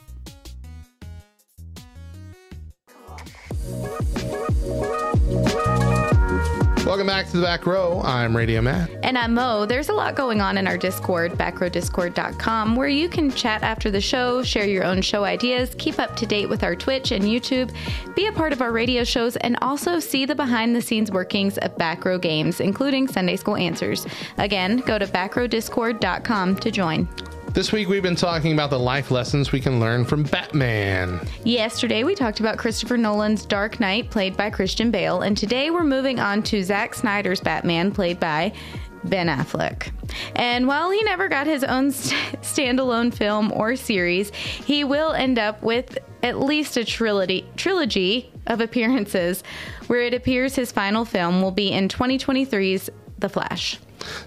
Welcome 6.91 7.07
back 7.07 7.27
to 7.27 7.37
the 7.37 7.43
back 7.43 7.65
row. 7.65 8.01
I'm 8.03 8.35
Radio 8.35 8.59
Matt. 8.59 8.89
And 9.01 9.17
I'm 9.17 9.33
Mo. 9.33 9.65
There's 9.65 9.87
a 9.87 9.93
lot 9.93 10.13
going 10.13 10.41
on 10.41 10.57
in 10.57 10.67
our 10.67 10.77
Discord, 10.77 11.31
backrowdiscord.com, 11.35 12.75
where 12.75 12.89
you 12.89 13.07
can 13.07 13.31
chat 13.31 13.63
after 13.63 13.89
the 13.89 14.01
show, 14.01 14.43
share 14.43 14.67
your 14.67 14.83
own 14.83 15.01
show 15.01 15.23
ideas, 15.23 15.73
keep 15.77 15.99
up 15.99 16.17
to 16.17 16.25
date 16.25 16.49
with 16.49 16.65
our 16.65 16.75
Twitch 16.75 17.13
and 17.13 17.23
YouTube, 17.23 17.73
be 18.13 18.27
a 18.27 18.31
part 18.33 18.51
of 18.51 18.61
our 18.61 18.73
radio 18.73 19.05
shows, 19.05 19.37
and 19.37 19.57
also 19.61 20.01
see 20.01 20.25
the 20.25 20.35
behind 20.35 20.75
the 20.75 20.81
scenes 20.81 21.09
workings 21.09 21.57
of 21.59 21.77
Back 21.77 22.03
Row 22.03 22.17
Games, 22.17 22.59
including 22.59 23.07
Sunday 23.07 23.37
School 23.37 23.55
Answers. 23.55 24.05
Again, 24.37 24.79
go 24.79 24.99
to 24.99 25.07
backrowdiscord.com 25.07 26.57
to 26.57 26.71
join. 26.71 27.07
This 27.53 27.73
week 27.73 27.89
we've 27.89 28.01
been 28.01 28.15
talking 28.15 28.53
about 28.53 28.69
the 28.69 28.79
life 28.79 29.11
lessons 29.11 29.51
we 29.51 29.59
can 29.59 29.81
learn 29.81 30.05
from 30.05 30.23
Batman. 30.23 31.19
Yesterday, 31.43 32.05
we 32.05 32.15
talked 32.15 32.39
about 32.39 32.57
Christopher 32.57 32.95
Nolan's 32.95 33.45
Dark 33.45 33.77
Knight, 33.77 34.09
played 34.09 34.37
by 34.37 34.49
Christian 34.49 34.89
Bale, 34.89 35.21
and 35.21 35.37
today 35.37 35.69
we're 35.69 35.83
moving 35.83 36.17
on 36.17 36.43
to 36.43 36.63
Zack 36.63 36.95
Snyder's 36.95 37.41
Batman, 37.41 37.91
played 37.91 38.21
by 38.21 38.53
Ben 39.03 39.27
Affleck. 39.27 39.91
And 40.37 40.65
while 40.65 40.91
he 40.91 41.03
never 41.03 41.27
got 41.27 41.45
his 41.45 41.65
own 41.65 41.91
st- 41.91 42.15
standalone 42.41 43.13
film 43.13 43.51
or 43.51 43.75
series, 43.75 44.29
he 44.29 44.85
will 44.85 45.11
end 45.11 45.37
up 45.37 45.61
with 45.61 45.97
at 46.23 46.39
least 46.39 46.77
a 46.77 46.85
trilogy, 46.85 47.45
trilogy 47.57 48.31
of 48.47 48.61
appearances, 48.61 49.43
where 49.87 50.01
it 50.01 50.13
appears 50.13 50.55
his 50.55 50.71
final 50.71 51.03
film 51.03 51.41
will 51.41 51.51
be 51.51 51.69
in 51.69 51.89
2023's 51.89 52.89
The 53.19 53.27
Flash. 53.27 53.77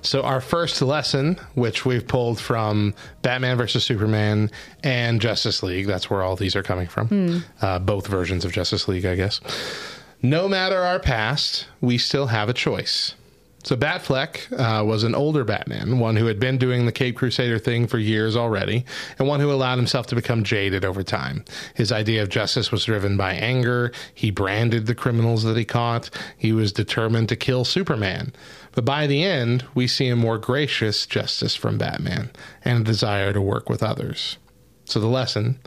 So, 0.02 0.22
our 0.22 0.40
first 0.40 0.80
lesson, 0.82 1.36
which 1.54 1.84
we've 1.84 2.06
pulled 2.06 2.40
from 2.40 2.94
Batman 3.22 3.56
versus 3.56 3.84
Superman 3.84 4.50
and 4.82 5.20
Justice 5.20 5.62
League, 5.62 5.86
that's 5.86 6.08
where 6.10 6.22
all 6.22 6.36
these 6.36 6.56
are 6.56 6.62
coming 6.62 6.86
from. 6.86 7.44
Uh, 7.60 7.78
both 7.78 8.06
versions 8.06 8.44
of 8.44 8.52
Justice 8.52 8.88
League, 8.88 9.06
I 9.06 9.14
guess. 9.14 9.40
No 10.22 10.48
matter 10.48 10.78
our 10.78 10.98
past, 10.98 11.66
we 11.80 11.98
still 11.98 12.26
have 12.28 12.48
a 12.48 12.54
choice. 12.54 13.14
So, 13.62 13.76
Batfleck 13.76 14.52
uh, 14.52 14.84
was 14.84 15.04
an 15.04 15.14
older 15.14 15.42
Batman, 15.42 15.98
one 15.98 16.16
who 16.16 16.26
had 16.26 16.38
been 16.38 16.58
doing 16.58 16.84
the 16.84 16.92
Caped 16.92 17.16
Crusader 17.16 17.58
thing 17.58 17.86
for 17.86 17.96
years 17.96 18.36
already, 18.36 18.84
and 19.18 19.26
one 19.26 19.40
who 19.40 19.50
allowed 19.50 19.76
himself 19.76 20.06
to 20.08 20.14
become 20.14 20.44
jaded 20.44 20.84
over 20.84 21.02
time. 21.02 21.46
His 21.74 21.90
idea 21.90 22.22
of 22.22 22.28
justice 22.28 22.70
was 22.70 22.84
driven 22.84 23.16
by 23.16 23.32
anger. 23.32 23.90
He 24.14 24.30
branded 24.30 24.84
the 24.84 24.94
criminals 24.94 25.44
that 25.44 25.56
he 25.56 25.64
caught. 25.64 26.10
He 26.36 26.52
was 26.52 26.72
determined 26.72 27.30
to 27.30 27.36
kill 27.36 27.64
Superman. 27.64 28.34
But 28.74 28.84
by 28.84 29.06
the 29.06 29.22
end, 29.22 29.64
we 29.74 29.86
see 29.86 30.08
a 30.08 30.16
more 30.16 30.36
gracious 30.38 31.06
justice 31.06 31.54
from 31.54 31.78
Batman 31.78 32.30
and 32.64 32.80
a 32.80 32.84
desire 32.84 33.32
to 33.32 33.40
work 33.40 33.68
with 33.68 33.82
others. 33.82 34.36
So 34.84 34.98
the 35.00 35.06
lesson 35.06 35.58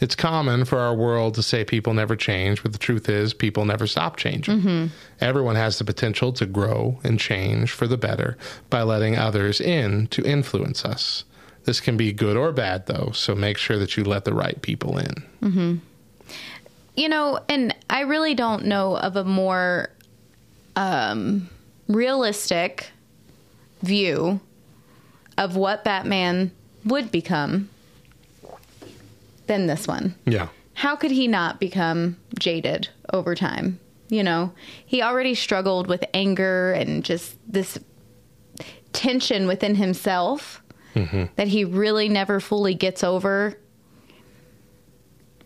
It's 0.00 0.14
common 0.14 0.64
for 0.64 0.78
our 0.78 0.94
world 0.94 1.34
to 1.34 1.42
say 1.42 1.64
people 1.64 1.92
never 1.92 2.14
change, 2.14 2.62
but 2.62 2.72
the 2.72 2.78
truth 2.78 3.08
is 3.08 3.34
people 3.34 3.64
never 3.64 3.86
stop 3.86 4.16
changing. 4.16 4.90
Everyone 5.20 5.56
has 5.56 5.78
the 5.78 5.84
potential 5.84 6.32
to 6.34 6.46
grow 6.46 7.00
and 7.02 7.18
change 7.18 7.72
for 7.72 7.88
the 7.88 7.96
better 7.96 8.36
by 8.70 8.82
letting 8.82 9.16
others 9.16 9.60
in 9.60 10.06
to 10.08 10.22
influence 10.24 10.84
us. 10.84 11.24
This 11.64 11.80
can 11.80 11.96
be 11.96 12.12
good 12.12 12.36
or 12.36 12.52
bad, 12.52 12.86
though, 12.86 13.10
so 13.12 13.34
make 13.34 13.58
sure 13.58 13.78
that 13.78 13.96
you 13.96 14.04
let 14.04 14.24
the 14.24 14.32
right 14.32 14.60
people 14.62 14.98
in. 14.98 15.80
You 16.96 17.08
know, 17.08 17.40
and 17.48 17.74
I 17.90 18.02
really 18.02 18.34
don't 18.36 18.66
know 18.66 18.96
of 18.96 19.16
a 19.16 19.24
more 19.24 19.90
um, 20.76 21.48
realistic 21.88 22.90
view 23.82 24.40
of 25.36 25.56
what 25.56 25.84
Batman 25.84 26.50
would 26.84 27.10
become 27.10 27.68
than 29.46 29.66
this 29.66 29.86
one. 29.86 30.14
Yeah. 30.26 30.48
How 30.74 30.94
could 30.94 31.10
he 31.10 31.26
not 31.26 31.58
become 31.58 32.16
jaded 32.38 32.88
over 33.12 33.34
time? 33.34 33.80
You 34.08 34.22
know, 34.22 34.52
he 34.86 35.02
already 35.02 35.34
struggled 35.34 35.86
with 35.86 36.04
anger 36.14 36.72
and 36.72 37.04
just 37.04 37.36
this 37.50 37.78
tension 38.92 39.46
within 39.46 39.74
himself 39.74 40.62
mm-hmm. 40.94 41.24
that 41.36 41.48
he 41.48 41.64
really 41.64 42.08
never 42.08 42.40
fully 42.40 42.74
gets 42.74 43.04
over. 43.04 43.58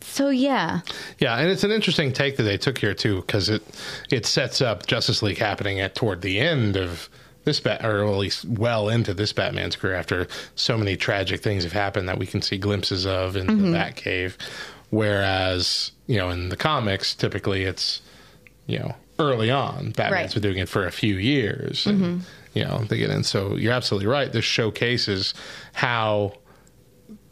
So, 0.02 0.30
yeah. 0.30 0.80
Yeah, 1.18 1.36
and 1.38 1.50
it's 1.50 1.64
an 1.64 1.70
interesting 1.70 2.12
take 2.12 2.36
that 2.36 2.42
they 2.42 2.58
took 2.58 2.78
here 2.78 2.94
too, 2.94 3.22
because 3.22 3.48
it 3.48 3.62
it 4.10 4.26
sets 4.26 4.60
up 4.60 4.86
Justice 4.86 5.22
League 5.22 5.38
happening 5.38 5.80
at 5.80 5.94
toward 5.94 6.22
the 6.22 6.40
end 6.40 6.76
of 6.76 7.08
this 7.44 7.60
bat, 7.60 7.84
or 7.84 8.04
at 8.04 8.16
least 8.18 8.44
well 8.44 8.88
into 8.88 9.14
this 9.14 9.32
Batman's 9.32 9.76
career 9.76 9.94
after 9.94 10.28
so 10.54 10.76
many 10.78 10.96
tragic 10.96 11.42
things 11.42 11.64
have 11.64 11.72
happened 11.72 12.08
that 12.08 12.18
we 12.18 12.26
can 12.26 12.42
see 12.42 12.58
glimpses 12.58 13.06
of 13.06 13.36
in 13.36 13.46
the 13.46 13.52
mm-hmm. 13.52 13.74
Batcave. 13.74 14.36
Whereas 14.90 15.92
you 16.06 16.18
know 16.18 16.30
in 16.30 16.50
the 16.50 16.56
comics, 16.56 17.14
typically 17.14 17.64
it's 17.64 18.02
you 18.66 18.78
know 18.78 18.94
early 19.18 19.50
on. 19.50 19.92
Batman's 19.92 20.34
Right. 20.34 20.34
been 20.34 20.42
doing 20.42 20.58
it 20.58 20.68
for 20.68 20.86
a 20.86 20.92
few 20.92 21.16
years, 21.16 21.86
and 21.86 22.00
mm-hmm. 22.00 22.18
you 22.54 22.64
know 22.64 22.84
they 22.88 22.98
get 22.98 23.10
in. 23.10 23.22
So 23.24 23.56
you're 23.56 23.72
absolutely 23.72 24.06
right. 24.06 24.32
This 24.32 24.44
showcases 24.44 25.34
how 25.72 26.34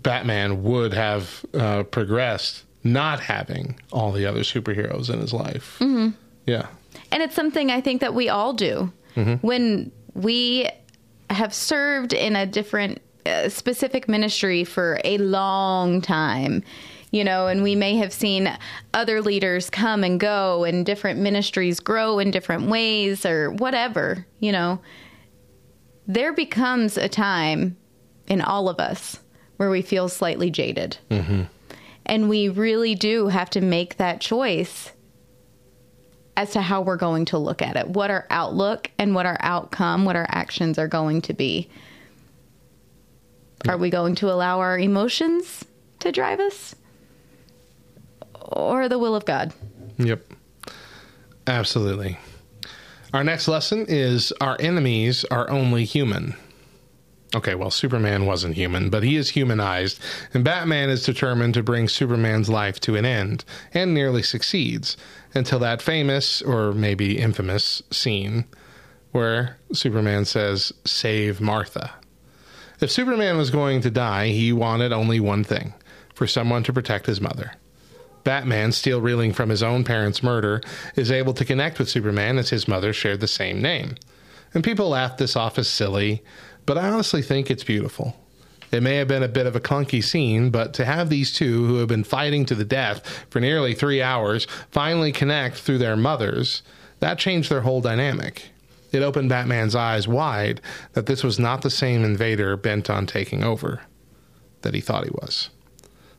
Batman 0.03 0.63
would 0.63 0.95
have 0.95 1.45
uh, 1.55 1.83
progressed 1.85 2.65
not 2.83 3.21
having 3.21 3.79
all 3.93 4.13
the 4.13 4.27
other 4.27 4.41
superheroes 4.41 5.13
in 5.13 5.21
his 5.21 5.33
life. 5.33 5.77
Mm-hmm. 5.81 6.11
Yeah. 6.47 6.67
And 7.13 7.23
it's 7.23 7.35
something 7.35 7.71
I 7.71 7.81
think 7.81 8.01
that 8.01 8.15
we 8.15 8.29
all 8.29 8.53
do. 8.53 8.93
When 9.43 9.93
we 10.15 10.69
have 11.29 11.53
served 11.53 12.13
in 12.13 12.37
a 12.37 12.47
different 12.47 13.03
uh, 13.27 13.49
specific 13.49 14.09
ministry 14.09 14.65
for 14.65 14.99
a 15.05 15.19
long 15.19 16.01
time, 16.01 16.65
you 17.11 17.23
know, 17.25 17.49
and 17.49 17.63
we 17.63 17.75
may 17.75 17.97
have 17.97 18.13
seen 18.13 18.51
other 18.95 19.21
leaders 19.21 19.69
come 19.69 20.05
and 20.05 20.19
go 20.19 20.65
and 20.65 20.87
different 20.87 21.21
ministries 21.21 21.81
grow 21.81 22.19
in 22.19 22.31
different 22.31 22.69
ways 22.69 23.27
or 23.27 23.51
whatever, 23.51 24.27
you 24.39 24.53
know, 24.53 24.81
there 26.07 26.33
becomes 26.33 26.97
a 26.97 27.09
time 27.09 27.77
in 28.27 28.41
all 28.41 28.69
of 28.69 28.81
us 28.81 29.20
where 29.61 29.69
we 29.69 29.83
feel 29.83 30.09
slightly 30.09 30.49
jaded. 30.49 30.97
Mm-hmm. 31.11 31.43
And 32.07 32.31
we 32.31 32.49
really 32.49 32.95
do 32.95 33.27
have 33.27 33.51
to 33.51 33.61
make 33.61 33.99
that 33.99 34.19
choice 34.19 34.93
as 36.35 36.53
to 36.53 36.63
how 36.63 36.81
we're 36.81 36.97
going 36.97 37.27
to 37.27 37.37
look 37.37 37.61
at 37.61 37.77
it, 37.77 37.87
what 37.87 38.11
our 38.11 38.27
outlook 38.31 38.91
and 38.97 39.15
what 39.15 39.27
our 39.27 39.37
outcome, 39.41 40.07
what 40.07 40.17
our 40.17 40.25
actions 40.31 40.79
are 40.79 40.89
going 40.89 41.21
to 41.21 41.35
be. 41.35 41.69
Are 43.69 43.77
we 43.77 43.91
going 43.91 44.15
to 44.15 44.31
allow 44.33 44.61
our 44.61 44.79
emotions 44.79 45.63
to 45.99 46.11
drive 46.11 46.41
us? 46.41 46.75
Or 48.41 48.89
the 48.89 48.99
will 48.99 49.15
of 49.15 49.27
God? 49.27 49.53
Yep. 49.99 50.25
Absolutely. 51.47 52.17
Our 53.13 53.25
next 53.25 53.47
lesson 53.47 53.85
is 53.91 54.33
our 54.41 54.57
enemies 54.59 55.27
are 55.27 55.51
only 55.51 55.85
human. 55.85 56.35
Okay, 57.35 57.55
well, 57.55 57.71
Superman 57.71 58.27
wasn't 58.27 58.57
human, 58.57 58.91
but 58.91 59.05
he 59.05 59.17
is 59.17 59.31
humanized, 59.31 60.03
and 60.35 60.43
Batman 60.43 60.91
is 60.91 61.05
determined 61.05 61.55
to 61.55 61.63
bring 61.63 61.89
Superman's 61.89 62.49
life 62.49 62.81
to 62.81 62.97
an 62.97 63.05
end, 63.05 63.45
and 63.73 63.95
nearly 63.95 64.23
succeeds, 64.23 64.97
until 65.33 65.61
that 65.61 65.81
famous, 65.81 66.43
or 66.43 66.73
maybe 66.73 67.19
infamous, 67.19 67.83
scene 67.91 68.47
where 69.13 69.59
Superman 69.73 70.25
says, 70.25 70.73
Save 70.85 71.41
Martha. 71.41 71.93
If 72.81 72.91
Superman 72.91 73.37
was 73.37 73.51
going 73.51 73.81
to 73.83 73.91
die, 73.91 74.29
he 74.29 74.53
wanted 74.53 74.93
only 74.93 75.21
one 75.21 75.45
thing 75.45 75.75
for 76.15 76.27
someone 76.27 76.63
to 76.65 76.73
protect 76.73 77.07
his 77.07 77.21
mother. 77.21 77.53
Batman, 78.25 78.73
still 78.73 79.01
reeling 79.01 79.33
from 79.33 79.49
his 79.49 79.63
own 79.63 79.85
parents' 79.85 80.23
murder, 80.23 80.61
is 80.95 81.11
able 81.11 81.33
to 81.35 81.45
connect 81.45 81.79
with 81.79 81.89
Superman 81.89 82.39
as 82.39 82.51
his 82.51 82.69
mother 82.69 82.93
shared 82.93 83.21
the 83.21 83.29
same 83.29 83.63
name. 83.63 83.97
And 84.53 84.65
people 84.65 84.89
laughed 84.89 85.19
this 85.19 85.37
off 85.37 85.59
as 85.59 85.69
silly, 85.69 86.23
but 86.71 86.79
I 86.79 86.89
honestly 86.89 87.21
think 87.21 87.51
it's 87.51 87.65
beautiful. 87.65 88.15
It 88.71 88.81
may 88.81 88.95
have 88.99 89.09
been 89.09 89.25
a 89.25 89.29
bit 89.29 89.47
of 89.47 89.57
a 89.57 89.61
clunky 89.61 90.05
scene, 90.05 90.51
but 90.51 90.73
to 90.75 90.85
have 90.85 91.11
these 91.11 91.33
two 91.33 91.67
who 91.67 91.79
have 91.79 91.89
been 91.89 92.05
fighting 92.05 92.45
to 92.45 92.55
the 92.55 92.65
death 92.65 93.27
for 93.29 93.41
nearly 93.41 93.75
three 93.75 94.01
hours 94.01 94.47
finally 94.71 95.11
connect 95.11 95.57
through 95.57 95.79
their 95.79 95.97
mothers, 95.97 96.63
that 97.01 97.19
changed 97.19 97.51
their 97.51 97.63
whole 97.63 97.81
dynamic. 97.81 98.51
It 98.93 99.03
opened 99.03 99.31
Batman's 99.31 99.75
eyes 99.75 100.07
wide 100.07 100.61
that 100.93 101.07
this 101.07 101.25
was 101.25 101.41
not 101.41 101.63
the 101.63 101.71
same 101.71 102.05
invader 102.05 102.57
bent 102.57 102.89
on 102.89 103.05
taking 103.05 103.43
over 103.43 103.81
that 104.63 104.73
he 104.73 104.81
thought 104.81 105.03
he 105.03 105.11
was. 105.11 105.51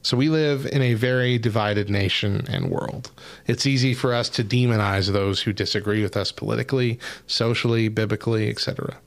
So 0.01 0.17
we 0.17 0.27
live 0.27 0.65
in 0.65 0.81
a 0.81 0.95
very 0.95 1.37
divided 1.37 1.89
nation 1.89 2.45
and 2.49 2.69
world. 2.69 3.11
It's 3.47 3.65
easy 3.65 3.93
for 3.93 4.13
us 4.13 4.27
to 4.27 4.43
demonize 4.43 5.13
those 5.13 5.43
who 5.43 5.53
disagree 5.53 6.03
with 6.03 6.17
us 6.17 6.33
politically, 6.33 6.99
socially, 7.25 7.87
biblically, 7.87 8.49
etc. 8.49 8.97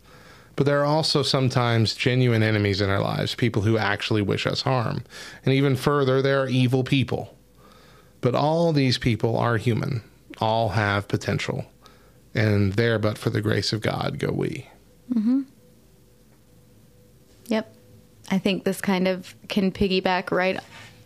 But 0.57 0.67
there 0.67 0.81
are 0.81 0.87
also 0.87 1.23
sometimes 1.23 1.95
genuine 1.95 2.43
enemies 2.43 2.81
in 2.81 2.89
our 2.89 3.01
lives, 3.01 3.35
people 3.35 3.63
who 3.63 3.77
actually 3.77 4.23
wish 4.23 4.47
us 4.47 4.63
harm. 4.63 5.03
And 5.45 5.53
even 5.55 5.75
further, 5.77 6.23
there 6.23 6.43
are 6.43 6.49
evil 6.49 6.85
people. 6.85 7.37
But 8.21 8.35
all 8.35 8.73
these 8.73 8.97
people 8.97 9.37
are 9.37 9.57
human, 9.57 10.03
all 10.41 10.71
have 10.71 11.09
potential. 11.09 11.67
And 12.35 12.73
there, 12.75 12.99
but 12.99 13.19
for 13.19 13.31
the 13.31 13.41
grace 13.41 13.73
of 13.73 13.81
God, 13.81 14.19
go 14.19 14.31
we. 14.31 14.69
Yep. 17.47 17.75
I 18.31 18.39
think 18.39 18.65
this 18.65 18.81
kind 18.81 19.07
of 19.07 19.35
can 19.49 19.71
piggyback 19.71 20.31
right 20.31 20.59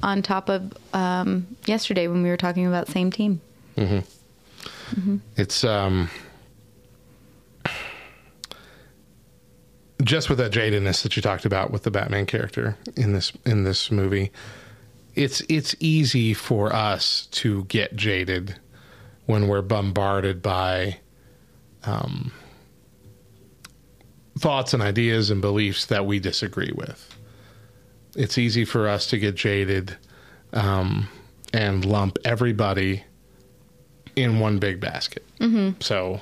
on 0.03 0.23
top 0.23 0.49
of 0.49 0.73
um, 0.95 1.57
yesterday 1.67 2.07
when 2.07 2.23
we 2.23 2.29
were 2.29 2.37
talking 2.37 2.67
about 2.67 2.89
same 2.89 3.11
team. 3.11 3.41
It's 5.37 5.65
um 5.65 6.09
just 10.03 10.29
with 10.29 10.39
that 10.39 10.53
jadedness 10.53 11.03
that 11.03 11.17
you 11.17 11.23
talked 11.23 11.45
about 11.45 11.71
with 11.71 11.83
the 11.83 11.91
Batman 11.91 12.27
character 12.27 12.77
in 12.97 13.13
this 13.13 13.33
in 13.45 13.65
this 13.65 13.91
movie. 13.91 14.31
It's 15.15 15.43
it's 15.49 15.75
easy 15.81 16.35
for 16.35 16.73
us 16.73 17.27
to 17.33 17.65
get 17.65 17.97
jaded 17.97 18.59
when 19.27 19.49
we're 19.49 19.63
bombarded 19.63 20.41
by 20.41 20.99
um, 21.85 22.33
thoughts 24.39 24.73
and 24.73 24.83
ideas 24.83 25.31
and 25.31 25.41
beliefs 25.41 25.87
that 25.87 26.07
we 26.07 26.19
disagree 26.19 26.73
with. 26.75 27.17
It's 28.17 28.39
easy 28.39 28.65
for 28.65 28.89
us 28.89 29.07
to 29.09 29.19
get 29.19 29.35
jaded 29.35 29.97
um, 30.53 31.09
and 31.53 31.85
lump 31.85 32.19
everybody 32.25 33.05
in 34.17 34.41
one 34.41 34.59
big 34.59 34.81
basket. 34.81 35.25
Mm-hmm. 35.41 35.81
So, 35.81 36.21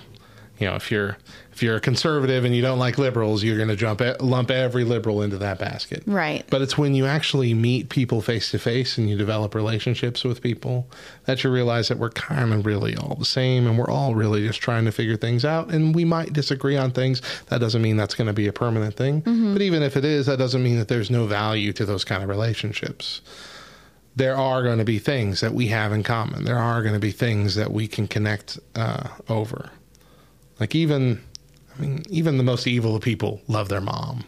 you 0.59 0.67
know, 0.67 0.75
if 0.75 0.91
you're 0.91 1.17
if 1.57 1.63
you're 1.63 1.77
a 1.77 1.81
conservative 1.81 2.45
and 2.45 2.55
you 2.55 2.61
don't 2.61 2.79
like 2.79 2.99
liberals, 2.99 3.43
you're 3.43 3.57
going 3.57 3.71
to 3.71 3.77
jump 3.77 4.03
lump 4.21 4.51
every 4.51 4.85
liberal 4.85 5.23
into 5.23 5.39
that 5.39 5.59
basket. 5.59 6.03
Right. 6.07 6.45
But 6.51 6.61
it's 6.61 6.77
when 6.77 6.95
you 6.95 7.07
actually 7.07 7.55
meet 7.55 7.89
people 7.89 8.21
face 8.21 8.51
to 8.51 8.59
face 8.59 8.99
and 8.99 9.09
you 9.09 9.17
develop 9.17 9.55
relationships 9.55 10.23
with 10.23 10.43
people 10.43 10.87
that 11.25 11.43
you 11.43 11.51
realize 11.51 11.89
that 11.89 11.97
we're 11.97 12.11
kind 12.11 12.53
of 12.53 12.67
really 12.67 12.95
all 12.95 13.15
the 13.15 13.25
same 13.25 13.67
and 13.67 13.79
we're 13.79 13.89
all 13.89 14.15
really 14.15 14.47
just 14.47 14.61
trying 14.61 14.85
to 14.85 14.93
figure 14.93 15.17
things 15.17 15.47
out. 15.47 15.73
And 15.73 15.95
we 15.95 16.05
might 16.05 16.35
disagree 16.35 16.77
on 16.77 16.91
things. 16.91 17.23
That 17.47 17.59
doesn't 17.59 17.81
mean 17.81 17.97
that's 17.97 18.15
going 18.15 18.27
to 18.27 18.35
be 18.35 18.49
a 18.49 18.53
permanent 18.53 18.95
thing. 18.95 19.23
But 19.55 19.63
even 19.63 19.83
if 19.83 19.97
it 19.97 20.05
is, 20.05 20.27
that 20.27 20.37
doesn't 20.37 20.63
mean 20.63 20.77
that 20.77 20.89
there's 20.89 21.11
no 21.11 21.27
value 21.27 21.73
to 21.73 21.87
those 21.87 22.05
kind 22.05 22.23
of 22.23 22.29
relationships. 22.29 23.23
There 24.15 24.37
are 24.37 24.63
going 24.63 24.77
to 24.77 24.85
be 24.85 24.99
things 24.99 25.41
that 25.41 25.55
we 25.55 25.69
have 25.69 25.91
in 25.93 26.03
common. 26.03 26.45
There 26.45 26.59
are 26.59 26.83
going 26.83 26.93
to 26.93 27.01
be 27.01 27.13
things 27.13 27.55
that 27.55 27.73
we 27.73 27.89
can 27.89 28.07
connect 28.09 28.59
uh, 28.75 29.09
over. 29.31 29.71
Like 30.61 30.75
even, 30.75 31.23
I 31.77 31.83
mean, 31.83 32.03
even 32.09 32.39
the 32.39 32.45
most 32.45 32.67
evil 32.67 32.97
of 32.97 33.03
people 33.03 33.41
love 33.49 33.69
their 33.69 33.81
mom 33.81 34.25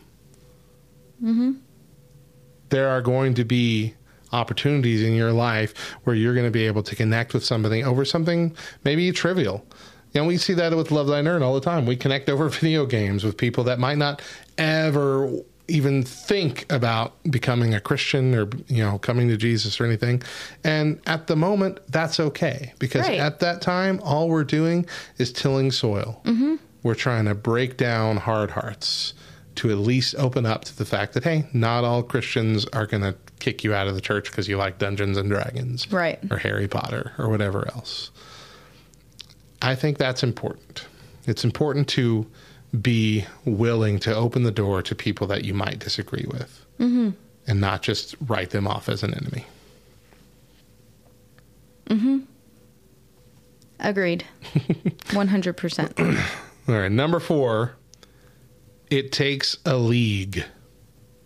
there 2.70 2.88
are 2.88 3.00
going 3.02 3.34
to 3.34 3.44
be 3.44 3.94
opportunities 4.32 5.02
in 5.02 5.14
your 5.14 5.32
life 5.32 5.74
where 6.04 6.14
you're 6.14 6.34
going 6.34 6.46
to 6.46 6.50
be 6.50 6.66
able 6.66 6.82
to 6.82 6.94
connect 6.94 7.32
with 7.34 7.44
somebody 7.44 7.82
over 7.82 8.04
something 8.04 8.54
maybe 8.84 9.10
trivial. 9.12 9.64
You 10.12 10.20
know, 10.22 10.26
we 10.28 10.36
see 10.36 10.54
that 10.54 10.74
with 10.76 10.90
Love 10.90 11.06
Thy 11.06 11.20
Nerd 11.22 11.42
all 11.42 11.54
the 11.54 11.60
time. 11.60 11.86
We 11.86 11.96
connect 11.96 12.28
over 12.30 12.48
video 12.60 12.86
games 12.86 13.24
with 13.24 13.36
people 13.36 13.64
that 13.64 13.78
might 13.78 13.98
not 13.98 14.22
ever 14.58 15.30
even 15.70 16.02
think 16.02 16.70
about 16.72 17.14
becoming 17.24 17.74
a 17.74 17.80
Christian 17.80 18.34
or 18.34 18.48
you 18.68 18.82
know 18.82 18.98
coming 18.98 19.28
to 19.28 19.36
Jesus 19.36 19.80
or 19.80 19.84
anything. 19.84 20.22
And 20.64 21.00
at 21.06 21.26
the 21.26 21.36
moment, 21.36 21.80
that's 21.88 22.20
okay 22.20 22.72
because 22.78 23.06
Right. 23.06 23.18
at 23.18 23.40
that 23.40 23.60
time, 23.60 24.00
all 24.02 24.28
we're 24.28 24.44
doing 24.44 24.86
is 25.18 25.32
tilling 25.32 25.70
soil. 25.70 26.20
Mm-hmm. 26.24 26.56
We're 26.82 26.94
trying 26.94 27.24
to 27.26 27.34
break 27.34 27.76
down 27.76 28.18
hard 28.18 28.52
hearts 28.52 29.14
to 29.56 29.70
at 29.70 29.78
least 29.78 30.14
open 30.16 30.46
up 30.46 30.64
to 30.64 30.76
the 30.76 30.84
fact 30.84 31.14
that 31.14 31.24
hey, 31.24 31.46
not 31.52 31.82
all 31.84 32.02
Christians 32.02 32.64
are 32.66 32.86
going 32.86 33.02
to 33.02 33.16
kick 33.40 33.64
you 33.64 33.74
out 33.74 33.88
of 33.88 33.94
the 33.94 34.00
church 34.00 34.30
because 34.30 34.48
you 34.48 34.56
like 34.56 34.78
Dungeons 34.78 35.16
and 35.16 35.28
Dragons, 35.28 35.90
Right. 35.90 36.18
or 36.30 36.36
Harry 36.38 36.68
Potter 36.68 37.12
or 37.18 37.28
whatever 37.28 37.66
else. 37.74 38.10
I 39.60 39.74
think 39.74 39.98
that's 39.98 40.22
important. 40.22 40.86
It's 41.26 41.44
important 41.44 41.88
to 41.88 42.26
be 42.80 43.24
willing 43.44 43.98
to 44.00 44.14
open 44.14 44.44
the 44.44 44.50
door 44.52 44.82
to 44.82 44.94
people 44.94 45.26
that 45.28 45.44
you 45.44 45.54
might 45.54 45.78
disagree 45.80 46.26
with 46.30 46.64
and 46.78 47.60
not 47.60 47.82
just 47.82 48.14
write 48.26 48.50
them 48.50 48.68
off 48.68 48.88
as 48.88 49.02
an 49.02 49.12
enemy. 49.14 49.44
Hmm. 51.88 52.18
Agreed. 53.80 54.24
100%. 55.08 56.18
All 56.68 56.74
right, 56.74 56.92
number 56.92 57.18
four, 57.18 57.76
it 58.90 59.10
takes 59.10 59.56
a 59.64 59.78
league. 59.78 60.44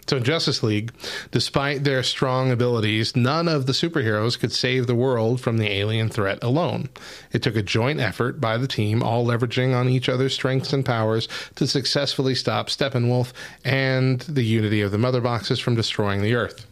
So, 0.07 0.21
Justice 0.21 0.63
League, 0.63 0.93
despite 1.33 1.83
their 1.83 2.05
strong 2.05 2.53
abilities, 2.53 3.17
none 3.17 3.49
of 3.49 3.67
the 3.67 3.73
superheroes 3.73 4.39
could 4.39 4.53
save 4.53 4.87
the 4.87 4.95
world 4.95 5.41
from 5.41 5.59
the 5.59 5.71
alien 5.71 6.09
threat 6.11 6.39
alone. 6.43 6.91
It 7.33 7.43
took 7.43 7.57
a 7.57 7.63
joint 7.63 7.99
effort 7.99 8.41
by 8.41 8.57
the 8.57 8.69
team, 8.69 9.03
all 9.03 9.27
leveraging 9.27 9.75
on 9.75 9.89
each 9.89 10.09
other's 10.09 10.35
strengths 10.35 10.73
and 10.73 10.85
powers 10.85 11.29
to 11.57 11.67
successfully 11.67 12.37
stop 12.37 12.69
Steppenwolf 12.69 13.33
and 13.65 14.21
the 14.21 14.45
unity 14.45 14.81
of 14.81 14.93
the 14.93 14.99
Mother 14.99 15.21
Boxes 15.21 15.59
from 15.59 15.75
destroying 15.75 16.23
the 16.23 16.35
Earth. 16.35 16.67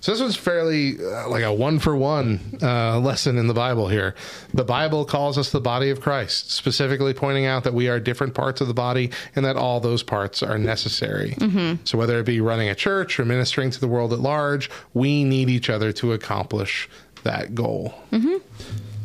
So 0.00 0.12
this 0.12 0.20
was 0.20 0.36
fairly 0.36 0.96
uh, 0.98 1.28
like 1.28 1.42
a 1.42 1.52
one 1.52 1.78
for 1.78 1.96
one 1.96 2.40
uh, 2.62 2.98
lesson 2.98 3.38
in 3.38 3.46
the 3.46 3.54
Bible 3.54 3.88
here. 3.88 4.14
The 4.54 4.64
Bible 4.64 5.04
calls 5.04 5.38
us 5.38 5.50
the 5.50 5.60
body 5.60 5.90
of 5.90 6.00
Christ, 6.00 6.50
specifically 6.50 7.14
pointing 7.14 7.46
out 7.46 7.64
that 7.64 7.74
we 7.74 7.88
are 7.88 8.00
different 8.00 8.34
parts 8.34 8.60
of 8.60 8.68
the 8.68 8.74
body 8.74 9.10
and 9.34 9.44
that 9.44 9.56
all 9.56 9.80
those 9.80 10.02
parts 10.02 10.42
are 10.42 10.58
necessary. 10.58 11.36
So 11.84 11.98
whether 11.98 12.18
it 12.18 12.26
be 12.26 12.40
running 12.40 12.68
a 12.68 12.74
church 12.74 13.18
or 13.18 13.24
ministering 13.24 13.70
to 13.70 13.80
the 13.80 13.88
world 13.88 14.12
at 14.12 14.20
large, 14.20 14.70
we 14.94 15.24
need 15.24 15.48
each 15.50 15.70
other 15.70 15.92
to 15.92 16.12
accomplish 16.12 16.88
that 17.24 17.54
goal. 17.54 17.94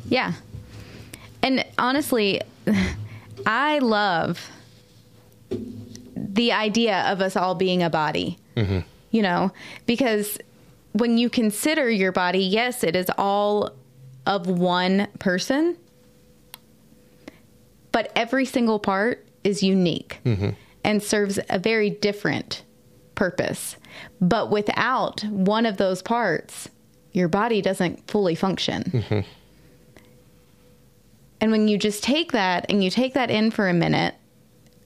Yeah. 0.07 0.33
And 1.41 1.65
honestly, 1.77 2.41
I 3.45 3.79
love 3.79 4.49
the 6.15 6.51
idea 6.51 7.01
of 7.11 7.21
us 7.21 7.35
all 7.35 7.55
being 7.55 7.83
a 7.83 7.89
body. 7.89 8.37
You 9.11 9.21
know, 9.21 9.51
because 9.85 10.37
when 10.93 11.17
you 11.17 11.29
consider 11.29 11.89
your 11.89 12.11
body, 12.11 12.39
yes, 12.39 12.83
it 12.83 12.95
is 12.95 13.09
all 13.17 13.71
of 14.25 14.47
one 14.47 15.07
person, 15.19 15.77
but 17.91 18.11
every 18.15 18.45
single 18.45 18.79
part 18.79 19.25
is 19.43 19.61
unique 19.61 20.19
mm-hmm. 20.25 20.51
and 20.83 21.03
serves 21.03 21.39
a 21.49 21.59
very 21.59 21.89
different 21.89 22.63
purpose. 23.15 23.75
But 24.21 24.49
without 24.49 25.23
one 25.25 25.65
of 25.65 25.77
those 25.77 26.01
parts, 26.01 26.69
your 27.11 27.27
body 27.27 27.61
doesn't 27.61 28.07
fully 28.09 28.35
function. 28.35 28.83
Mm-hmm. 28.83 29.19
And 31.41 31.51
when 31.51 31.67
you 31.67 31.77
just 31.77 32.03
take 32.03 32.31
that 32.31 32.65
and 32.69 32.83
you 32.83 32.89
take 32.89 33.13
that 33.15 33.29
in 33.29 33.51
for 33.51 33.67
a 33.67 33.73
minute 33.73 34.15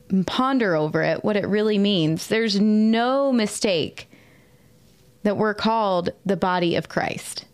and 0.10 0.26
ponder 0.26 0.76
over 0.76 1.03
it, 1.03 1.24
what 1.24 1.38
it 1.38 1.47
really 1.47 1.78
means, 1.78 2.28
there's 2.28 2.60
no 2.60 3.32
mistake 3.32 4.10
that 5.24 5.38
we're 5.38 5.53
called 5.53 6.09
the 6.26 6.38
body 6.38 6.76
of 6.76 6.89
Christ. 6.89 7.45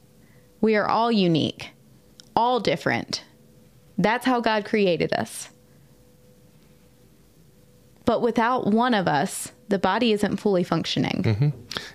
We 0.62 0.76
are 0.76 0.88
all 0.88 1.12
unique, 1.12 1.72
all 2.36 2.60
different. 2.60 3.24
That's 3.98 4.26
how 4.26 4.42
God 4.42 4.66
created 4.66 5.14
us. 5.14 5.50
But 8.06 8.22
without 8.22 8.68
one 8.68 8.94
of 8.94 9.08
us, 9.08 9.52
the 9.70 9.80
body 9.80 10.12
isn't 10.12 10.38
fully 10.38 10.64
functioning. 10.64 11.24
Mm-hmm. 11.24 11.50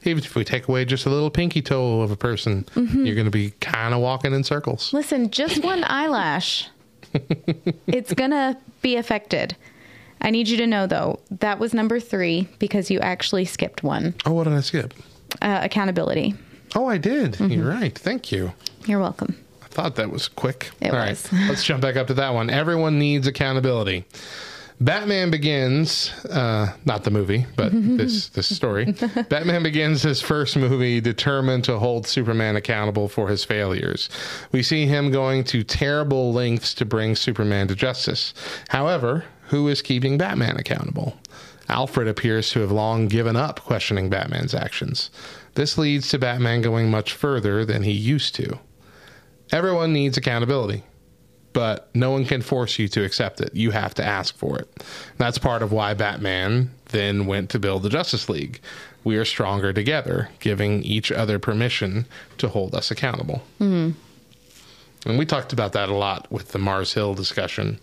Even 0.05 0.25
if 0.25 0.35
we 0.35 0.45
take 0.45 0.69
away 0.69 0.85
just 0.85 1.07
a 1.07 1.11
little 1.11 1.31
pinky 1.31 1.61
toe 1.61 2.01
of 2.01 2.11
a 2.11 2.17
person, 2.17 2.65
mm-hmm. 2.75 3.05
you're 3.05 3.15
going 3.15 3.27
to 3.27 3.31
be 3.31 3.51
kind 3.61 3.95
of 3.95 4.01
walking 4.01 4.33
in 4.33 4.43
circles. 4.43 4.93
Listen, 4.93 5.31
just 5.31 5.63
one 5.63 5.85
eyelash, 5.85 6.69
it's 7.87 8.15
going 8.15 8.31
to 8.31 8.57
be 8.81 8.97
affected. 8.97 9.57
I 10.21 10.31
need 10.31 10.49
you 10.49 10.57
to 10.57 10.67
know, 10.67 10.87
though, 10.87 11.21
that 11.31 11.59
was 11.59 11.75
number 11.75 12.01
three 12.01 12.49
because 12.59 12.91
you 12.91 12.99
actually 13.01 13.45
skipped 13.45 13.83
one 13.83 14.15
Oh, 14.27 14.33
what 14.33 14.45
did 14.45 14.55
I 14.55 14.61
skip? 14.61 14.95
Uh, 15.43 15.61
accountability. 15.63 16.35
Oh, 16.75 16.87
I 16.87 16.99
did. 16.99 17.39
You're 17.41 17.69
right. 17.69 17.97
Thank 17.97 18.31
you. 18.31 18.53
You're 18.87 19.01
welcome. 19.01 19.37
I 19.63 19.67
thought 19.67 19.97
that 19.97 20.11
was 20.11 20.29
quick. 20.29 20.71
It 20.81 20.93
All 20.93 20.99
was. 20.99 21.33
right, 21.33 21.41
let's 21.49 21.65
jump 21.65 21.83
back 21.83 21.97
up 21.97 22.07
to 22.09 22.15
that 22.15 22.35
one. 22.35 22.51
Everyone 22.51 22.99
needs 22.99 23.27
accountability. 23.27 24.05
Batman 24.81 25.31
Begins, 25.33 26.11
uh, 26.27 26.73
not 26.85 27.03
the 27.03 27.11
movie, 27.11 27.47
but 27.57 27.73
this 27.75 28.29
this 28.29 28.55
story. 28.55 28.95
Batman 29.29 29.63
Begins 29.65 30.03
his 30.03 30.21
first 30.23 30.57
movie 30.57 31.01
determined 31.01 31.65
to 31.65 31.79
hold 31.81 32.07
Superman 32.07 32.55
accountable 32.55 33.09
for 33.09 33.29
his 33.29 33.45
failures. 33.45 34.09
We 34.53 34.63
see 34.63 34.87
him 34.87 35.11
going 35.11 35.43
to 35.45 35.65
terrible 35.65 36.33
lengths 36.33 36.75
to 36.75 36.85
bring 36.85 37.17
Superman 37.17 37.67
to 37.69 37.75
justice. 37.75 38.35
However, 38.69 39.25
who 39.49 39.67
is 39.69 39.83
keeping 39.83 40.17
Batman 40.17 40.57
accountable? 40.57 41.17
Alfred 41.69 42.09
appears 42.09 42.51
to 42.51 42.61
have 42.61 42.73
long 42.73 43.09
given 43.09 43.37
up 43.37 43.61
questioning 43.61 44.09
Batman's 44.09 44.55
actions. 44.55 45.11
This 45.55 45.77
leads 45.77 46.09
to 46.09 46.19
Batman 46.19 46.63
going 46.63 46.91
much 46.91 47.13
further 47.13 47.65
than 47.65 47.83
he 47.83 47.93
used 47.93 48.35
to. 48.37 48.59
Everyone 49.51 49.93
needs 49.93 50.17
accountability, 50.17 50.83
but 51.53 51.91
no 51.95 52.11
one 52.11 52.25
can 52.25 52.43
force 52.43 52.79
you 52.79 52.89
to 52.89 53.05
accept 53.05 53.41
it. 53.41 53.55
You 53.55 53.71
have 53.71 53.95
to 53.95 54.05
ask 54.05 54.37
for 54.37 54.59
it. 54.59 54.85
That's 55.17 55.39
part 55.39 55.63
of 55.63 55.73
why 55.73 55.95
Batman 55.95 56.71
then 56.87 57.27
went 57.27 57.51
to 57.51 57.59
build 57.59 57.83
the 57.83 57.91
Justice 57.91 58.29
League. 58.29 58.61
We 59.05 59.17
are 59.17 59.25
stronger 59.25 59.73
together, 59.73 60.31
giving 60.41 60.83
each 60.83 61.11
other 61.11 61.39
permission 61.39 62.07
to 62.39 62.49
hold 62.49 62.75
us 62.75 62.91
accountable. 62.91 63.43
Mm-hmm. 63.61 63.99
And 65.07 65.19
we 65.19 65.25
talked 65.27 65.53
about 65.53 65.73
that 65.73 65.89
a 65.89 65.95
lot 65.95 66.31
with 66.31 66.49
the 66.49 66.59
Mars 66.59 66.93
Hill 66.93 67.15
discussion 67.15 67.79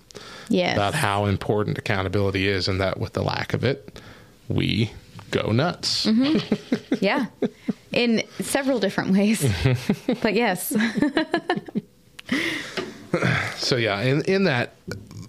Yes. 0.49 0.75
about 0.75 0.93
how 0.93 1.25
important 1.25 1.77
accountability 1.77 2.47
is, 2.47 2.67
and 2.67 2.79
that 2.81 2.99
with 2.99 3.13
the 3.13 3.23
lack 3.23 3.53
of 3.53 3.63
it, 3.63 3.99
we 4.47 4.91
go 5.31 5.51
nuts. 5.51 6.05
Mm-hmm. 6.05 6.95
Yeah. 7.01 7.25
In 7.91 8.23
several 8.39 8.79
different 8.79 9.11
ways. 9.13 9.41
but 10.21 10.33
yes. 10.33 10.73
So 13.57 13.75
yeah, 13.77 14.01
in 14.01 14.21
in 14.23 14.43
that 14.45 14.73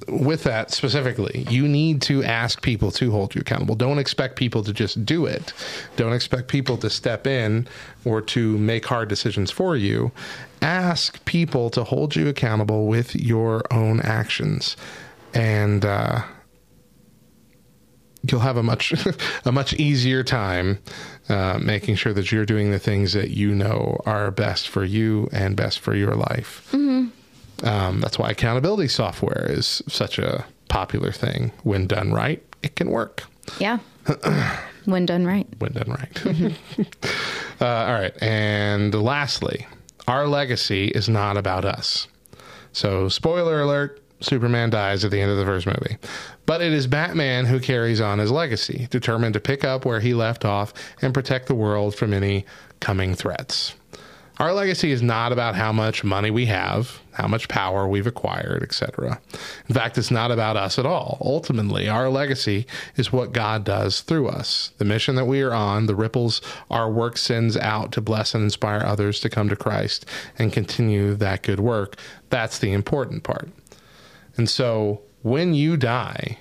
with 0.08 0.44
that 0.44 0.70
specifically, 0.70 1.46
you 1.50 1.66
need 1.68 2.02
to 2.02 2.22
ask 2.24 2.62
people 2.62 2.90
to 2.92 3.10
hold 3.10 3.34
you 3.34 3.40
accountable. 3.40 3.74
Don't 3.74 3.98
expect 3.98 4.36
people 4.36 4.62
to 4.64 4.72
just 4.72 5.04
do 5.04 5.26
it. 5.26 5.52
Don't 5.96 6.12
expect 6.12 6.48
people 6.48 6.76
to 6.78 6.90
step 6.90 7.26
in 7.26 7.66
or 8.04 8.20
to 8.22 8.56
make 8.58 8.84
hard 8.86 9.08
decisions 9.08 9.50
for 9.50 9.76
you. 9.76 10.10
Ask 10.62 11.24
people 11.24 11.70
to 11.70 11.84
hold 11.84 12.16
you 12.16 12.28
accountable 12.28 12.86
with 12.86 13.14
your 13.14 13.62
own 13.72 14.00
actions, 14.00 14.76
and 15.34 15.84
uh, 15.84 16.22
you'll 18.30 18.40
have 18.40 18.56
a 18.56 18.62
much 18.62 18.94
a 19.44 19.52
much 19.52 19.74
easier 19.74 20.22
time 20.22 20.78
uh, 21.28 21.58
making 21.62 21.96
sure 21.96 22.12
that 22.12 22.32
you're 22.32 22.46
doing 22.46 22.70
the 22.70 22.78
things 22.78 23.12
that 23.12 23.30
you 23.30 23.54
know 23.54 24.00
are 24.06 24.30
best 24.30 24.68
for 24.68 24.84
you 24.84 25.28
and 25.32 25.56
best 25.56 25.78
for 25.78 25.94
your 25.94 26.14
life. 26.14 26.72
Um, 27.62 28.00
that's 28.00 28.18
why 28.18 28.30
accountability 28.30 28.88
software 28.88 29.46
is 29.48 29.82
such 29.88 30.18
a 30.18 30.44
popular 30.68 31.12
thing. 31.12 31.52
When 31.62 31.86
done 31.86 32.12
right, 32.12 32.42
it 32.62 32.76
can 32.76 32.90
work. 32.90 33.24
Yeah. 33.58 33.78
when 34.84 35.06
done 35.06 35.26
right. 35.26 35.46
When 35.58 35.72
done 35.72 35.90
right. 35.90 36.26
uh, 37.60 37.66
all 37.66 37.94
right. 37.94 38.22
And 38.22 38.94
lastly, 38.94 39.66
our 40.08 40.26
legacy 40.26 40.88
is 40.88 41.08
not 41.08 41.36
about 41.36 41.64
us. 41.64 42.08
So, 42.72 43.08
spoiler 43.08 43.60
alert 43.62 44.02
Superman 44.20 44.70
dies 44.70 45.04
at 45.04 45.10
the 45.10 45.20
end 45.20 45.30
of 45.30 45.36
the 45.36 45.44
first 45.44 45.66
movie. 45.66 45.98
But 46.46 46.62
it 46.62 46.72
is 46.72 46.86
Batman 46.86 47.44
who 47.46 47.60
carries 47.60 48.00
on 48.00 48.18
his 48.18 48.30
legacy, 48.30 48.88
determined 48.90 49.34
to 49.34 49.40
pick 49.40 49.64
up 49.64 49.84
where 49.84 50.00
he 50.00 50.14
left 50.14 50.44
off 50.44 50.72
and 51.02 51.12
protect 51.12 51.46
the 51.46 51.54
world 51.54 51.94
from 51.94 52.14
any 52.14 52.46
coming 52.80 53.14
threats. 53.14 53.74
Our 54.38 54.52
legacy 54.52 54.92
is 54.92 55.00
not 55.00 55.32
about 55.32 55.54
how 55.54 55.72
much 55.72 56.04
money 56.04 56.30
we 56.30 56.44
have, 56.46 57.00
how 57.12 57.26
much 57.26 57.48
power 57.48 57.88
we've 57.88 58.06
acquired, 58.06 58.62
etc. 58.62 59.18
In 59.66 59.74
fact, 59.74 59.96
it's 59.96 60.10
not 60.10 60.30
about 60.30 60.58
us 60.58 60.78
at 60.78 60.84
all. 60.84 61.16
Ultimately, 61.22 61.88
our 61.88 62.10
legacy 62.10 62.66
is 62.96 63.10
what 63.10 63.32
God 63.32 63.64
does 63.64 64.02
through 64.02 64.28
us. 64.28 64.72
The 64.76 64.84
mission 64.84 65.14
that 65.14 65.24
we 65.24 65.40
are 65.40 65.54
on, 65.54 65.86
the 65.86 65.94
ripples 65.94 66.42
our 66.70 66.90
work 66.90 67.16
sends 67.16 67.56
out 67.56 67.92
to 67.92 68.02
bless 68.02 68.34
and 68.34 68.44
inspire 68.44 68.82
others 68.84 69.20
to 69.20 69.30
come 69.30 69.48
to 69.48 69.56
Christ 69.56 70.04
and 70.38 70.52
continue 70.52 71.14
that 71.14 71.42
good 71.42 71.60
work. 71.60 71.96
That's 72.28 72.58
the 72.58 72.72
important 72.72 73.22
part. 73.22 73.48
And 74.36 74.50
so, 74.50 75.00
when 75.22 75.54
you 75.54 75.78
die, 75.78 76.38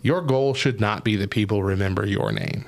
your 0.00 0.22
goal 0.22 0.54
should 0.54 0.80
not 0.80 1.02
be 1.02 1.16
that 1.16 1.30
people 1.30 1.64
remember 1.64 2.06
your 2.06 2.30
name. 2.30 2.66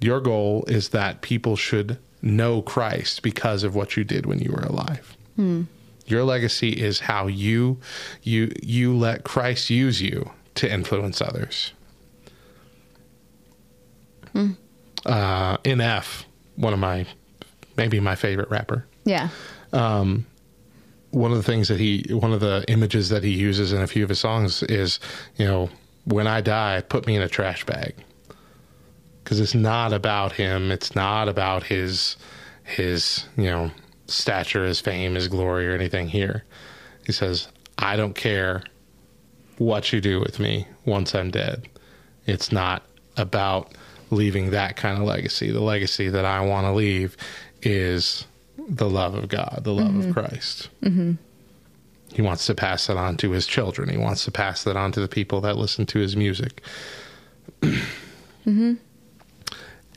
Your 0.00 0.20
goal 0.20 0.64
is 0.66 0.88
that 0.88 1.22
people 1.22 1.54
should 1.54 1.98
know 2.22 2.62
Christ 2.62 3.22
because 3.22 3.62
of 3.62 3.74
what 3.74 3.96
you 3.96 4.04
did 4.04 4.26
when 4.26 4.38
you 4.38 4.52
were 4.52 4.62
alive. 4.62 5.16
Hmm. 5.36 5.62
Your 6.06 6.24
legacy 6.24 6.70
is 6.70 7.00
how 7.00 7.26
you 7.26 7.78
you 8.22 8.52
you 8.62 8.96
let 8.96 9.24
Christ 9.24 9.70
use 9.70 10.00
you 10.00 10.30
to 10.56 10.72
influence 10.72 11.20
others. 11.20 11.72
Hmm. 14.32 14.52
Uh, 15.04 15.58
NF, 15.58 16.24
one 16.56 16.72
of 16.72 16.78
my 16.78 17.06
maybe 17.76 18.00
my 18.00 18.14
favorite 18.14 18.50
rapper. 18.50 18.86
Yeah. 19.04 19.28
Um, 19.72 20.26
one 21.10 21.30
of 21.30 21.38
the 21.38 21.42
things 21.42 21.68
that 21.68 21.80
he, 21.80 22.04
one 22.10 22.32
of 22.32 22.40
the 22.40 22.64
images 22.68 23.08
that 23.08 23.24
he 23.24 23.30
uses 23.30 23.72
in 23.72 23.80
a 23.80 23.86
few 23.86 24.02
of 24.02 24.10
his 24.10 24.20
songs 24.20 24.62
is, 24.64 25.00
you 25.36 25.46
know, 25.46 25.70
when 26.04 26.26
I 26.26 26.40
die, 26.40 26.82
put 26.86 27.06
me 27.06 27.16
in 27.16 27.22
a 27.22 27.28
trash 27.28 27.64
bag. 27.64 27.94
Because 29.28 29.40
it's 29.40 29.54
not 29.54 29.92
about 29.92 30.32
him. 30.32 30.72
It's 30.72 30.94
not 30.94 31.28
about 31.28 31.64
his, 31.64 32.16
his, 32.64 33.26
you 33.36 33.44
know, 33.44 33.70
stature, 34.06 34.64
his 34.64 34.80
fame, 34.80 35.16
his 35.16 35.28
glory, 35.28 35.68
or 35.68 35.74
anything 35.74 36.08
here. 36.08 36.44
He 37.04 37.12
says, 37.12 37.48
I 37.76 37.96
don't 37.96 38.14
care 38.14 38.62
what 39.58 39.92
you 39.92 40.00
do 40.00 40.18
with 40.18 40.40
me 40.40 40.66
once 40.86 41.14
I'm 41.14 41.30
dead. 41.30 41.68
It's 42.24 42.50
not 42.50 42.84
about 43.18 43.72
leaving 44.10 44.52
that 44.52 44.76
kind 44.76 44.96
of 44.96 45.04
legacy. 45.04 45.50
The 45.50 45.60
legacy 45.60 46.08
that 46.08 46.24
I 46.24 46.40
want 46.40 46.64
to 46.64 46.72
leave 46.72 47.14
is 47.60 48.24
the 48.56 48.88
love 48.88 49.14
of 49.14 49.28
God, 49.28 49.60
the 49.62 49.74
love 49.74 49.94
of 49.94 50.10
Christ. 50.14 50.70
Mm-hmm. 50.82 51.12
He 52.14 52.22
wants 52.22 52.46
to 52.46 52.54
pass 52.54 52.86
that 52.86 52.96
on 52.96 53.18
to 53.18 53.32
his 53.32 53.46
children. 53.46 53.90
He 53.90 53.98
wants 53.98 54.24
to 54.24 54.30
pass 54.30 54.64
that 54.64 54.78
on 54.78 54.90
to 54.92 55.00
the 55.00 55.06
people 55.06 55.42
that 55.42 55.58
listen 55.58 55.84
to 55.84 55.98
his 55.98 56.16
music. 56.16 56.62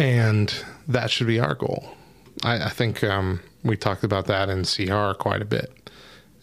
And 0.01 0.51
that 0.87 1.11
should 1.11 1.27
be 1.27 1.39
our 1.39 1.53
goal. 1.53 1.95
I, 2.43 2.65
I 2.65 2.69
think 2.69 3.03
um, 3.03 3.39
we 3.63 3.77
talked 3.77 4.03
about 4.03 4.25
that 4.25 4.49
in 4.49 4.63
CR 4.65 5.13
quite 5.13 5.43
a 5.43 5.45
bit. 5.45 5.91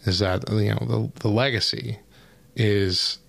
Is 0.05 0.19
that 0.19 0.49
you 0.49 0.69
know 0.69 0.85
the 0.87 1.19
the 1.19 1.27
legacy 1.27 1.99
is 2.55 3.19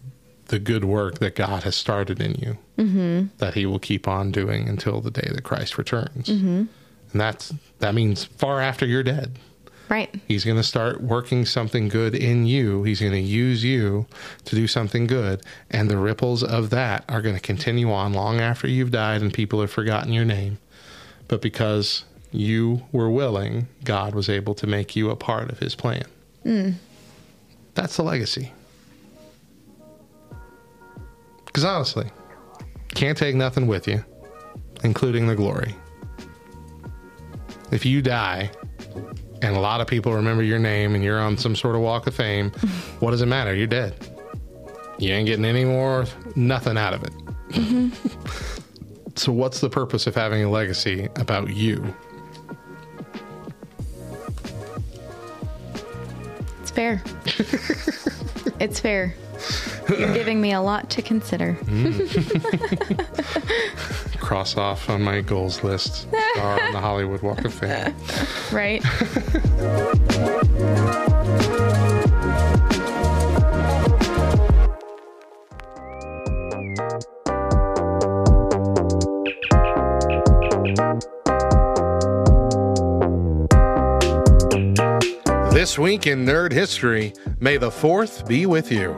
the 0.46 0.60
good 0.60 0.84
work 0.84 1.18
that 1.18 1.34
God 1.34 1.64
has 1.64 1.74
started 1.74 2.20
in 2.20 2.34
you 2.36 2.58
mm-hmm. 2.78 3.26
that 3.38 3.54
He 3.54 3.66
will 3.66 3.80
keep 3.80 4.06
on 4.06 4.30
doing 4.30 4.68
until 4.68 5.00
the 5.00 5.10
day 5.10 5.28
that 5.32 5.42
Christ 5.42 5.76
returns, 5.76 6.28
mm-hmm. 6.28 6.64
and 7.12 7.20
that's 7.20 7.52
that 7.80 7.92
means 7.92 8.22
far 8.22 8.60
after 8.60 8.86
you're 8.86 9.02
dead. 9.02 9.36
Right. 9.90 10.14
He's 10.28 10.44
going 10.44 10.56
to 10.56 10.62
start 10.62 11.02
working 11.02 11.44
something 11.44 11.88
good 11.88 12.14
in 12.14 12.46
you. 12.46 12.84
He's 12.84 13.00
going 13.00 13.12
to 13.12 13.18
use 13.18 13.64
you 13.64 14.06
to 14.44 14.54
do 14.54 14.68
something 14.68 15.08
good. 15.08 15.42
And 15.68 15.90
the 15.90 15.98
ripples 15.98 16.44
of 16.44 16.70
that 16.70 17.04
are 17.08 17.20
going 17.20 17.34
to 17.34 17.40
continue 17.40 17.90
on 17.90 18.12
long 18.12 18.40
after 18.40 18.68
you've 18.68 18.92
died 18.92 19.20
and 19.20 19.34
people 19.34 19.60
have 19.60 19.72
forgotten 19.72 20.12
your 20.12 20.24
name. 20.24 20.58
But 21.26 21.42
because 21.42 22.04
you 22.30 22.82
were 22.92 23.10
willing, 23.10 23.66
God 23.82 24.14
was 24.14 24.28
able 24.28 24.54
to 24.54 24.66
make 24.68 24.94
you 24.94 25.10
a 25.10 25.16
part 25.16 25.50
of 25.50 25.58
his 25.58 25.74
plan. 25.74 26.04
Hmm. 26.44 26.70
That's 27.74 27.96
the 27.96 28.04
legacy. 28.04 28.52
Because 31.46 31.64
honestly, 31.64 32.08
can't 32.94 33.18
take 33.18 33.34
nothing 33.34 33.66
with 33.66 33.88
you, 33.88 34.04
including 34.84 35.26
the 35.26 35.34
glory. 35.34 35.74
If 37.72 37.84
you 37.84 38.02
die, 38.02 38.52
and 39.42 39.56
a 39.56 39.60
lot 39.60 39.80
of 39.80 39.86
people 39.86 40.12
remember 40.12 40.42
your 40.42 40.58
name 40.58 40.94
and 40.94 41.02
you're 41.02 41.20
on 41.20 41.36
some 41.36 41.56
sort 41.56 41.74
of 41.74 41.80
walk 41.80 42.06
of 42.06 42.14
fame, 42.14 42.50
what 43.00 43.10
does 43.12 43.22
it 43.22 43.26
matter? 43.26 43.54
You're 43.54 43.66
dead. 43.66 43.94
You 44.98 45.14
ain't 45.14 45.26
getting 45.26 45.44
any 45.44 45.64
more, 45.64 46.04
nothing 46.36 46.76
out 46.76 46.94
of 46.94 47.04
it. 47.04 47.12
Mm-hmm. 47.50 49.12
so, 49.16 49.32
what's 49.32 49.60
the 49.60 49.70
purpose 49.70 50.06
of 50.06 50.14
having 50.14 50.44
a 50.44 50.50
legacy 50.50 51.08
about 51.16 51.48
you? 51.50 51.94
It's 56.60 56.70
fair. 56.70 57.02
it's 58.60 58.80
fair. 58.80 59.14
You're 59.88 60.12
giving 60.14 60.40
me 60.40 60.52
a 60.52 60.60
lot 60.60 60.88
to 60.90 61.02
consider. 61.02 61.56
Mm. 61.64 62.98
Cross 64.20 64.56
off 64.56 64.88
on 64.88 65.02
my 65.02 65.20
goals 65.20 65.64
list. 65.64 66.06
Star 66.34 66.60
on 66.60 66.72
the 66.72 66.80
Hollywood 66.80 67.22
Walk 67.22 67.44
of 67.44 67.54
Fame. 67.54 67.94
Right? 68.52 68.82
This 85.60 85.78
week 85.78 86.06
in 86.06 86.24
Nerd 86.24 86.52
History, 86.52 87.12
may 87.38 87.58
the 87.58 87.68
4th 87.68 88.26
be 88.26 88.46
with 88.46 88.72
you. 88.72 88.96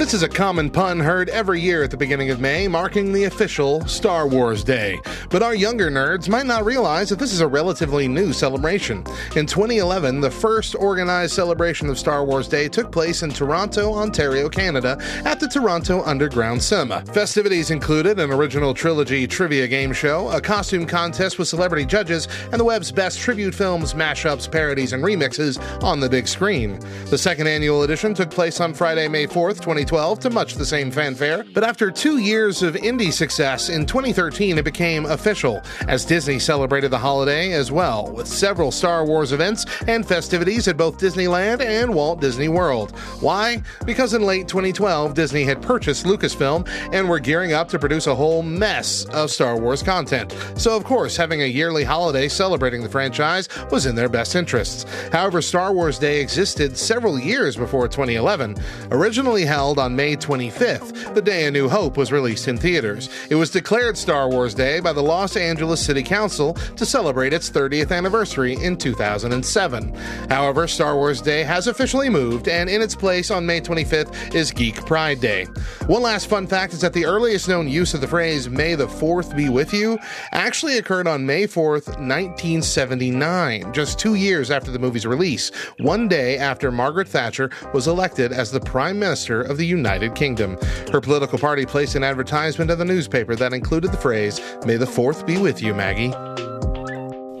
This 0.00 0.14
is 0.14 0.22
a 0.22 0.28
common 0.30 0.70
pun 0.70 0.98
heard 0.98 1.28
every 1.28 1.60
year 1.60 1.82
at 1.82 1.90
the 1.90 1.96
beginning 1.98 2.30
of 2.30 2.40
May, 2.40 2.66
marking 2.66 3.12
the 3.12 3.24
official 3.24 3.86
Star 3.86 4.26
Wars 4.26 4.64
Day. 4.64 4.98
But 5.28 5.42
our 5.42 5.54
younger 5.54 5.90
nerds 5.90 6.26
might 6.26 6.46
not 6.46 6.64
realize 6.64 7.10
that 7.10 7.18
this 7.18 7.34
is 7.34 7.42
a 7.42 7.46
relatively 7.46 8.08
new 8.08 8.32
celebration. 8.32 9.04
In 9.36 9.44
2011, 9.44 10.22
the 10.22 10.30
first 10.30 10.74
organized 10.74 11.34
celebration 11.34 11.90
of 11.90 11.98
Star 11.98 12.24
Wars 12.24 12.48
Day 12.48 12.66
took 12.66 12.90
place 12.90 13.22
in 13.22 13.30
Toronto, 13.30 13.92
Ontario, 13.92 14.48
Canada, 14.48 14.96
at 15.26 15.38
the 15.38 15.46
Toronto 15.46 16.02
Underground 16.04 16.62
Cinema. 16.62 17.04
Festivities 17.12 17.70
included 17.70 18.18
an 18.18 18.32
original 18.32 18.72
trilogy 18.72 19.26
trivia 19.26 19.68
game 19.68 19.92
show, 19.92 20.30
a 20.30 20.40
costume 20.40 20.86
contest 20.86 21.38
with 21.38 21.46
celebrity 21.46 21.84
judges, 21.84 22.26
and 22.52 22.58
the 22.58 22.64
web's 22.64 22.90
best 22.90 23.18
tribute 23.18 23.54
films, 23.54 23.92
mashups, 23.92 24.50
parodies, 24.50 24.94
and 24.94 25.04
remixes 25.04 25.60
on 25.82 26.00
the 26.00 26.08
big 26.08 26.26
screen. 26.26 26.80
The 27.10 27.18
second 27.18 27.48
annual 27.48 27.82
edition 27.82 28.14
took 28.14 28.30
place 28.30 28.62
on 28.62 28.72
Friday, 28.72 29.06
May 29.06 29.26
4th, 29.26 29.60
2012, 29.90 30.20
to 30.20 30.30
much 30.30 30.54
the 30.54 30.64
same 30.64 30.88
fanfare. 30.88 31.44
But 31.52 31.64
after 31.64 31.90
two 31.90 32.18
years 32.18 32.62
of 32.62 32.74
indie 32.76 33.12
success, 33.12 33.70
in 33.70 33.86
2013 33.86 34.56
it 34.56 34.64
became 34.64 35.04
official, 35.06 35.60
as 35.88 36.04
Disney 36.04 36.38
celebrated 36.38 36.92
the 36.92 36.98
holiday 36.98 37.54
as 37.54 37.72
well, 37.72 38.08
with 38.12 38.28
several 38.28 38.70
Star 38.70 39.04
Wars 39.04 39.32
events 39.32 39.66
and 39.88 40.06
festivities 40.06 40.68
at 40.68 40.76
both 40.76 40.98
Disneyland 40.98 41.60
and 41.60 41.92
Walt 41.92 42.20
Disney 42.20 42.46
World. 42.46 42.96
Why? 43.18 43.64
Because 43.84 44.14
in 44.14 44.22
late 44.22 44.46
2012, 44.46 45.12
Disney 45.14 45.42
had 45.42 45.60
purchased 45.60 46.06
Lucasfilm 46.06 46.68
and 46.92 47.08
were 47.08 47.18
gearing 47.18 47.52
up 47.52 47.68
to 47.70 47.78
produce 47.78 48.06
a 48.06 48.14
whole 48.14 48.42
mess 48.44 49.06
of 49.06 49.28
Star 49.32 49.58
Wars 49.58 49.82
content. 49.82 50.36
So, 50.54 50.76
of 50.76 50.84
course, 50.84 51.16
having 51.16 51.42
a 51.42 51.46
yearly 51.46 51.82
holiday 51.82 52.28
celebrating 52.28 52.84
the 52.84 52.88
franchise 52.88 53.48
was 53.72 53.86
in 53.86 53.96
their 53.96 54.08
best 54.08 54.36
interests. 54.36 54.86
However, 55.10 55.42
Star 55.42 55.72
Wars 55.72 55.98
Day 55.98 56.20
existed 56.20 56.78
several 56.78 57.18
years 57.18 57.56
before 57.56 57.88
2011. 57.88 58.54
Originally 58.92 59.44
held 59.44 59.79
on 59.80 59.96
May 59.96 60.14
25th, 60.14 61.14
the 61.14 61.22
day 61.22 61.46
A 61.46 61.50
New 61.50 61.68
Hope 61.68 61.96
was 61.96 62.12
released 62.12 62.46
in 62.46 62.56
theaters. 62.56 63.08
It 63.30 63.34
was 63.34 63.50
declared 63.50 63.96
Star 63.96 64.28
Wars 64.28 64.54
Day 64.54 64.78
by 64.78 64.92
the 64.92 65.02
Los 65.02 65.36
Angeles 65.36 65.84
City 65.84 66.02
Council 66.02 66.54
to 66.76 66.86
celebrate 66.86 67.32
its 67.32 67.50
30th 67.50 67.90
anniversary 67.90 68.54
in 68.62 68.76
2007. 68.76 69.94
However, 70.28 70.68
Star 70.68 70.94
Wars 70.94 71.20
Day 71.20 71.42
has 71.42 71.66
officially 71.66 72.10
moved, 72.10 72.46
and 72.46 72.68
in 72.68 72.82
its 72.82 72.94
place 72.94 73.30
on 73.30 73.46
May 73.46 73.60
25th 73.60 74.34
is 74.34 74.52
Geek 74.52 74.84
Pride 74.86 75.20
Day. 75.20 75.46
One 75.86 76.02
last 76.02 76.28
fun 76.28 76.46
fact 76.46 76.74
is 76.74 76.82
that 76.82 76.92
the 76.92 77.06
earliest 77.06 77.48
known 77.48 77.66
use 77.66 77.94
of 77.94 78.00
the 78.02 78.06
phrase 78.06 78.48
May 78.48 78.74
the 78.74 78.86
4th 78.86 79.34
be 79.34 79.48
with 79.48 79.72
you 79.72 79.98
actually 80.32 80.76
occurred 80.78 81.06
on 81.06 81.24
May 81.24 81.46
4th, 81.46 81.86
1979, 81.86 83.72
just 83.72 83.98
two 83.98 84.14
years 84.14 84.50
after 84.50 84.70
the 84.70 84.78
movie's 84.78 85.06
release, 85.06 85.50
one 85.78 86.06
day 86.06 86.36
after 86.36 86.70
Margaret 86.70 87.08
Thatcher 87.08 87.50
was 87.72 87.86
elected 87.86 88.32
as 88.32 88.50
the 88.50 88.60
Prime 88.60 88.98
Minister 88.98 89.40
of 89.40 89.56
the 89.56 89.69
United 89.70 90.14
Kingdom. 90.14 90.58
Her 90.92 91.00
political 91.00 91.38
party 91.38 91.64
placed 91.64 91.94
an 91.94 92.04
advertisement 92.04 92.70
in 92.70 92.78
the 92.78 92.84
newspaper 92.84 93.34
that 93.36 93.54
included 93.54 93.92
the 93.92 93.96
phrase, 93.96 94.40
May 94.66 94.76
the 94.76 94.84
4th 94.86 95.26
be 95.26 95.38
with 95.38 95.62
you, 95.62 95.72
Maggie. 95.72 96.12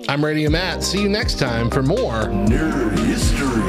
I'm 0.08 0.24
Radio 0.24 0.50
Matt. 0.50 0.82
See 0.82 1.02
you 1.02 1.08
next 1.08 1.38
time 1.38 1.70
for 1.70 1.82
more 1.82 2.24
Nerd 2.24 2.98
History. 3.06 3.59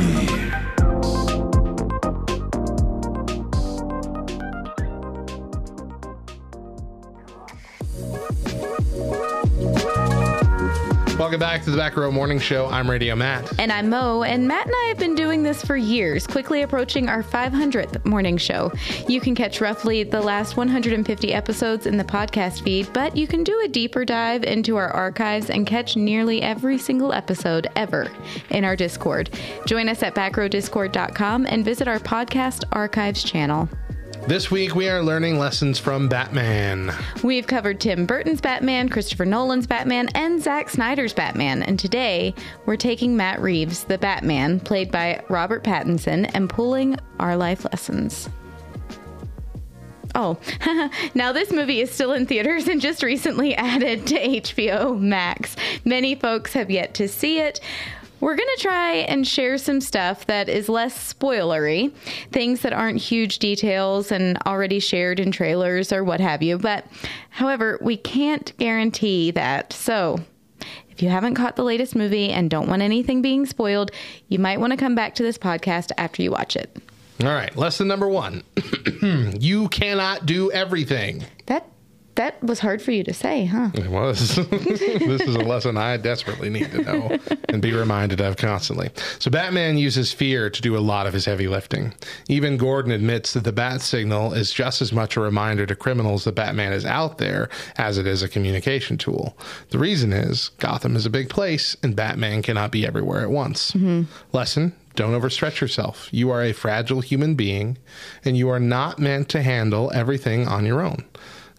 Welcome 11.22 11.40
back 11.40 11.62
to 11.66 11.70
the 11.70 11.78
Back 11.78 11.98
Row 11.98 12.10
Morning 12.10 12.40
Show. 12.40 12.66
I'm 12.66 12.90
Radio 12.90 13.16
Matt. 13.16 13.60
And 13.60 13.72
I'm 13.72 13.92
Mo, 13.92 14.24
and 14.24 14.48
Matt 14.48 14.66
and 14.66 14.74
I 14.76 14.86
have 14.88 14.98
been 14.98 15.14
doing 15.14 15.44
this 15.44 15.64
for 15.64 15.78
years, 15.78 16.26
quickly 16.26 16.64
approaching 16.64 17.10
our 17.10 17.22
500th 17.22 18.04
morning 18.08 18.38
show. 18.38 18.72
You 19.08 19.22
can 19.22 19.36
catch 19.36 19.62
roughly 19.62 20.02
the 20.02 20.20
last 20.20 20.58
150 20.58 21.32
episodes 21.32 21.86
in 21.86 21.98
the 21.98 22.04
podcast 22.04 22.64
feed, 22.64 22.92
but 22.92 23.16
you 23.16 23.28
can 23.28 23.44
do 23.44 23.62
a 23.64 23.68
deeper 23.68 24.04
dive 24.04 24.44
into 24.44 24.78
our 24.78 24.90
archives 24.90 25.52
and 25.52 25.68
catch 25.68 25.96
nearly 25.96 26.42
every 26.42 26.80
single 26.80 27.14
episode 27.14 27.68
ever 27.76 28.12
in 28.50 28.66
our 28.66 28.76
Discord. 28.76 29.30
Join 29.68 29.90
us 29.90 30.02
at 30.02 30.16
backrowdiscord.com 30.16 31.46
and 31.46 31.64
visit 31.64 31.88
our 31.88 32.00
podcast 32.00 32.64
archives 32.72 33.24
channel. 33.24 33.70
This 34.28 34.52
week 34.52 34.76
we 34.76 34.88
are 34.88 35.02
learning 35.02 35.40
lessons 35.40 35.80
from 35.80 36.08
Batman. 36.08 36.94
We've 37.24 37.48
covered 37.48 37.80
Tim 37.80 38.06
Burton's 38.06 38.40
Batman, 38.40 38.88
Christopher 38.88 39.26
Nolan's 39.26 39.66
Batman, 39.66 40.10
and 40.14 40.42
Zack 40.42 40.70
Snyder's 40.70 41.12
Batman. 41.12 41.64
And 41.64 41.78
today 41.78 42.36
we're 42.66 42.78
taking 42.78 43.18
Matt 43.18 43.42
Reeves, 43.42 43.84
the 43.84 43.98
Batman, 43.98 44.60
played 44.60 44.92
by 44.92 45.24
Robert 45.28 45.64
Pattinson, 45.64 46.30
and 46.36 46.50
pulling 46.50 46.98
our 47.20 47.36
life 47.36 47.66
lessons. 47.66 48.30
Oh, 50.14 50.38
now 51.16 51.32
this 51.32 51.52
movie 51.52 51.82
is 51.82 51.92
still 51.92 52.14
in 52.14 52.26
theaters 52.26 52.68
and 52.68 52.80
just 52.80 53.02
recently 53.02 53.56
added 53.56 54.06
to 54.08 54.20
HBO 54.20 55.00
Max. 55.00 55.56
Many 55.84 56.16
folks 56.16 56.54
have 56.54 56.70
yet 56.70 56.94
to 56.96 57.08
see 57.08 57.40
it. 57.40 57.60
We're 58.22 58.36
going 58.36 58.50
to 58.56 58.62
try 58.62 58.94
and 58.94 59.28
share 59.28 59.58
some 59.58 59.82
stuff 59.82 60.28
that 60.28 60.48
is 60.48 60.70
less 60.70 61.14
spoilery, 61.14 61.92
things 62.32 62.62
that 62.62 62.72
aren't 62.72 63.00
huge 63.00 63.40
details 63.40 64.12
and 64.12 64.38
already 64.46 64.80
shared 64.80 65.20
in 65.20 65.32
trailers 65.32 65.92
or 65.92 66.04
what 66.04 66.20
have 66.20 66.44
you. 66.44 66.60
But 66.60 66.86
however, 67.32 67.80
we 67.82 67.98
can't 67.98 68.56
guarantee 68.58 69.32
that. 69.32 69.74
So, 69.74 70.20
if 70.92 71.02
you 71.02 71.10
haven't 71.10 71.34
caught 71.34 71.56
the 71.56 71.64
latest 71.64 71.96
movie 71.96 72.30
and 72.30 72.48
don't 72.48 72.70
want 72.70 72.84
anything 72.84 73.24
being 73.24 73.48
spoiled, 73.48 73.90
you 74.28 74.38
might 74.38 74.60
want 74.60 74.72
to 74.72 74.78
come 74.78 74.94
back 74.94 75.16
to 75.16 75.24
this 75.24 75.38
podcast 75.40 75.92
after 75.98 76.22
you 76.22 76.30
watch 76.30 76.56
it. 76.56 76.78
All 77.24 77.28
right, 77.28 77.56
lesson 77.56 77.88
number 77.88 78.08
one 78.08 78.44
you 79.40 79.68
cannot 79.70 80.28
do 80.28 80.52
everything. 80.52 81.24
That 82.22 82.44
was 82.44 82.60
hard 82.60 82.84
for 82.84 82.92
you 82.92 83.04
to 83.06 83.16
say, 83.16 83.46
huh? 83.46 83.72
It 83.74 83.88
was. 83.88 84.36
this 84.52 85.22
is 85.22 85.34
a 85.34 85.40
lesson 85.40 85.76
I 85.76 85.98
desperately 85.98 86.52
need 86.52 86.70
to 86.70 86.84
know 86.84 87.18
and 87.50 87.64
be 87.64 87.74
reminded 87.74 88.22
of 88.22 88.38
constantly. 88.38 88.92
So, 89.18 89.32
Batman 89.32 89.80
uses 89.80 90.14
fear 90.14 90.48
to 90.52 90.62
do 90.62 90.78
a 90.78 90.86
lot 90.86 91.08
of 91.08 91.14
his 91.14 91.26
heavy 91.26 91.48
lifting. 91.48 91.96
Even 92.30 92.58
Gordon 92.58 92.92
admits 92.92 93.34
that 93.34 93.44
the 93.44 93.52
bat 93.52 93.82
signal 93.82 94.34
is 94.34 94.54
just 94.54 94.84
as 94.84 94.94
much 94.94 95.18
a 95.18 95.20
reminder 95.20 95.66
to 95.66 95.76
criminals 95.76 96.26
that 96.26 96.36
Batman 96.36 96.74
is 96.74 96.86
out 96.86 97.18
there 97.18 97.50
as 97.80 97.98
it 97.98 98.06
is 98.06 98.22
a 98.22 98.30
communication 98.30 99.00
tool. 99.00 99.36
The 99.72 99.80
reason 99.80 100.14
is 100.14 100.50
Gotham 100.60 100.96
is 100.96 101.08
a 101.08 101.10
big 101.10 101.28
place 101.28 101.76
and 101.82 101.96
Batman 101.96 102.44
cannot 102.44 102.72
be 102.72 102.86
everywhere 102.86 103.22
at 103.22 103.32
once. 103.32 103.72
Mm-hmm. 103.72 104.04
Lesson 104.32 104.76
don't 104.96 105.20
overstretch 105.20 105.60
yourself. 105.60 106.08
You 106.12 106.30
are 106.30 106.44
a 106.44 106.54
fragile 106.54 107.02
human 107.02 107.34
being 107.34 107.80
and 108.24 108.38
you 108.38 108.50
are 108.50 108.60
not 108.60 109.00
meant 109.00 109.28
to 109.30 109.42
handle 109.42 109.92
everything 109.96 110.48
on 110.48 110.68
your 110.68 110.82
own. 110.82 111.06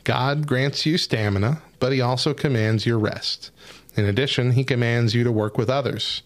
God 0.05 0.47
grants 0.47 0.85
you 0.87 0.99
stamina, 0.99 1.63
but 1.79 1.93
he 1.93 2.01
also 2.01 2.35
commands 2.35 2.87
your 2.87 2.99
rest. 2.99 3.51
In 3.95 4.05
addition, 4.05 4.53
he 4.53 4.65
commands 4.65 5.15
you 5.15 5.25
to 5.25 5.33
work 5.33 5.59
with 5.59 5.71
others. 5.71 6.23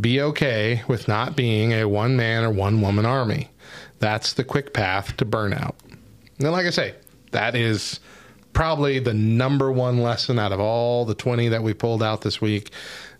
Be 0.00 0.20
okay 0.20 0.82
with 0.86 1.08
not 1.08 1.36
being 1.36 1.72
a 1.72 1.88
one 1.88 2.16
man 2.16 2.44
or 2.44 2.50
one 2.50 2.80
woman 2.80 3.06
army. 3.06 3.50
That's 3.98 4.32
the 4.32 4.44
quick 4.44 4.72
path 4.72 5.16
to 5.18 5.24
burnout. 5.24 5.74
And 6.38 6.52
like 6.52 6.66
I 6.66 6.70
say, 6.70 6.94
that 7.32 7.54
is 7.54 8.00
probably 8.52 8.98
the 8.98 9.14
number 9.14 9.70
one 9.70 10.02
lesson 10.02 10.38
out 10.38 10.52
of 10.52 10.60
all 10.60 11.04
the 11.04 11.14
20 11.14 11.48
that 11.48 11.62
we 11.62 11.74
pulled 11.74 12.02
out 12.02 12.22
this 12.22 12.40
week 12.40 12.70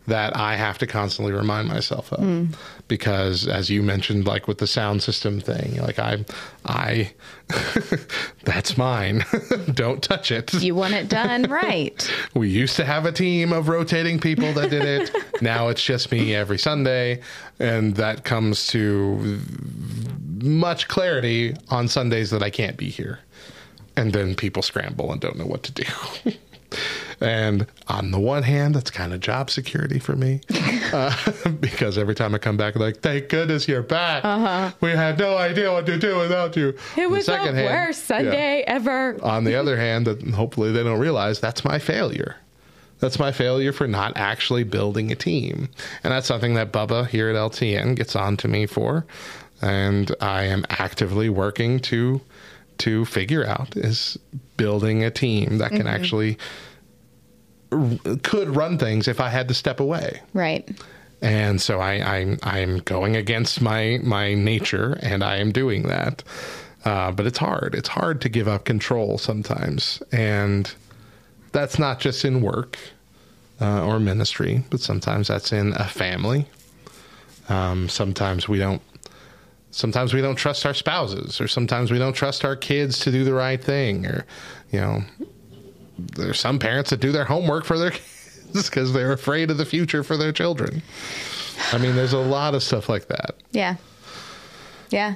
that 0.06 0.36
I 0.36 0.56
have 0.56 0.78
to 0.78 0.86
constantly 0.86 1.32
remind 1.32 1.68
myself 1.68 2.12
of. 2.12 2.20
Hmm. 2.20 2.44
Because 2.90 3.46
as 3.46 3.70
you 3.70 3.84
mentioned, 3.84 4.26
like 4.26 4.48
with 4.48 4.58
the 4.58 4.66
sound 4.66 5.00
system 5.00 5.38
thing, 5.38 5.80
like 5.80 6.00
I, 6.00 6.24
I, 6.66 7.12
that's 8.44 8.76
mine. 8.76 9.24
Don't 9.72 10.02
touch 10.02 10.32
it. 10.32 10.52
You 10.54 10.74
want 10.74 10.94
it 10.94 11.08
done 11.08 11.44
right. 11.44 12.12
We 12.34 12.48
used 12.48 12.74
to 12.76 12.84
have 12.84 13.06
a 13.06 13.12
team 13.12 13.52
of 13.52 13.68
rotating 13.68 14.18
people 14.18 14.52
that 14.54 14.70
did 14.70 14.84
it. 14.84 15.42
now 15.42 15.68
it's 15.68 15.84
just 15.84 16.10
me 16.10 16.34
every 16.34 16.58
Sunday. 16.58 17.20
And 17.60 17.94
that 17.94 18.24
comes 18.24 18.66
to 18.68 19.38
much 20.42 20.88
clarity 20.88 21.54
on 21.68 21.86
Sundays 21.86 22.30
that 22.30 22.42
I 22.42 22.50
can't 22.50 22.76
be 22.76 22.88
here. 22.90 23.20
And 23.96 24.12
then 24.12 24.34
people 24.34 24.62
scramble 24.62 25.12
and 25.12 25.20
don't 25.20 25.38
know 25.38 25.46
what 25.46 25.62
to 25.62 25.72
do. 25.72 25.84
And 27.20 27.66
on 27.88 28.10
the 28.10 28.18
one 28.20 28.42
hand, 28.42 28.74
that's 28.74 28.90
kind 28.90 29.12
of 29.12 29.20
job 29.20 29.50
security 29.50 29.98
for 29.98 30.16
me. 30.16 30.40
Uh, 30.92 31.14
because 31.60 31.96
every 31.96 32.16
time 32.16 32.34
I 32.34 32.38
come 32.38 32.56
back, 32.56 32.74
like, 32.74 32.96
thank 32.96 33.28
goodness 33.28 33.68
you're 33.68 33.80
back. 33.80 34.24
Uh-huh. 34.24 34.72
We 34.80 34.90
had 34.90 35.20
no 35.20 35.36
idea 35.36 35.70
what 35.70 35.86
to 35.86 35.96
do 35.96 36.18
without 36.18 36.56
you. 36.56 36.74
It 36.96 37.04
On 37.06 37.12
was 37.12 37.26
the 37.26 37.32
second 37.36 37.54
hand- 37.54 37.66
worst 37.68 38.10
yeah. 38.10 38.16
Sunday 38.16 38.64
ever. 38.66 39.16
On 39.22 39.44
the 39.44 39.54
other 39.60 39.76
hand, 39.76 40.08
that 40.08 40.20
hopefully 40.30 40.72
they 40.72 40.82
don't 40.82 40.98
realize 40.98 41.38
that's 41.38 41.64
my 41.64 41.78
failure. 41.78 42.34
That's 42.98 43.20
my 43.20 43.30
failure 43.30 43.72
for 43.72 43.86
not 43.86 44.16
actually 44.16 44.64
building 44.64 45.12
a 45.12 45.14
team. 45.14 45.68
And 46.02 46.12
that's 46.12 46.26
something 46.26 46.54
that 46.54 46.72
Bubba 46.72 47.06
here 47.06 47.28
at 47.28 47.36
LTN 47.36 47.94
gets 47.94 48.16
on 48.16 48.36
to 48.38 48.48
me 48.48 48.66
for. 48.66 49.06
And 49.62 50.12
I 50.20 50.44
am 50.44 50.64
actively 50.70 51.28
working 51.28 51.78
to 51.80 52.20
to 52.78 53.04
figure 53.04 53.46
out 53.46 53.76
is 53.76 54.18
building 54.56 55.04
a 55.04 55.10
team 55.12 55.58
that 55.58 55.70
can 55.70 55.86
actually 55.86 56.30
r- 56.32 56.36
could 58.22 58.54
run 58.56 58.78
things 58.78 59.06
if 59.08 59.20
I 59.20 59.28
had 59.28 59.48
to 59.48 59.54
step 59.54 59.80
away 59.80 60.20
Right. 60.34 60.68
and 61.22 61.60
so 61.60 61.80
I, 61.80 61.92
I'm 62.18 62.38
I'm 62.42 62.78
going 62.78 63.14
against 63.16 63.60
my 63.60 63.98
my 64.02 64.34
nature, 64.34 64.98
and 65.02 65.22
I 65.22 65.36
am 65.36 65.52
doing 65.52 65.82
that. 65.84 66.22
Uh, 66.84 67.12
but 67.12 67.26
it's 67.26 67.36
hard. 67.38 67.74
It's 67.74 67.88
hard 67.90 68.22
to 68.22 68.28
give 68.30 68.48
up 68.48 68.64
control 68.64 69.18
sometimes, 69.18 70.02
and 70.12 70.72
that's 71.52 71.78
not 71.78 72.00
just 72.00 72.24
in 72.24 72.40
work 72.40 72.78
uh, 73.60 73.84
or 73.84 74.00
ministry, 74.00 74.64
but 74.70 74.80
sometimes 74.80 75.28
that's 75.28 75.52
in 75.52 75.74
a 75.74 75.84
family. 75.84 76.46
Um, 77.50 77.88
sometimes 77.88 78.48
we 78.48 78.58
don't. 78.58 78.80
Sometimes 79.72 80.14
we 80.14 80.20
don't 80.22 80.36
trust 80.36 80.64
our 80.66 80.74
spouses, 80.74 81.38
or 81.40 81.46
sometimes 81.48 81.90
we 81.92 81.98
don't 81.98 82.14
trust 82.14 82.44
our 82.46 82.56
kids 82.56 82.98
to 83.00 83.12
do 83.12 83.22
the 83.24 83.34
right 83.34 83.62
thing, 83.62 84.06
or 84.06 84.24
you 84.72 84.80
know, 84.80 85.02
there's 86.14 86.40
some 86.40 86.58
parents 86.58 86.90
that 86.90 87.00
do 87.00 87.12
their 87.12 87.24
homework 87.24 87.64
for 87.64 87.78
their 87.78 87.90
kids 88.52 88.68
because 88.68 88.92
they're 88.92 89.12
afraid 89.12 89.50
of 89.50 89.58
the 89.58 89.64
future 89.64 90.02
for 90.02 90.16
their 90.16 90.32
children. 90.32 90.82
I 91.72 91.78
mean, 91.78 91.94
there's 91.94 92.12
a 92.12 92.18
lot 92.18 92.54
of 92.54 92.62
stuff 92.62 92.88
like 92.88 93.08
that. 93.08 93.36
Yeah. 93.52 93.76
Yeah. 94.90 95.14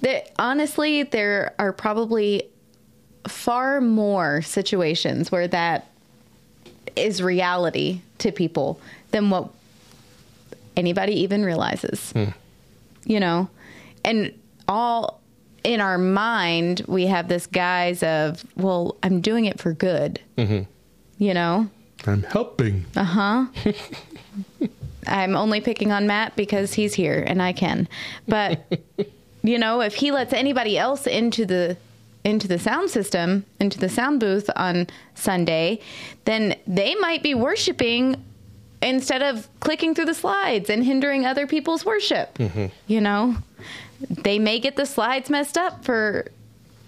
There, 0.00 0.22
honestly, 0.38 1.02
there 1.02 1.54
are 1.58 1.72
probably 1.72 2.48
far 3.26 3.80
more 3.80 4.42
situations 4.42 5.30
where 5.30 5.48
that 5.48 5.90
is 6.96 7.22
reality 7.22 8.00
to 8.18 8.32
people 8.32 8.80
than 9.10 9.30
what 9.30 9.50
anybody 10.76 11.20
even 11.20 11.44
realizes. 11.44 12.12
Hmm. 12.12 12.30
You 13.04 13.20
know? 13.20 13.50
And 14.04 14.32
all 14.66 15.20
in 15.64 15.80
our 15.80 15.98
mind, 15.98 16.82
we 16.86 17.06
have 17.06 17.28
this 17.28 17.46
guise 17.46 18.02
of, 18.02 18.44
well, 18.56 18.96
I'm 19.02 19.20
doing 19.20 19.44
it 19.44 19.60
for 19.60 19.72
good. 19.72 20.20
You 21.18 21.34
know? 21.34 21.68
I'm 22.06 22.22
helping. 22.22 22.86
Uh 22.96 23.04
huh. 23.04 23.46
I'm 25.06 25.36
only 25.36 25.60
picking 25.60 25.90
on 25.90 26.06
Matt 26.06 26.36
because 26.36 26.74
he's 26.74 26.94
here 26.94 27.24
and 27.26 27.42
I 27.42 27.52
can. 27.52 27.88
But 28.26 28.62
you 29.42 29.58
know, 29.58 29.80
if 29.80 29.94
he 29.94 30.12
lets 30.12 30.32
anybody 30.32 30.78
else 30.78 31.06
into 31.06 31.44
the 31.46 31.76
into 32.24 32.46
the 32.46 32.58
sound 32.58 32.90
system, 32.90 33.44
into 33.58 33.78
the 33.78 33.88
sound 33.88 34.20
booth 34.20 34.50
on 34.54 34.86
Sunday, 35.14 35.80
then 36.24 36.56
they 36.66 36.94
might 36.96 37.22
be 37.22 37.34
worshiping 37.34 38.22
instead 38.82 39.22
of 39.22 39.48
clicking 39.60 39.94
through 39.94 40.04
the 40.04 40.14
slides 40.14 40.68
and 40.68 40.84
hindering 40.84 41.24
other 41.24 41.46
people's 41.46 41.84
worship. 41.84 42.38
You 42.86 43.00
know, 43.00 43.36
they 44.00 44.38
may 44.38 44.58
get 44.58 44.76
the 44.76 44.86
slides 44.86 45.30
messed 45.30 45.58
up 45.58 45.84
for 45.84 46.30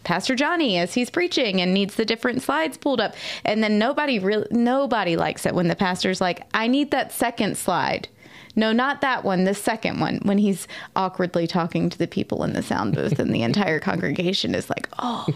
Pastor 0.05 0.35
Johnny 0.35 0.79
as 0.79 0.95
he's 0.95 1.11
preaching 1.11 1.61
and 1.61 1.75
needs 1.75 1.95
the 1.97 2.05
different 2.05 2.43
slides 2.43 2.79
pulled 2.79 3.01
up. 3.01 3.15
And 3.45 3.63
then 3.63 3.79
nobody 3.79 4.19
really 4.19 4.47
nobody 4.51 5.17
likes 5.17 5.45
it 5.47 5.55
when 5.55 5.69
the 5.69 5.77
pastor's 5.77 6.21
like, 6.21 6.43
"I 6.55 6.67
need 6.67 6.91
that 6.91 7.13
second 7.13 7.57
slide." 7.57 8.09
No, 8.57 8.73
not 8.73 9.01
that 9.01 9.23
one, 9.25 9.45
the 9.45 9.55
second 9.55 10.01
one 10.01 10.19
when 10.23 10.39
he's 10.39 10.67
awkwardly 10.97 11.47
talking 11.47 11.89
to 11.89 11.97
the 11.97 12.09
people 12.09 12.43
in 12.43 12.53
the 12.53 12.63
sound 12.63 12.95
booth 12.95 13.19
and 13.19 13.33
the 13.33 13.43
entire 13.51 13.79
congregation 13.79 14.55
is 14.55 14.69
like, 14.71 14.89
"Oh." 14.99 15.27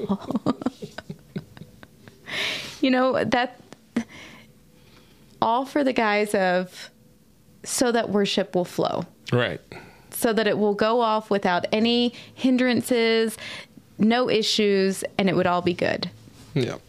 you 2.80 2.90
know, 2.90 3.24
that 3.24 3.60
all 5.40 5.64
for 5.64 5.84
the 5.84 5.92
guise 5.92 6.34
of 6.34 6.90
so 7.62 7.92
that 7.92 8.10
worship 8.10 8.54
will 8.54 8.64
flow 8.64 9.04
Right. 9.32 9.60
So 10.16 10.32
that 10.32 10.46
it 10.46 10.58
will 10.58 10.74
go 10.74 11.00
off 11.00 11.30
without 11.30 11.66
any 11.72 12.14
hindrances, 12.34 13.36
no 13.98 14.30
issues, 14.30 15.04
and 15.18 15.28
it 15.28 15.36
would 15.36 15.46
all 15.46 15.62
be 15.62 15.74
good. 15.74 16.10
Yep. 16.54 16.80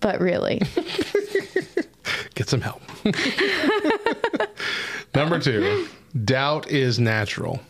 But 0.00 0.20
really, 0.20 0.62
Get 2.34 2.48
some 2.48 2.60
help. 2.60 2.82
Number 5.14 5.38
two, 5.38 5.88
doubt 6.24 6.70
is 6.70 6.98
natural. 6.98 7.60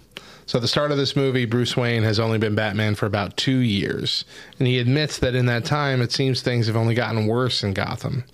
So, 0.47 0.59
at 0.59 0.63
the 0.63 0.69
start 0.69 0.93
of 0.93 0.97
this 0.97 1.17
movie, 1.17 1.45
Bruce 1.45 1.77
Wayne 1.77 2.05
has 2.05 2.21
only 2.21 2.39
been 2.39 2.55
Batman 2.55 2.95
for 2.95 3.07
about 3.07 3.37
two 3.37 3.59
years, 3.59 4.25
and 4.59 4.69
he 4.69 4.79
admits 4.79 5.19
that 5.19 5.35
in 5.35 5.47
that 5.47 5.65
time, 5.65 6.01
it 6.01 6.13
seems 6.13 6.41
things 6.41 6.69
have 6.69 6.77
only 6.77 6.95
gotten 6.95 7.27
worse 7.27 7.65
in 7.65 7.75
Gotham. 7.75 8.25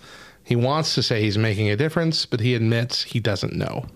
He 0.45 0.57
wants 0.57 0.95
to 0.95 1.03
say 1.03 1.23
he's 1.23 1.39
making 1.39 1.71
a 1.71 1.77
difference, 1.77 2.27
but 2.27 2.41
he 2.41 2.55
admits 2.55 3.05
he 3.05 3.21
doesn't 3.21 3.55
know. 3.55 3.87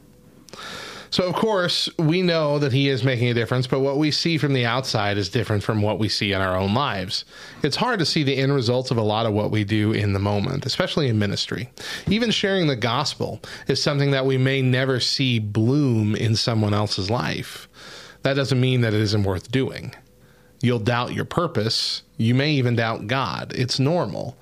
So, 1.10 1.24
of 1.24 1.34
course, 1.34 1.88
we 1.98 2.22
know 2.22 2.58
that 2.58 2.72
he 2.72 2.88
is 2.88 3.04
making 3.04 3.28
a 3.28 3.34
difference, 3.34 3.66
but 3.66 3.80
what 3.80 3.98
we 3.98 4.10
see 4.10 4.38
from 4.38 4.52
the 4.52 4.66
outside 4.66 5.18
is 5.18 5.28
different 5.28 5.62
from 5.62 5.82
what 5.82 5.98
we 5.98 6.08
see 6.08 6.32
in 6.32 6.40
our 6.40 6.56
own 6.56 6.74
lives. 6.74 7.24
It's 7.62 7.76
hard 7.76 7.98
to 8.00 8.06
see 8.06 8.22
the 8.22 8.36
end 8.36 8.54
results 8.54 8.90
of 8.90 8.96
a 8.96 9.02
lot 9.02 9.26
of 9.26 9.32
what 9.32 9.50
we 9.50 9.64
do 9.64 9.92
in 9.92 10.12
the 10.12 10.18
moment, 10.18 10.66
especially 10.66 11.08
in 11.08 11.18
ministry. 11.18 11.70
Even 12.08 12.30
sharing 12.30 12.66
the 12.66 12.76
gospel 12.76 13.40
is 13.68 13.82
something 13.82 14.10
that 14.10 14.26
we 14.26 14.38
may 14.38 14.62
never 14.62 15.00
see 15.00 15.38
bloom 15.38 16.14
in 16.14 16.36
someone 16.36 16.74
else's 16.74 17.10
life. 17.10 17.68
That 18.22 18.34
doesn't 18.34 18.60
mean 18.60 18.80
that 18.80 18.94
it 18.94 19.00
isn't 19.00 19.22
worth 19.22 19.50
doing. 19.50 19.94
You'll 20.60 20.78
doubt 20.80 21.14
your 21.14 21.24
purpose. 21.24 22.02
You 22.16 22.34
may 22.34 22.52
even 22.52 22.76
doubt 22.76 23.06
God. 23.06 23.52
It's 23.54 23.78
normal. 23.78 24.36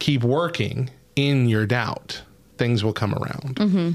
Keep 0.00 0.24
working 0.24 0.90
in 1.16 1.48
your 1.48 1.66
doubt. 1.66 2.22
Things 2.58 2.84
will 2.84 2.92
come 2.92 3.14
around. 3.14 3.56
Mm-hmm. 3.56 3.90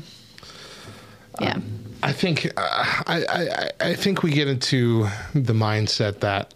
Uh, 1.35 1.45
yeah. 1.45 1.59
I 2.03 2.11
think 2.13 2.45
uh, 2.57 2.61
I, 3.07 3.25
I 3.29 3.89
I 3.89 3.95
think 3.95 4.23
we 4.23 4.31
get 4.31 4.47
into 4.47 5.07
the 5.33 5.53
mindset 5.53 6.19
that 6.19 6.53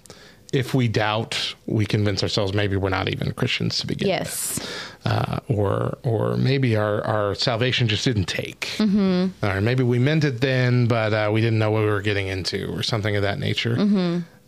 if 0.53 0.73
we 0.73 0.87
doubt, 0.89 1.55
we 1.65 1.85
convince 1.85 2.21
ourselves 2.23 2.53
maybe 2.53 2.75
we're 2.75 2.89
not 2.89 3.07
even 3.07 3.31
Christians 3.33 3.79
to 3.79 3.87
begin 3.87 4.09
Yes. 4.09 4.59
with, 4.59 4.69
uh, 5.05 5.39
or 5.47 5.97
or 6.03 6.35
maybe 6.37 6.75
our, 6.75 7.01
our 7.03 7.35
salvation 7.35 7.87
just 7.87 8.03
didn't 8.03 8.25
take, 8.25 8.69
mm-hmm. 8.77 9.45
or 9.45 9.61
maybe 9.61 9.83
we 9.83 9.97
meant 9.97 10.23
it 10.25 10.41
then, 10.41 10.87
but 10.87 11.13
uh, 11.13 11.29
we 11.33 11.39
didn't 11.41 11.57
know 11.59 11.71
what 11.71 11.81
we 11.83 11.87
were 11.89 12.01
getting 12.01 12.27
into, 12.27 12.69
or 12.75 12.83
something 12.83 13.15
of 13.15 13.21
that 13.21 13.39
nature. 13.39 13.75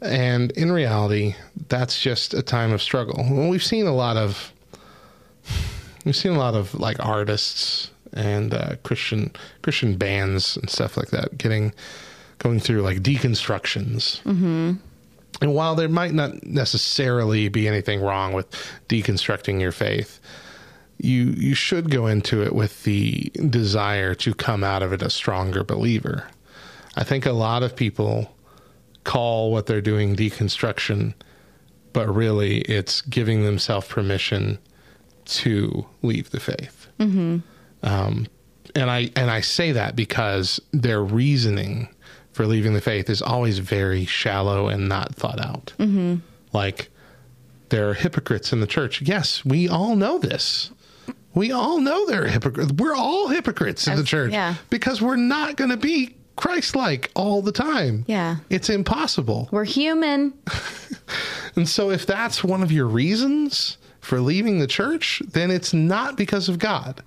And 0.01 0.51
in 0.51 0.69
reality, 0.73 1.35
that's 1.69 1.97
just 2.01 2.33
a 2.33 2.41
time 2.41 2.73
of 2.73 2.81
struggle. 2.81 3.23
Well, 3.31 3.47
we've 3.49 3.63
seen 3.63 3.87
a 3.87 3.93
lot 3.93 4.17
of 4.17 4.51
we've 6.03 6.15
seen 6.15 6.33
a 6.33 6.37
lot 6.37 6.55
of 6.55 6.73
like 6.75 6.97
artists 6.99 7.89
and 8.13 8.53
uh, 8.53 8.75
Christian 8.83 9.31
Christian 9.61 9.97
bands 9.97 10.57
and 10.57 10.69
stuff 10.69 10.97
like 10.97 11.09
that 11.09 11.37
getting 11.37 11.73
going 12.39 12.59
through 12.59 12.81
like 12.81 12.99
deconstructions. 12.99 14.21
Mm-hmm. 14.23 14.73
And 15.41 15.53
while 15.53 15.75
there 15.75 15.89
might 15.89 16.13
not 16.13 16.45
necessarily 16.45 17.49
be 17.49 17.67
anything 17.67 18.01
wrong 18.01 18.33
with 18.33 18.49
deconstructing 18.87 19.59
your 19.59 19.71
faith, 19.71 20.19
you 20.97 21.33
you 21.37 21.55
should 21.55 21.89
go 21.89 22.07
into 22.07 22.43
it 22.43 22.53
with 22.53 22.83
the 22.83 23.31
desire 23.49 24.13
to 24.15 24.33
come 24.33 24.63
out 24.63 24.83
of 24.83 24.93
it 24.93 25.01
a 25.01 25.09
stronger 25.09 25.63
believer. 25.63 26.27
I 26.95 27.03
think 27.03 27.25
a 27.25 27.31
lot 27.31 27.63
of 27.63 27.75
people 27.75 28.35
call 29.03 29.51
what 29.51 29.65
they're 29.65 29.81
doing 29.81 30.15
deconstruction, 30.15 31.13
but 31.91 32.07
really 32.07 32.59
it's 32.61 33.01
giving 33.01 33.43
themselves 33.43 33.87
permission 33.87 34.59
to 35.25 35.85
leave 36.01 36.29
the 36.29 36.39
faith. 36.39 36.87
Um, 37.83 38.27
and 38.75 38.89
I 38.89 39.11
and 39.15 39.29
I 39.29 39.41
say 39.41 39.73
that 39.73 39.95
because 39.95 40.59
their 40.71 41.03
reasoning 41.03 41.89
for 42.31 42.47
leaving 42.47 42.73
the 42.73 42.81
faith 42.81 43.09
is 43.09 43.21
always 43.21 43.59
very 43.59 44.05
shallow 44.05 44.67
and 44.67 44.89
not 44.89 45.13
thought 45.13 45.39
out. 45.39 45.73
Mm-hmm. 45.77 46.15
Like 46.53 46.89
there 47.69 47.89
are 47.89 47.93
hypocrites 47.93 48.51
in 48.51 48.59
the 48.59 48.67
church. 48.67 49.01
Yes, 49.01 49.45
we 49.45 49.67
all 49.67 49.95
know 49.95 50.17
this. 50.17 50.71
We 51.35 51.51
all 51.51 51.79
know 51.79 52.05
there 52.05 52.23
are 52.25 52.27
hypocrites. 52.27 52.71
We're 52.73 52.95
all 52.95 53.27
hypocrites 53.27 53.87
in 53.87 53.97
the 53.97 54.03
church 54.03 54.31
yeah. 54.31 54.55
because 54.69 55.01
we're 55.01 55.15
not 55.15 55.55
going 55.55 55.71
to 55.71 55.77
be 55.77 56.15
Christ-like 56.35 57.09
all 57.15 57.41
the 57.41 57.51
time. 57.51 58.05
Yeah. 58.07 58.37
it's 58.51 58.69
impossible. 58.69 59.49
We're 59.51 59.65
human. 59.65 60.33
And 61.55 61.69
so, 61.69 61.91
if 61.91 62.05
that's 62.05 62.43
one 62.43 62.63
of 62.63 62.71
your 62.71 62.87
reasons 62.87 63.77
for 63.99 64.19
leaving 64.19 64.59
the 64.59 64.67
church, 64.67 65.21
then 65.25 65.51
it's 65.51 65.73
not 65.73 66.17
because 66.17 66.49
of 66.49 66.59
God. 66.59 67.03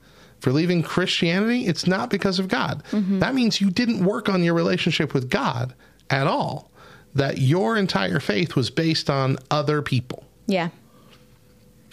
For 0.47 0.53
leaving 0.53 0.84
Christianity, 0.84 1.66
it's 1.66 1.88
not 1.88 2.09
because 2.09 2.38
of 2.38 2.47
God. 2.47 2.84
That 3.18 3.34
means 3.34 3.61
you 3.61 3.68
didn't 3.68 4.05
work 4.05 4.28
on 4.28 4.44
your 4.44 4.55
relationship 4.55 5.12
with 5.12 5.28
God 5.28 5.74
at 6.09 6.28
all. 6.28 6.70
That 7.16 7.38
your 7.38 7.76
entire 7.76 8.20
faith 8.20 8.55
was 8.55 8.70
based 8.70 9.11
on 9.11 9.38
other 9.51 9.82
people. 9.82 10.22
Yeah. 10.47 10.68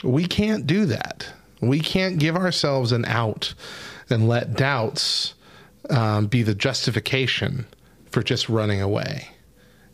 We 0.04 0.28
can't 0.28 0.68
do 0.68 0.86
that. 0.86 1.28
We 1.62 1.80
can't 1.80 2.20
give 2.20 2.36
ourselves 2.36 2.92
an 2.92 3.06
out 3.06 3.56
and 4.08 4.28
let 4.30 4.54
doubts 4.54 5.34
um, 5.90 6.28
be 6.28 6.44
the 6.44 6.54
justification 6.54 7.66
for 8.12 8.22
just 8.22 8.50
running 8.50 8.84
away. 8.84 9.30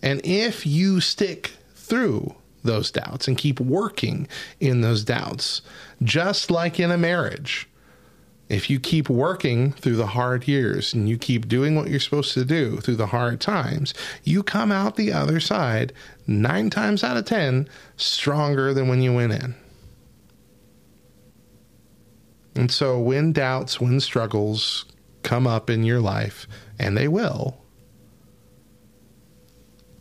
And 0.01 0.19
if 0.25 0.65
you 0.65 0.99
stick 0.99 1.51
through 1.75 2.35
those 2.65 2.91
doubts 2.91 3.25
and 3.25 3.37
keep 3.37 3.61
working 3.61 4.27
in 4.59 4.81
those 4.81 5.05
doubts, 5.05 5.61
just 6.03 6.51
like 6.51 6.77
in 6.77 6.91
a 6.91 6.97
marriage, 6.97 7.68
if 8.49 8.69
you 8.69 8.79
keep 8.79 9.09
working 9.09 9.71
through 9.73 9.95
the 9.95 10.07
hard 10.07 10.47
years 10.47 10.93
and 10.93 11.07
you 11.07 11.17
keep 11.17 11.47
doing 11.47 11.75
what 11.75 11.87
you're 11.87 11.99
supposed 11.99 12.33
to 12.33 12.43
do 12.43 12.77
through 12.77 12.95
the 12.95 13.07
hard 13.07 13.39
times, 13.39 13.93
you 14.23 14.41
come 14.41 14.71
out 14.71 14.95
the 14.95 15.13
other 15.13 15.39
side 15.39 15.93
nine 16.25 16.71
times 16.71 17.03
out 17.03 17.15
of 17.15 17.25
10 17.25 17.69
stronger 17.95 18.73
than 18.73 18.87
when 18.87 19.01
you 19.01 19.13
went 19.13 19.33
in. 19.33 19.55
And 22.55 22.71
so 22.71 22.99
when 22.99 23.31
doubts, 23.31 23.79
when 23.79 23.99
struggles 23.99 24.85
come 25.21 25.45
up 25.45 25.69
in 25.69 25.83
your 25.83 25.99
life, 25.99 26.47
and 26.79 26.97
they 26.97 27.07
will, 27.07 27.61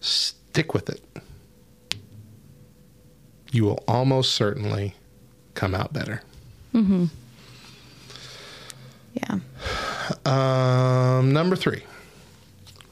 stick 0.01 0.73
with 0.73 0.89
it. 0.89 1.03
You 3.51 3.65
will 3.65 3.85
almost 3.87 4.33
certainly 4.33 4.95
come 5.55 5.75
out 5.75 5.93
better. 5.93 6.23
Mm-hmm. 6.75 7.07
Yeah. 9.21 9.39
Um, 10.25 11.33
number 11.33 11.57
three, 11.57 11.83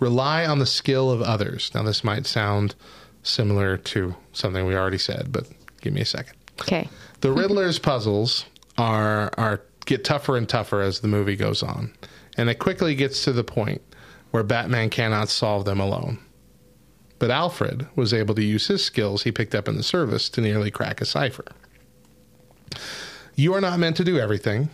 rely 0.01 0.47
on 0.47 0.59
the 0.59 0.67
skill 0.67 1.11
of 1.11 1.23
others. 1.23 1.71
Now, 1.75 1.83
this 1.83 2.05
might 2.05 2.27
sound 2.27 2.75
similar 3.23 3.77
to 3.77 4.15
something 4.33 4.67
we 4.67 4.77
already 4.77 4.99
said, 4.99 5.33
but 5.33 5.47
give 5.81 5.93
me 5.93 6.01
a 6.01 6.07
second. 6.07 6.37
Okay. 6.61 6.89
The 7.21 7.33
Riddler's 7.33 7.79
puzzles 7.79 8.47
are 8.79 9.31
are 9.37 9.63
get 9.85 10.05
tougher 10.05 10.37
and 10.37 10.49
tougher 10.49 10.83
as 10.83 11.01
the 11.01 11.09
movie 11.09 11.37
goes 11.37 11.63
on, 11.63 11.95
and 12.37 12.49
it 12.49 12.59
quickly 12.59 12.95
gets 12.95 13.25
to 13.25 13.33
the 13.33 13.45
point 13.45 13.83
where 14.31 14.43
Batman 14.43 14.91
cannot 14.91 15.29
solve 15.29 15.65
them 15.65 15.81
alone. 15.81 16.19
But 17.19 17.31
Alfred 17.31 17.87
was 17.97 18.13
able 18.13 18.35
to 18.35 18.45
use 18.45 18.67
his 18.67 18.85
skills 18.85 19.23
he 19.23 19.33
picked 19.33 19.55
up 19.55 19.69
in 19.69 19.77
the 19.77 19.83
service 19.83 20.29
to 20.31 20.41
nearly 20.41 20.71
crack 20.71 21.01
a 21.01 21.07
cipher. 21.07 21.47
You 23.35 23.55
are 23.55 23.61
not 23.61 23.79
meant 23.79 23.97
to 23.97 24.05
do 24.05 24.19
everything, 24.19 24.69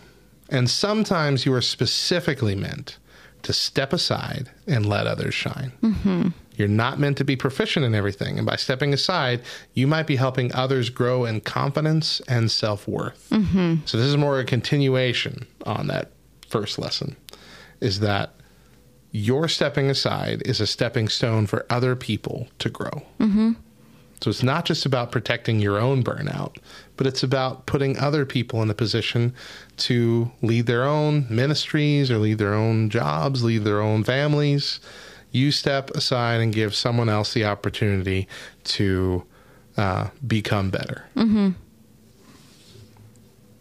and 0.53 0.69
sometimes 0.69 1.45
you 1.45 1.53
are 1.53 1.61
specifically 1.61 2.55
meant 2.55 2.97
to 3.41 3.51
step 3.51 3.91
aside 3.91 4.49
and 4.67 4.85
let 4.85 5.07
others 5.07 5.33
shine. 5.33 5.73
Mm-hmm. 5.81 6.27
You're 6.55 6.67
not 6.67 6.99
meant 6.99 7.17
to 7.17 7.25
be 7.25 7.35
proficient 7.35 7.83
in 7.83 7.95
everything, 7.95 8.37
and 8.37 8.45
by 8.45 8.55
stepping 8.55 8.93
aside, 8.93 9.41
you 9.73 9.87
might 9.87 10.05
be 10.05 10.15
helping 10.15 10.53
others 10.53 10.91
grow 10.91 11.25
in 11.25 11.41
confidence 11.41 12.21
and 12.27 12.51
self 12.51 12.87
worth. 12.87 13.27
Mm-hmm. 13.31 13.77
So, 13.85 13.97
this 13.97 14.05
is 14.05 14.15
more 14.15 14.39
a 14.39 14.45
continuation 14.45 15.47
on 15.65 15.87
that 15.87 16.11
first 16.47 16.77
lesson 16.77 17.15
is 17.81 17.99
that 18.01 18.35
your 19.11 19.47
stepping 19.47 19.89
aside 19.89 20.43
is 20.45 20.61
a 20.61 20.67
stepping 20.67 21.07
stone 21.09 21.47
for 21.47 21.65
other 21.69 21.95
people 21.95 22.47
to 22.59 22.69
grow. 22.69 23.03
Mm-hmm. 23.19 23.53
So 24.23 24.29
it's 24.29 24.41
not 24.41 24.63
just 24.63 24.85
about 24.85 25.11
protecting 25.11 25.59
your 25.59 25.77
own 25.77 26.01
burnout, 26.01 26.55
but 26.97 27.07
it's 27.07 27.23
about 27.23 27.65
putting 27.65 27.97
other 27.97 28.25
people 28.25 28.61
in 28.61 28.69
a 28.69 28.73
position 28.73 29.33
to 29.77 30.31
lead 30.41 30.65
their 30.67 30.83
own 30.83 31.25
ministries 31.29 32.11
or 32.11 32.17
lead 32.17 32.37
their 32.37 32.53
own 32.53 32.89
jobs, 32.89 33.43
lead 33.43 33.63
their 33.63 33.81
own 33.81 34.03
families. 34.03 34.79
You 35.31 35.51
step 35.51 35.89
aside 35.91 36.41
and 36.41 36.53
give 36.53 36.75
someone 36.75 37.09
else 37.09 37.33
the 37.33 37.45
opportunity 37.45 38.27
to 38.65 39.23
uh, 39.77 40.09
become 40.27 40.69
better. 40.69 41.05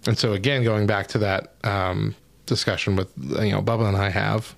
And 0.07 0.19
so 0.19 0.33
again, 0.33 0.65
going 0.65 0.87
back 0.87 1.07
to 1.09 1.19
that 1.19 1.55
um, 1.65 2.15
discussion 2.47 2.97
with 2.97 3.11
you 3.17 3.53
know 3.53 3.63
Bubba 3.63 3.89
and 3.89 3.97
I 3.97 4.11
have 4.11 4.55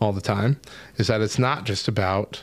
all 0.00 0.12
the 0.12 0.20
time, 0.20 0.60
is 0.96 1.06
that 1.06 1.20
it's 1.20 1.38
not 1.38 1.64
just 1.64 1.88
about 1.88 2.42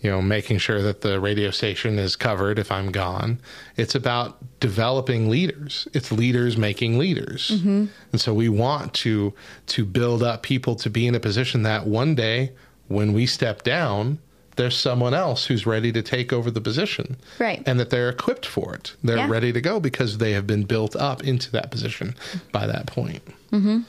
you 0.00 0.10
know 0.10 0.22
making 0.22 0.58
sure 0.58 0.80
that 0.82 1.00
the 1.00 1.18
radio 1.20 1.50
station 1.50 1.98
is 1.98 2.16
covered 2.16 2.58
if 2.58 2.70
I'm 2.70 2.92
gone. 2.92 3.40
It's 3.76 3.94
about 3.94 4.38
developing 4.60 5.28
leaders. 5.28 5.88
It's 5.92 6.12
leaders 6.12 6.56
making 6.56 6.98
leaders, 6.98 7.50
and 7.50 7.90
so 8.14 8.32
we 8.34 8.48
want 8.48 8.94
to 8.94 9.34
to 9.68 9.84
build 9.84 10.22
up 10.22 10.42
people 10.42 10.76
to 10.76 10.90
be 10.90 11.06
in 11.06 11.14
a 11.14 11.20
position 11.20 11.62
that 11.64 11.86
one 11.86 12.14
day 12.14 12.52
when 12.88 13.12
we 13.12 13.26
step 13.26 13.62
down. 13.62 14.18
There's 14.56 14.76
someone 14.76 15.14
else 15.14 15.46
who's 15.46 15.66
ready 15.66 15.92
to 15.92 16.02
take 16.02 16.32
over 16.32 16.50
the 16.50 16.60
position. 16.60 17.16
Right. 17.38 17.62
And 17.64 17.78
that 17.78 17.90
they're 17.90 18.08
equipped 18.08 18.44
for 18.44 18.74
it. 18.74 18.92
They're 19.04 19.18
Yeah. 19.18 19.30
ready 19.30 19.52
to 19.52 19.60
go 19.60 19.78
because 19.78 20.18
they 20.18 20.32
have 20.32 20.48
been 20.48 20.64
built 20.64 20.96
up 20.96 21.22
into 21.22 21.48
that 21.52 21.70
position 21.70 22.16
by 22.50 22.66
that 22.66 22.88
point. 22.88 23.22
Mm-hmm. 23.52 23.82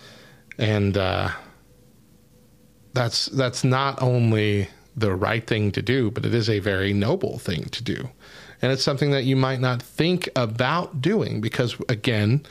And 0.60 0.96
uh, 0.96 1.30
that's 2.94 3.26
that's 3.28 3.64
not 3.64 4.00
only 4.02 4.68
the 5.00 5.16
right 5.16 5.46
thing 5.46 5.72
to 5.72 5.82
do, 5.82 6.12
but 6.12 6.26
it 6.26 6.34
is 6.34 6.50
a 6.50 6.60
very 6.60 6.94
noble 6.94 7.40
thing 7.40 7.66
to 7.66 7.84
do. 7.84 8.10
And 8.62 8.72
it's 8.72 8.84
something 8.84 9.12
that 9.12 9.24
you 9.24 9.36
might 9.36 9.60
not 9.60 9.82
think 9.82 10.28
about 10.36 11.02
doing 11.02 11.42
because, 11.42 11.78
again, 11.88 12.46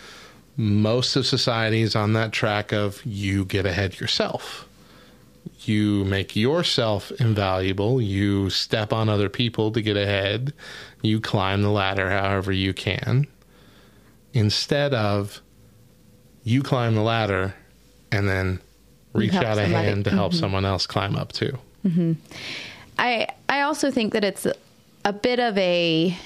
most 0.57 1.17
of 1.17 1.27
society 1.27 1.83
is 1.83 1.95
on 1.95 2.15
that 2.15 2.33
track 2.33 2.73
of 2.73 3.05
you 3.05 3.45
get 3.45 3.67
ahead 3.67 4.01
yourself. 4.01 4.67
you 5.63 6.05
make 6.05 6.37
yourself 6.37 7.11
invaluable. 7.13 8.01
You 8.01 8.51
step 8.51 8.93
on 8.93 9.09
other 9.09 9.29
people 9.29 9.71
to 9.73 9.83
get 9.83 9.97
ahead. 9.97 10.53
You 11.03 11.21
climb 11.21 11.63
the 11.63 11.71
ladder 11.71 12.11
however 12.11 12.53
you 12.53 12.73
can. 12.73 13.27
Instead 14.33 14.95
of 14.95 15.41
you 16.43 16.63
climb 16.63 16.95
the 16.95 17.03
ladder 17.03 17.55
and 18.11 18.29
then 18.29 18.61
reach 19.13 19.35
out 19.35 19.59
a 19.59 19.63
somebody. 19.63 19.73
hand 19.73 20.05
to 20.05 20.11
help 20.11 20.33
mm-hmm. 20.33 20.41
someone 20.41 20.65
else 20.65 20.87
climb 20.87 21.17
up 21.17 21.33
too. 21.33 21.59
I 22.99 23.29
I 23.49 23.61
also 23.63 23.91
think 23.91 24.13
that 24.13 24.25
it's 24.25 24.47
a 25.05 25.13
bit 25.13 25.39
of 25.41 25.57
a 25.59 26.17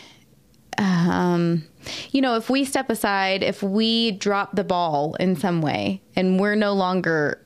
um 0.79 1.65
you 2.13 2.21
know, 2.21 2.37
if 2.37 2.49
we 2.49 2.65
step 2.65 2.91
aside, 2.91 3.43
if 3.43 3.63
we 3.63 4.13
drop 4.13 4.55
the 4.55 4.65
ball 4.65 5.15
in 5.15 5.37
some 5.37 5.61
way 5.61 6.01
and 6.17 6.39
we're 6.41 6.55
no 6.55 6.73
longer 6.73 7.41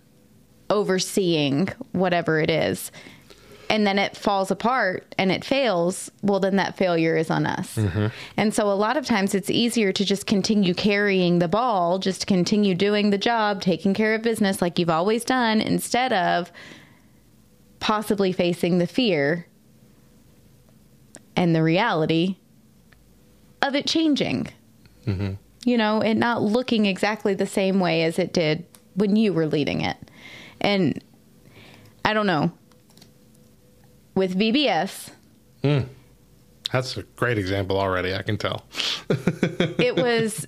overseeing 0.68 1.68
whatever 1.92 2.40
it 2.40 2.50
is 2.50 2.90
and 3.68 3.86
then 3.86 3.98
it 3.98 4.16
falls 4.16 4.50
apart 4.50 5.12
and 5.18 5.32
it 5.32 5.44
fails, 5.44 6.11
well, 6.22 6.38
then 6.38 6.57
that 6.57 6.76
failure 6.76 7.16
is 7.16 7.30
on 7.30 7.46
us. 7.46 7.76
And 8.36 8.54
so 8.54 8.70
a 8.70 8.74
lot 8.74 8.96
of 8.96 9.04
times 9.07 9.34
it's 9.34 9.50
easier 9.50 9.90
to 9.92 10.04
just 10.04 10.26
continue 10.26 10.72
carrying 10.74 11.40
the 11.40 11.48
ball, 11.48 11.98
just 11.98 12.26
continue 12.28 12.74
doing 12.74 13.11
the 13.11 13.18
job, 13.18 13.61
taking 13.61 13.92
care 13.94 14.14
of 14.14 14.22
business 14.22 14.62
like 14.62 14.78
you've 14.78 14.90
always 14.90 15.24
done, 15.24 15.61
instead 15.61 16.12
of 16.12 16.52
possibly 17.87 18.32
facing 18.32 18.78
the 18.78 18.87
fear 18.87 19.47
and 21.37 21.55
the 21.55 21.62
reality 21.62 22.34
of 23.62 23.76
it 23.76 23.87
changing. 23.87 24.49
Mm-hmm. 25.07 25.34
You 25.64 25.78
know, 25.78 26.01
it 26.01 26.14
not 26.14 26.43
looking 26.43 26.87
exactly 26.87 27.32
the 27.32 27.47
same 27.47 27.78
way 27.78 28.03
as 28.03 28.18
it 28.18 28.32
did 28.32 28.66
when 28.97 29.14
you 29.14 29.32
were 29.32 29.47
leading 29.47 29.82
it. 29.82 29.97
And 30.61 31.01
I 32.05 32.12
don't 32.12 32.26
know. 32.26 32.51
With 34.16 34.37
VBS, 34.37 35.11
hmm. 35.62 35.82
That's 36.72 36.97
a 36.97 37.05
great 37.05 37.39
example 37.39 37.78
already, 37.78 38.16
I 38.16 38.22
can 38.22 38.37
tell. 38.37 38.64
it 39.11 39.95
was 39.95 40.45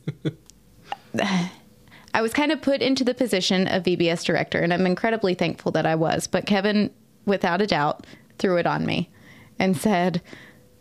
I 1.14 2.20
was 2.20 2.32
kind 2.32 2.50
of 2.50 2.60
put 2.62 2.82
into 2.82 3.04
the 3.04 3.14
position 3.14 3.68
of 3.68 3.84
VBS 3.84 4.24
director 4.24 4.58
and 4.58 4.74
I'm 4.74 4.86
incredibly 4.86 5.34
thankful 5.34 5.70
that 5.70 5.86
I 5.86 5.94
was. 5.94 6.26
But 6.26 6.44
Kevin 6.44 6.90
without 7.28 7.62
a 7.62 7.66
doubt 7.66 8.06
threw 8.38 8.56
it 8.56 8.66
on 8.66 8.84
me 8.86 9.10
and 9.58 9.76
said 9.76 10.22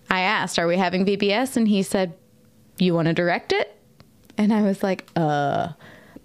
I 0.09 0.21
asked, 0.21 0.57
"Are 0.57 0.67
we 0.67 0.77
having 0.77 1.05
VBS?" 1.05 1.57
and 1.57 1.67
he 1.67 1.83
said, 1.83 2.13
"You 2.77 2.93
want 2.93 3.07
to 3.07 3.13
direct 3.13 3.51
it?" 3.51 3.75
And 4.37 4.53
I 4.53 4.61
was 4.61 4.83
like, 4.83 5.05
"Uh, 5.15 5.69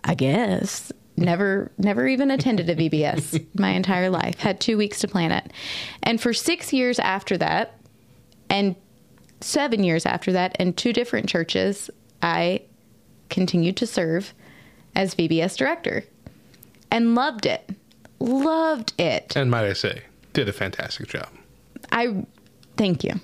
I 0.05 0.15
guess." 0.15 0.93
Never 1.15 1.71
never 1.77 2.09
even 2.09 2.31
attended 2.31 2.71
a 2.71 2.75
VBS 2.75 3.45
my 3.59 3.71
entire 3.71 4.09
life. 4.09 4.39
Had 4.39 4.61
2 4.61 4.79
weeks 4.79 5.01
to 5.01 5.09
plan 5.09 5.31
it. 5.31 5.53
And 6.03 6.19
for 6.21 6.33
6 6.33 6.73
years 6.73 6.99
after 6.99 7.37
that 7.37 7.79
and 8.49 8.77
7 9.43 9.85
years 9.85 10.07
after 10.07 10.33
that 10.33 10.57
and 10.59 10.75
two 10.75 10.93
different 10.93 11.29
churches, 11.29 11.91
I 12.23 12.63
continued 13.29 13.77
to 13.79 13.87
serve 13.87 14.33
as 14.97 15.15
VBS 15.15 15.57
director 15.57 16.05
and 16.91 17.15
loved 17.15 17.45
it. 17.47 17.71
Loved 18.19 18.95
it. 18.99 19.37
And 19.37 19.51
might 19.51 19.67
I 19.67 19.73
say, 19.75 20.03
did 20.33 20.49
a 20.49 20.53
fantastic 20.53 21.09
job. 21.09 21.29
I 21.91 22.25
thank 22.77 23.05
you. 23.05 23.21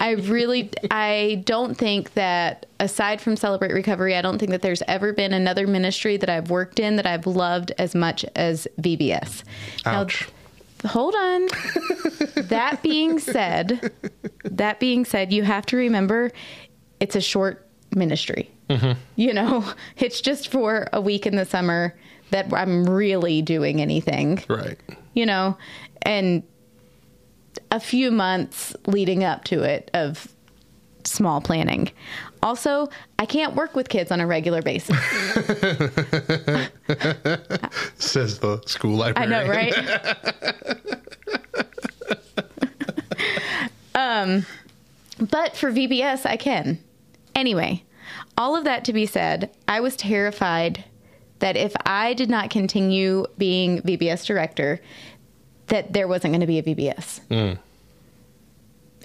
I 0.00 0.12
really 0.12 0.70
I 0.90 1.42
don't 1.44 1.76
think 1.76 2.14
that 2.14 2.66
aside 2.80 3.20
from 3.20 3.36
Celebrate 3.36 3.72
Recovery, 3.72 4.16
I 4.16 4.22
don't 4.22 4.38
think 4.38 4.50
that 4.50 4.62
there's 4.62 4.82
ever 4.88 5.12
been 5.12 5.32
another 5.32 5.66
ministry 5.66 6.16
that 6.16 6.28
I've 6.28 6.50
worked 6.50 6.80
in 6.80 6.96
that 6.96 7.06
I've 7.06 7.26
loved 7.26 7.72
as 7.78 7.94
much 7.94 8.24
as 8.36 8.66
VBS. 8.80 9.44
Ouch. 9.86 10.28
Now, 10.82 10.90
hold 10.90 11.14
on. 11.14 11.46
that 12.36 12.80
being 12.82 13.18
said, 13.18 13.92
that 14.44 14.80
being 14.80 15.04
said, 15.04 15.32
you 15.32 15.42
have 15.42 15.66
to 15.66 15.76
remember 15.76 16.30
it's 17.00 17.16
a 17.16 17.20
short 17.20 17.68
ministry. 17.94 18.50
Mm-hmm. 18.70 18.98
You 19.16 19.34
know, 19.34 19.64
it's 19.96 20.20
just 20.20 20.48
for 20.48 20.88
a 20.92 21.00
week 21.00 21.26
in 21.26 21.36
the 21.36 21.44
summer 21.44 21.94
that 22.30 22.52
I'm 22.52 22.88
really 22.88 23.42
doing 23.42 23.80
anything 23.80 24.42
right. 24.48 24.78
you 25.12 25.26
know, 25.26 25.56
and 26.04 26.42
a 27.70 27.80
few 27.80 28.10
months 28.10 28.74
leading 28.86 29.24
up 29.24 29.44
to 29.44 29.62
it 29.62 29.90
of 29.94 30.28
small 31.04 31.40
planning. 31.40 31.90
Also, 32.42 32.88
I 33.18 33.26
can't 33.26 33.54
work 33.54 33.74
with 33.74 33.88
kids 33.88 34.10
on 34.10 34.20
a 34.20 34.26
regular 34.26 34.60
basis. 34.62 34.96
Says 37.96 38.38
the 38.38 38.62
school 38.66 39.02
I 39.02 39.24
know, 39.26 39.48
right? 39.48 39.74
um, 43.94 44.44
but 45.18 45.56
for 45.56 45.72
VBS, 45.72 46.26
I 46.26 46.36
can. 46.36 46.78
Anyway, 47.34 47.82
all 48.36 48.56
of 48.56 48.64
that 48.64 48.84
to 48.84 48.92
be 48.92 49.06
said, 49.06 49.50
I 49.66 49.80
was 49.80 49.96
terrified 49.96 50.84
that 51.38 51.56
if 51.56 51.74
I 51.84 52.14
did 52.14 52.30
not 52.30 52.50
continue 52.50 53.26
being 53.36 53.80
VBS 53.82 54.26
director, 54.26 54.80
that 55.68 55.92
there 55.92 56.08
wasn't 56.08 56.32
going 56.32 56.40
to 56.40 56.46
be 56.46 56.58
a 56.58 56.62
VBS. 56.62 57.20
Mm. 57.28 57.58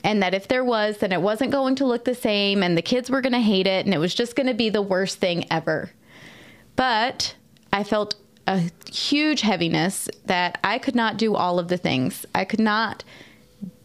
And 0.03 0.24
that 0.24 0.34
if 0.34 0.47
there 0.47 0.64
was, 0.64 0.97
then 0.99 1.12
it 1.12 1.22
wasn't 1.22 1.51
going 1.51 1.76
to 1.76 1.86
look 1.86 2.05
the 2.05 2.16
same, 2.16 2.64
and 2.64 2.78
the 2.78 2.82
kids 2.82 3.10
were 3.10 3.22
going 3.22 3.34
to 3.34 3.39
hate 3.39 3.68
it, 3.68 3.86
and 3.86 3.93
it 3.93 3.97
was 3.97 4.16
just 4.16 4.36
going 4.36 4.47
to 4.47 4.53
be 4.53 4.70
the 4.70 4.82
worst 4.82 5.18
thing 5.18 5.45
ever. 5.51 5.91
But 6.76 7.36
I 7.74 7.84
felt 7.84 8.16
a 8.47 8.72
huge 8.91 9.41
heaviness 9.41 10.10
that 10.26 10.57
I 10.64 10.80
could 10.80 10.95
not 10.95 11.18
do 11.18 11.36
all 11.36 11.60
of 11.60 11.68
the 11.68 11.78
things. 11.78 12.26
I 12.34 12.45
could 12.45 12.60
not 12.60 13.03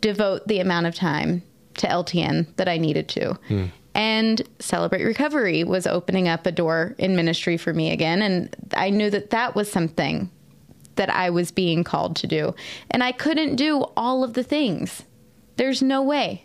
devote 0.00 0.46
the 0.46 0.60
amount 0.60 0.86
of 0.86 0.94
time 0.94 1.42
to 1.74 1.86
LTN 1.86 2.54
that 2.56 2.68
I 2.68 2.78
needed 2.78 3.08
to. 3.08 3.38
Mm. 3.48 3.70
And 3.94 4.42
Celebrate 4.58 5.04
Recovery 5.04 5.64
was 5.64 5.86
opening 5.86 6.28
up 6.28 6.46
a 6.46 6.52
door 6.52 6.94
in 6.98 7.14
ministry 7.14 7.56
for 7.56 7.72
me 7.72 7.92
again. 7.92 8.22
And 8.22 8.54
I 8.76 8.90
knew 8.90 9.10
that 9.10 9.30
that 9.30 9.54
was 9.54 9.70
something 9.70 10.30
that 10.96 11.10
I 11.10 11.30
was 11.30 11.50
being 11.50 11.84
called 11.84 12.16
to 12.16 12.26
do. 12.26 12.54
And 12.90 13.02
I 13.02 13.12
couldn't 13.12 13.56
do 13.56 13.84
all 13.96 14.24
of 14.24 14.34
the 14.34 14.42
things. 14.42 15.04
There's 15.56 15.82
no 15.82 16.02
way. 16.02 16.44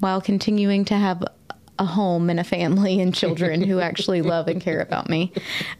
While 0.00 0.20
continuing 0.20 0.84
to 0.86 0.94
have 0.94 1.24
a 1.78 1.84
home 1.84 2.28
and 2.30 2.40
a 2.40 2.44
family 2.44 3.00
and 3.00 3.14
children 3.14 3.62
who 3.62 3.80
actually 3.80 4.22
love 4.22 4.48
and 4.48 4.60
care 4.60 4.80
about 4.80 5.08
me. 5.08 5.32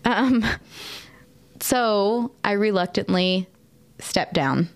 Um, 0.05 0.45
so 1.61 2.33
I 2.45 2.53
reluctantly 2.53 3.49
stepped 3.99 4.35
down. 4.35 4.69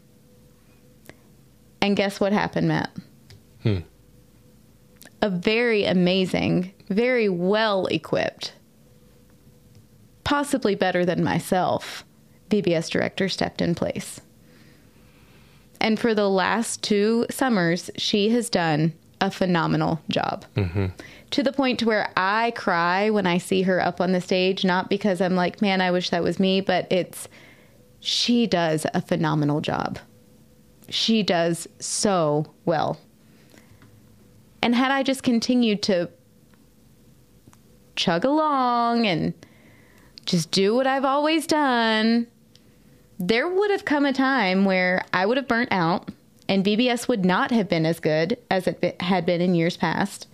And 1.80 1.96
guess 1.96 2.20
what 2.20 2.32
happened, 2.32 2.68
Matt? 2.68 2.90
A 5.20 5.30
very 5.30 5.84
amazing, 5.84 6.72
very 6.88 7.28
well 7.28 7.86
equipped, 7.86 8.52
possibly 10.24 10.74
better 10.74 11.04
than 11.04 11.24
myself, 11.24 12.04
VBS 12.50 12.90
director 12.90 13.28
stepped 13.28 13.62
in 13.62 13.74
place. 13.74 14.20
And 15.80 15.98
for 15.98 16.14
the 16.14 16.30
last 16.30 16.82
two 16.82 17.26
summers, 17.28 17.90
she 17.96 18.30
has 18.30 18.48
done 18.48 18.92
a 19.20 19.30
phenomenal 19.30 20.00
job. 20.08 20.44
Mm-hmm. 20.56 20.86
To 21.30 21.42
the 21.42 21.52
point 21.52 21.78
to 21.80 21.86
where 21.86 22.10
I 22.16 22.52
cry 22.52 23.10
when 23.10 23.26
I 23.26 23.38
see 23.38 23.62
her 23.62 23.80
up 23.80 24.00
on 24.00 24.12
the 24.12 24.20
stage, 24.20 24.64
not 24.64 24.90
because 24.90 25.20
I'm 25.20 25.34
like, 25.34 25.62
man, 25.62 25.80
I 25.80 25.90
wish 25.90 26.10
that 26.10 26.22
was 26.22 26.38
me, 26.38 26.60
but 26.60 26.90
it's 26.90 27.28
she 28.00 28.46
does 28.46 28.84
a 28.94 29.00
phenomenal 29.00 29.60
job. 29.60 29.98
She 30.88 31.22
does 31.22 31.68
so 31.78 32.52
well. 32.64 32.98
And 34.60 34.74
had 34.74 34.90
I 34.90 35.02
just 35.02 35.22
continued 35.22 35.82
to 35.84 36.10
chug 37.96 38.24
along 38.24 39.06
and 39.06 39.34
just 40.26 40.50
do 40.50 40.74
what 40.74 40.86
I've 40.86 41.04
always 41.04 41.46
done, 41.46 42.26
there 43.18 43.48
would 43.48 43.70
have 43.70 43.84
come 43.84 44.04
a 44.04 44.12
time 44.12 44.64
where 44.64 45.04
I 45.12 45.26
would 45.26 45.36
have 45.36 45.48
burnt 45.48 45.70
out 45.72 46.10
and 46.48 46.64
VBS 46.64 47.08
would 47.08 47.24
not 47.24 47.50
have 47.50 47.68
been 47.68 47.86
as 47.86 48.00
good 48.00 48.38
as 48.50 48.66
it 48.66 49.00
had 49.00 49.24
been 49.24 49.40
in 49.40 49.54
years 49.54 49.76
past. 49.76 50.26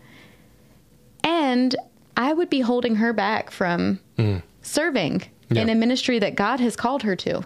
And 1.22 1.76
I 2.16 2.32
would 2.32 2.50
be 2.50 2.60
holding 2.60 2.96
her 2.96 3.12
back 3.12 3.50
from 3.50 4.00
hmm. 4.16 4.38
serving 4.62 5.22
in 5.50 5.68
a 5.68 5.74
ministry 5.74 6.18
that 6.18 6.34
God 6.34 6.60
has 6.60 6.76
called 6.76 7.02
her 7.02 7.16
to. 7.16 7.42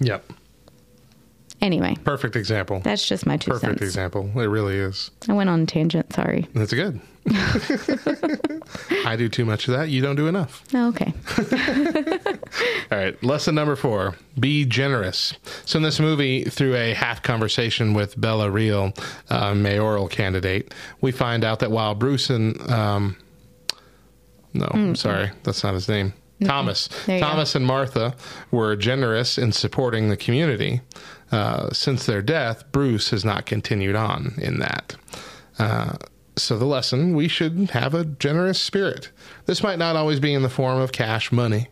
Yep. 0.00 0.24
Anyway, 1.60 1.96
Perfect 2.04 2.36
example. 2.36 2.80
that's 2.80 3.06
just 3.06 3.26
my 3.26 3.36
two 3.36 3.50
Perfect 3.50 3.78
cents. 3.78 3.82
example. 3.82 4.30
It 4.36 4.46
really 4.46 4.76
is. 4.76 5.10
I 5.28 5.32
went 5.32 5.48
on 5.48 5.62
a 5.62 5.66
tangent, 5.66 6.12
sorry. 6.12 6.46
That's 6.54 6.72
good. 6.72 7.00
I 9.06 9.14
do 9.16 9.28
too 9.28 9.44
much 9.44 9.68
of 9.68 9.74
that. 9.74 9.88
You 9.88 10.02
don't 10.02 10.16
do 10.16 10.26
enough. 10.26 10.62
Oh, 10.74 10.88
okay. 10.88 11.12
All 12.92 12.98
right. 12.98 13.22
Lesson 13.24 13.54
number 13.54 13.76
four 13.76 14.16
be 14.38 14.64
generous. 14.64 15.34
So, 15.64 15.78
in 15.78 15.82
this 15.82 16.00
movie, 16.00 16.44
through 16.44 16.74
a 16.76 16.92
half 16.92 17.22
conversation 17.22 17.94
with 17.94 18.20
Bella 18.20 18.50
Real, 18.50 18.92
uh, 19.30 19.54
mayoral 19.54 20.08
candidate, 20.08 20.74
we 21.00 21.12
find 21.12 21.44
out 21.44 21.60
that 21.60 21.70
while 21.70 21.94
Bruce 21.94 22.30
and, 22.30 22.60
um, 22.70 23.16
no, 24.52 24.68
I'm 24.72 24.94
sorry, 24.94 25.30
that's 25.44 25.64
not 25.64 25.74
his 25.74 25.88
name. 25.88 26.12
Thomas. 26.44 26.88
There 27.06 27.16
you 27.16 27.22
go. 27.22 27.28
Thomas 27.28 27.54
and 27.54 27.64
Martha 27.64 28.14
were 28.50 28.76
generous 28.76 29.38
in 29.38 29.52
supporting 29.52 30.08
the 30.10 30.16
community. 30.16 30.80
Uh, 31.32 31.70
since 31.72 32.06
their 32.06 32.22
death, 32.22 32.70
Bruce 32.70 33.10
has 33.10 33.24
not 33.24 33.46
continued 33.46 33.96
on 33.96 34.34
in 34.38 34.58
that. 34.58 34.96
Uh, 35.58 35.94
so, 36.36 36.58
the 36.58 36.64
lesson 36.64 37.14
we 37.14 37.28
should 37.28 37.70
have 37.70 37.94
a 37.94 38.04
generous 38.04 38.60
spirit. 38.60 39.10
This 39.46 39.62
might 39.62 39.78
not 39.78 39.94
always 39.94 40.18
be 40.18 40.34
in 40.34 40.42
the 40.42 40.48
form 40.48 40.80
of 40.80 40.90
cash 40.90 41.30
money, 41.30 41.68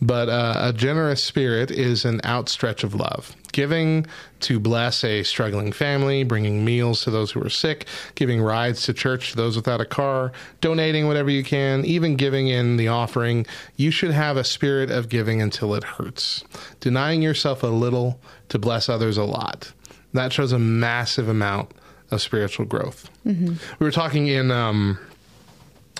but 0.00 0.30
uh, 0.30 0.54
a 0.56 0.72
generous 0.72 1.22
spirit 1.22 1.70
is 1.70 2.06
an 2.06 2.22
outstretch 2.24 2.84
of 2.84 2.94
love. 2.94 3.36
Giving 3.52 4.06
to 4.40 4.58
bless 4.58 5.04
a 5.04 5.22
struggling 5.24 5.72
family, 5.72 6.24
bringing 6.24 6.64
meals 6.64 7.02
to 7.02 7.10
those 7.10 7.32
who 7.32 7.42
are 7.44 7.50
sick, 7.50 7.86
giving 8.14 8.40
rides 8.40 8.84
to 8.84 8.94
church 8.94 9.32
to 9.32 9.36
those 9.36 9.56
without 9.56 9.82
a 9.82 9.86
car, 9.86 10.32
donating 10.62 11.06
whatever 11.06 11.28
you 11.28 11.44
can, 11.44 11.84
even 11.84 12.16
giving 12.16 12.48
in 12.48 12.78
the 12.78 12.88
offering. 12.88 13.44
You 13.76 13.90
should 13.90 14.12
have 14.12 14.38
a 14.38 14.44
spirit 14.44 14.90
of 14.90 15.10
giving 15.10 15.42
until 15.42 15.74
it 15.74 15.84
hurts. 15.84 16.44
Denying 16.80 17.20
yourself 17.20 17.62
a 17.62 17.66
little 17.66 18.18
to 18.48 18.58
bless 18.58 18.88
others 18.88 19.18
a 19.18 19.24
lot. 19.24 19.70
That 20.14 20.32
shows 20.32 20.52
a 20.52 20.58
massive 20.58 21.28
amount 21.28 21.72
of 22.10 22.20
spiritual 22.22 22.64
growth. 22.66 23.10
We 23.24 23.56
were 23.78 23.90
talking 23.90 24.26
in 24.28 24.50
um, 24.50 24.98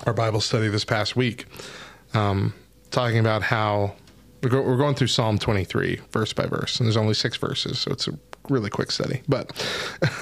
our 0.07 0.13
Bible 0.15 0.41
study 0.41 0.69
this 0.69 0.85
past 0.85 1.17
week, 1.17 1.47
um, 2.15 2.55
talking 2.91 3.19
about 3.19 3.43
how 3.43 3.95
we're, 4.43 4.49
go- 4.51 4.63
we're 4.63 4.77
going 4.77 4.95
through 4.95 5.09
Psalm 5.09 5.39
23, 5.39 6.01
verse 6.13 6.33
by 6.33 6.47
verse, 6.47 6.79
and 6.81 6.87
there's 6.87 6.97
only 6.97 7.15
six 7.15 7.37
verses, 7.37 7.79
so 7.81 7.91
it's 7.91 8.09
a 8.09 8.13
really 8.49 8.71
quick 8.71 8.91
study. 8.91 9.23
But 9.29 9.53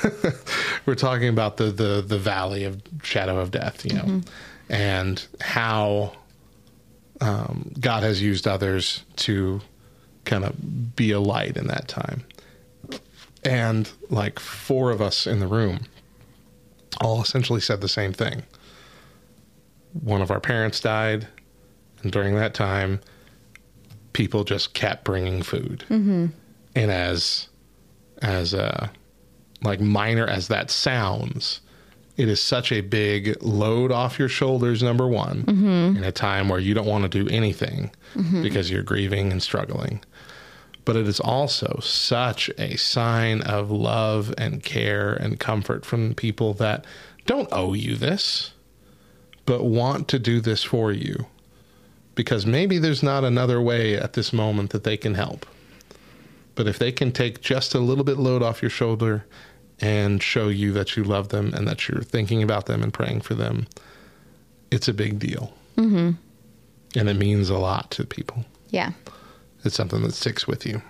we're 0.87 0.95
talking 0.97 1.29
about 1.29 1.59
the, 1.59 1.67
the 1.67 2.03
the 2.07 2.19
valley 2.19 2.65
of 2.65 2.83
shadow 3.03 3.39
of 3.39 3.51
death, 3.53 3.85
you 3.85 3.95
know, 3.97 4.23
and 4.69 5.25
how 5.41 6.13
um, 7.21 7.73
God 7.79 8.03
has 8.03 8.21
used 8.21 8.47
others 8.49 9.05
to 9.17 9.61
kind 10.25 10.45
of 10.45 10.97
be 10.97 11.13
a 11.13 11.21
light 11.21 11.57
in 11.57 11.69
that 11.69 11.87
time. 11.89 12.25
And 13.47 13.91
like 14.11 14.39
four 14.39 14.91
of 14.91 15.01
us 15.01 15.27
in 15.27 15.41
the 15.41 15.47
room 15.47 15.81
all 17.01 17.21
essentially 17.23 17.61
said 17.61 17.81
the 17.81 17.89
same 17.89 18.13
thing. 18.13 18.43
One 19.93 20.23
of 20.23 20.31
our 20.31 20.41
parents 20.41 20.81
died, 20.81 21.27
and 22.03 22.13
during 22.13 22.35
that 22.37 22.55
time, 22.55 23.01
people 24.13 24.45
just 24.45 24.75
kept 24.75 25.05
bringing 25.05 25.43
food. 25.43 25.85
Mm-hmm. 25.89 26.27
And 26.75 26.91
as 26.91 27.49
as 28.23 28.55
uh, 28.55 28.89
like 29.63 29.81
minor 29.81 30.27
as 30.27 30.49
that 30.49 30.71
sounds, 30.71 31.61
it 32.17 32.29
is 32.29 32.43
such 32.43 32.73
a 32.73 32.81
big 32.81 33.37
load 33.43 33.93
off 33.93 34.19
your 34.19 34.29
shoulders. 34.29 34.83
Number 34.83 35.07
one, 35.07 35.45
in 35.97 36.05
a 36.05 36.13
time 36.13 36.49
where 36.49 36.61
you 36.61 36.75
don't 36.75 36.87
want 36.87 37.11
to 37.11 37.25
do 37.25 37.29
anything 37.31 37.91
because 38.43 38.71
you're 38.71 38.83
grieving 38.83 39.33
and 39.33 39.43
struggling. 39.43 40.03
But 40.87 40.97
it 40.97 41.07
is 41.07 41.21
also 41.21 41.81
such 41.83 42.49
a 42.57 42.77
sign 42.77 43.43
of 43.43 43.71
love 43.71 44.33
and 44.39 44.63
care 44.63 45.13
and 45.13 45.39
comfort 45.39 45.85
from 45.85 46.15
people 46.15 46.55
that 46.55 46.87
don't 47.27 47.49
owe 47.53 47.75
you 47.75 47.97
this, 47.97 48.53
but 49.45 49.65
want 49.65 50.09
to 50.09 50.19
do 50.19 50.41
this 50.41 50.63
for 50.63 50.93
you 50.93 51.27
because 52.17 52.47
maybe 52.47 52.79
there's 52.79 53.03
not 53.03 53.23
another 53.23 53.61
way 53.61 53.95
at 53.95 54.15
this 54.15 54.33
moment 54.33 54.71
that 54.71 54.83
they 54.83 54.97
can 54.97 55.15
help. 55.15 55.47
But 56.57 56.67
if 56.67 56.79
they 56.79 56.91
can 56.91 57.13
take 57.13 57.43
just 57.43 57.75
a 57.75 57.79
little 57.79 58.03
bit 58.03 58.17
load 58.17 58.43
off 58.43 58.63
your 58.63 58.71
shoulder 58.71 59.27
and 59.81 60.23
show 60.23 60.49
you 60.49 60.73
that 60.73 60.97
you 60.97 61.05
love 61.05 61.29
them 61.29 61.53
and 61.53 61.69
that 61.69 61.87
you're 61.87 62.03
thinking 62.03 62.43
about 62.43 62.67
them 62.67 62.83
and 62.83 62.93
praying 62.93 63.21
for 63.21 63.35
them, 63.35 63.69
it's 64.71 64.89
a 64.89 64.95
big 64.95 65.19
deal. 65.19 65.53
Mm-hmm. 65.77 66.13
And 66.99 67.09
it 67.09 67.17
means 67.17 67.51
a 67.51 67.59
lot 67.59 67.91
to 67.93 68.07
people. 68.07 68.45
Yeah. 68.71 68.93
It's 69.67 69.77
something 69.77 70.03
that 70.03 70.15
sticks 70.15 70.47
with 70.47 70.65
you. 70.65 70.81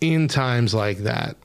In 0.00 0.28
times 0.28 0.74
like 0.74 0.98
that, 0.98 1.36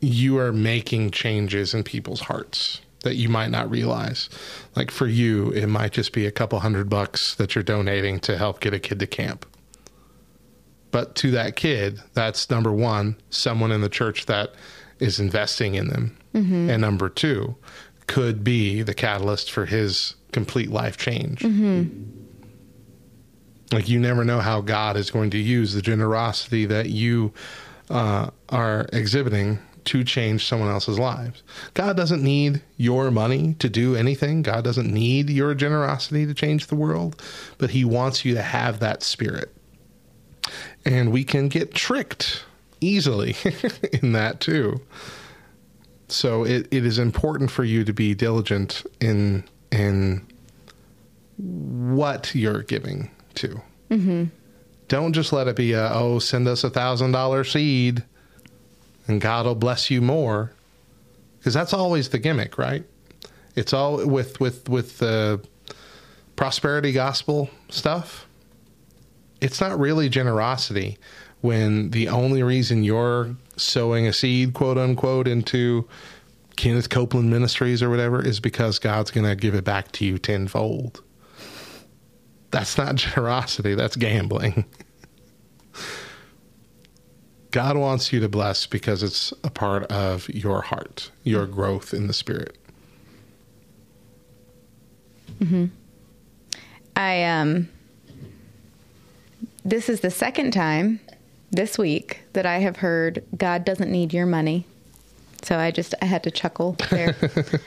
you 0.00 0.38
are 0.38 0.52
making 0.52 1.10
changes 1.10 1.74
in 1.74 1.82
people's 1.82 2.20
hearts 2.20 2.80
that 3.02 3.14
you 3.14 3.28
might 3.28 3.50
not 3.50 3.70
realize. 3.70 4.28
Like 4.76 4.90
for 4.90 5.06
you, 5.06 5.50
it 5.50 5.66
might 5.66 5.92
just 5.92 6.12
be 6.12 6.26
a 6.26 6.30
couple 6.30 6.58
hundred 6.60 6.88
bucks 6.88 7.34
that 7.36 7.54
you're 7.54 7.64
donating 7.64 8.20
to 8.20 8.36
help 8.36 8.60
get 8.60 8.74
a 8.74 8.78
kid 8.78 8.98
to 9.00 9.06
camp. 9.06 9.46
But 10.90 11.14
to 11.16 11.30
that 11.32 11.56
kid, 11.56 12.00
that's 12.14 12.50
number 12.50 12.72
one, 12.72 13.16
someone 13.30 13.72
in 13.72 13.80
the 13.80 13.88
church 13.88 14.26
that 14.26 14.54
is 14.98 15.20
investing 15.20 15.74
in 15.74 15.88
them. 15.88 16.18
Mm-hmm. 16.34 16.70
And 16.70 16.80
number 16.80 17.08
two, 17.08 17.56
could 18.06 18.42
be 18.42 18.82
the 18.82 18.94
catalyst 18.94 19.50
for 19.50 19.66
his 19.66 20.16
complete 20.32 20.70
life 20.70 20.96
change. 20.96 21.42
Like 23.72 23.88
you 23.88 24.00
never 24.00 24.24
know 24.24 24.40
how 24.40 24.60
God 24.60 24.96
is 24.96 25.10
going 25.10 25.30
to 25.30 25.38
use 25.38 25.74
the 25.74 25.82
generosity 25.82 26.66
that 26.66 26.90
you 26.90 27.32
uh, 27.88 28.30
are 28.48 28.86
exhibiting 28.92 29.58
to 29.84 30.04
change 30.04 30.46
someone 30.46 30.68
else's 30.68 30.98
lives. 30.98 31.42
God 31.74 31.96
doesn't 31.96 32.22
need 32.22 32.62
your 32.76 33.10
money 33.10 33.54
to 33.54 33.68
do 33.68 33.96
anything. 33.96 34.42
God 34.42 34.64
doesn't 34.64 34.92
need 34.92 35.30
your 35.30 35.54
generosity 35.54 36.26
to 36.26 36.34
change 36.34 36.66
the 36.66 36.74
world, 36.74 37.20
but 37.58 37.70
He 37.70 37.84
wants 37.84 38.24
you 38.24 38.34
to 38.34 38.42
have 38.42 38.80
that 38.80 39.02
spirit. 39.02 39.54
And 40.84 41.12
we 41.12 41.24
can 41.24 41.48
get 41.48 41.74
tricked 41.74 42.44
easily 42.80 43.36
in 44.02 44.12
that 44.12 44.40
too. 44.40 44.80
So 46.08 46.44
it, 46.44 46.66
it 46.70 46.84
is 46.84 46.98
important 46.98 47.50
for 47.50 47.64
you 47.64 47.84
to 47.84 47.92
be 47.92 48.14
diligent 48.14 48.84
in 49.00 49.44
in 49.72 50.26
what 51.36 52.34
you're 52.34 52.62
giving 52.62 53.10
to. 53.34 53.60
Mm-hmm. 53.90 54.24
Don't 54.88 55.12
just 55.12 55.32
let 55.32 55.48
it 55.48 55.56
be 55.56 55.72
a 55.72 55.90
oh 55.92 56.18
send 56.18 56.48
us 56.48 56.64
a 56.64 56.70
thousand 56.70 57.12
dollar 57.12 57.44
seed, 57.44 58.02
and 59.06 59.20
God 59.20 59.46
will 59.46 59.54
bless 59.54 59.90
you 59.90 60.00
more, 60.00 60.52
because 61.38 61.54
that's 61.54 61.72
always 61.72 62.08
the 62.08 62.18
gimmick, 62.18 62.58
right? 62.58 62.84
It's 63.54 63.72
all 63.72 64.04
with 64.06 64.40
with 64.40 64.68
with 64.68 64.98
the 64.98 65.40
prosperity 66.36 66.92
gospel 66.92 67.50
stuff. 67.68 68.26
It's 69.40 69.60
not 69.60 69.78
really 69.78 70.08
generosity 70.08 70.98
when 71.40 71.90
the 71.90 72.08
only 72.08 72.42
reason 72.42 72.84
you're 72.84 73.36
sowing 73.56 74.06
a 74.06 74.12
seed, 74.12 74.54
quote 74.54 74.76
unquote, 74.76 75.26
into 75.26 75.88
Kenneth 76.56 76.90
Copeland 76.90 77.30
Ministries 77.30 77.82
or 77.82 77.90
whatever 77.90 78.24
is 78.24 78.40
because 78.40 78.78
God's 78.78 79.10
going 79.10 79.26
to 79.26 79.34
give 79.34 79.54
it 79.54 79.64
back 79.64 79.92
to 79.92 80.04
you 80.04 80.18
tenfold. 80.18 81.02
That's 82.50 82.76
not 82.76 82.94
generosity, 82.96 83.74
that's 83.74 83.96
gambling. 83.96 84.64
God 87.50 87.76
wants 87.76 88.12
you 88.12 88.20
to 88.20 88.28
bless 88.28 88.66
because 88.66 89.02
it's 89.02 89.32
a 89.42 89.50
part 89.50 89.84
of 89.84 90.28
your 90.28 90.62
heart, 90.62 91.10
your 91.24 91.46
growth 91.46 91.92
in 91.92 92.06
the 92.06 92.12
spirit. 92.12 92.56
Hmm. 95.38 95.66
I 96.94 97.24
um 97.24 97.68
this 99.64 99.88
is 99.88 100.00
the 100.00 100.10
second 100.10 100.52
time 100.52 101.00
this 101.50 101.78
week 101.78 102.20
that 102.32 102.46
I 102.46 102.58
have 102.58 102.76
heard 102.76 103.24
God 103.36 103.64
doesn't 103.64 103.90
need 103.90 104.12
your 104.12 104.26
money. 104.26 104.66
So 105.42 105.58
I 105.58 105.70
just 105.70 105.94
I 106.02 106.04
had 106.04 106.22
to 106.24 106.30
chuckle 106.30 106.76
there. 106.90 107.16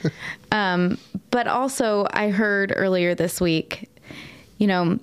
um 0.52 0.98
but 1.30 1.46
also 1.46 2.06
I 2.10 2.30
heard 2.30 2.72
earlier 2.74 3.14
this 3.14 3.40
week, 3.40 3.90
you 4.58 4.66
know, 4.66 4.98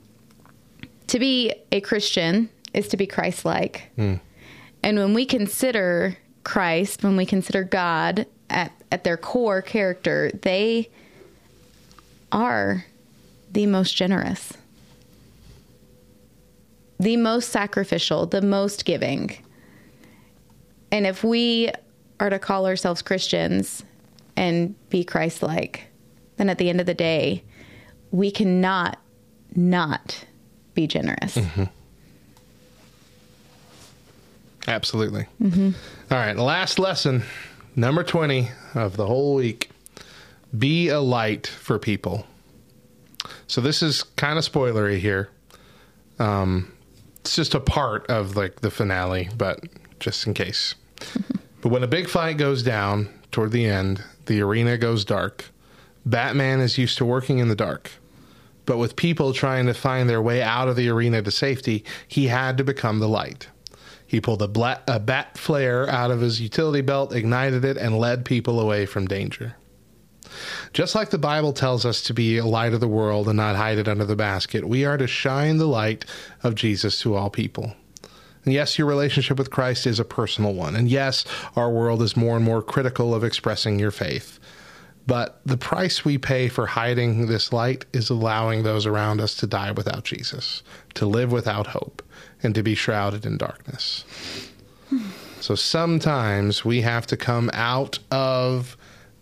to 1.08 1.20
be 1.20 1.54
a 1.72 1.82
Christian 1.82 2.50
is 2.74 2.88
to 2.90 2.98
be 2.98 3.06
Christ-like. 3.06 3.92
And 4.84 4.98
when 4.98 5.14
we 5.14 5.26
consider 5.26 6.18
Christ, 6.44 7.04
when 7.04 7.18
we 7.18 7.26
consider 7.26 7.64
God 7.64 8.26
at 8.50 8.72
at 8.92 9.04
their 9.04 9.18
core 9.18 9.62
character, 9.62 10.32
they 10.42 10.90
are 12.32 12.86
the 13.52 13.66
most 13.66 13.96
generous, 13.96 14.54
the 17.00 17.18
most 17.18 17.50
sacrificial, 17.50 18.26
the 18.26 18.42
most 18.42 18.86
giving. 18.86 19.38
And 20.92 21.06
if 21.06 21.24
we 21.24 21.72
are 22.22 22.30
to 22.30 22.40
call 22.40 22.68
ourselves 22.68 23.02
Christians 23.02 23.84
and 24.38 24.76
be 24.90 25.04
Christ 25.04 25.42
like, 25.42 25.88
then 26.38 26.50
at 26.50 26.60
the 26.60 26.70
end 26.70 26.80
of 26.80 26.86
the 26.86 26.94
day, 26.94 27.44
we 28.12 28.30
cannot 28.30 29.00
not 29.56 30.24
be 30.76 30.86
generous. 30.88 31.38
Absolutely. 34.68 35.26
All 35.44 36.18
right, 36.18 36.38
last 36.38 36.78
lesson, 36.78 37.24
number 37.76 38.04
20 38.04 38.50
of 38.76 38.96
the 38.96 39.08
whole 39.08 39.34
week. 39.34 39.72
Be 40.58 40.90
a 40.90 41.00
light 41.00 41.48
for 41.48 41.80
people. 41.80 42.28
So 43.48 43.62
this 43.62 43.82
is 43.82 44.04
kind 44.04 44.38
of 44.38 44.46
spoilery 44.46 45.00
here. 45.00 45.30
Um, 46.20 46.72
it's 47.22 47.36
just 47.36 47.56
a 47.56 47.60
part 47.60 48.08
of 48.12 48.36
like 48.36 48.62
the 48.62 48.70
finale, 48.70 49.30
but 49.36 49.64
just 50.00 50.28
in 50.28 50.36
case. 50.36 50.76
but 51.62 51.70
when 51.70 51.84
a 51.84 51.88
big 51.88 52.10
fight 52.10 52.38
goes 52.38 52.64
down 52.64 53.10
toward 53.32 53.52
the 53.52 53.66
end, 53.66 54.04
the 54.26 54.42
arena 54.42 54.78
goes 54.78 55.06
dark. 55.06 55.46
Batman 56.06 56.60
is 56.60 56.78
used 56.78 56.98
to 56.98 57.06
working 57.06 57.40
in 57.40 57.48
the 57.48 57.56
dark. 57.56 57.92
But 58.66 58.78
with 58.78 58.96
people 58.96 59.34
trying 59.34 59.66
to 59.68 59.74
find 59.74 60.10
their 60.10 60.22
way 60.22 60.42
out 60.42 60.68
of 60.68 60.76
the 60.76 60.90
arena 60.90 61.22
to 61.22 61.32
safety, 61.32 61.84
he 62.08 62.28
had 62.28 62.58
to 62.58 62.64
become 62.64 63.00
the 63.00 63.10
light. 63.10 63.48
He 64.06 64.22
pulled 64.22 64.42
a, 64.42 64.48
bla- 64.48 64.82
a 64.88 65.00
bat 65.00 65.38
flare 65.38 65.90
out 65.90 66.12
of 66.12 66.22
his 66.22 66.42
utility 66.42 66.82
belt, 66.82 67.14
ignited 67.14 67.64
it, 67.64 67.78
and 67.78 67.98
led 67.98 68.26
people 68.26 68.60
away 68.60 68.86
from 68.86 69.08
danger. 69.08 69.56
Just 70.74 70.96
like 70.96 71.10
the 71.10 71.18
Bible 71.18 71.54
tells 71.54 71.86
us 71.86 72.02
to 72.04 72.14
be 72.14 72.38
a 72.38 72.46
light 72.46 72.74
of 72.74 72.80
the 72.80 72.88
world 72.88 73.28
and 73.28 73.38
not 73.38 73.56
hide 73.56 73.78
it 73.78 73.88
under 73.88 74.06
the 74.06 74.16
basket, 74.16 74.68
we 74.68 74.86
are 74.86 74.98
to 74.98 75.08
shine 75.08 75.58
the 75.58 75.68
light 75.68 76.06
of 76.44 76.56
Jesus 76.56 77.00
to 77.02 77.16
all 77.16 77.30
people. 77.30 77.74
And 78.44 78.54
yes, 78.54 78.78
your 78.78 78.88
relationship 78.88 79.38
with 79.38 79.52
Christ 79.52 79.86
is 79.86 80.00
a 80.00 80.06
personal 80.06 80.54
one. 80.54 80.76
And 80.76 80.90
yes, 80.90 81.26
our 81.56 81.70
world 81.70 82.02
is 82.02 82.18
more 82.18 82.36
and 82.36 82.44
more 82.44 82.62
critical 82.62 83.14
of 83.14 83.24
expressing 83.24 83.78
your 83.80 83.92
faith. 83.92 84.40
But 85.08 85.42
the 85.46 85.58
price 85.58 86.06
we 86.06 86.18
pay 86.18 86.48
for 86.48 86.68
hiding 86.68 87.28
this 87.28 87.52
light 87.52 87.86
is 87.92 88.10
allowing 88.10 88.64
those 88.64 88.86
around 88.86 89.20
us 89.20 89.36
to 89.36 89.48
die 89.48 89.72
without 89.72 90.04
Jesus, 90.04 90.64
to 90.96 91.06
live 91.06 91.32
without 91.32 91.68
hope, 91.68 92.04
and 92.44 92.54
to 92.56 92.64
be 92.64 92.76
shrouded 92.76 93.26
in 93.26 93.38
darkness. 93.38 94.06
So 95.40 95.56
sometimes 95.56 96.64
we 96.64 96.82
have 96.82 97.08
to 97.08 97.18
come 97.18 97.50
out 97.54 97.98
of 98.12 98.78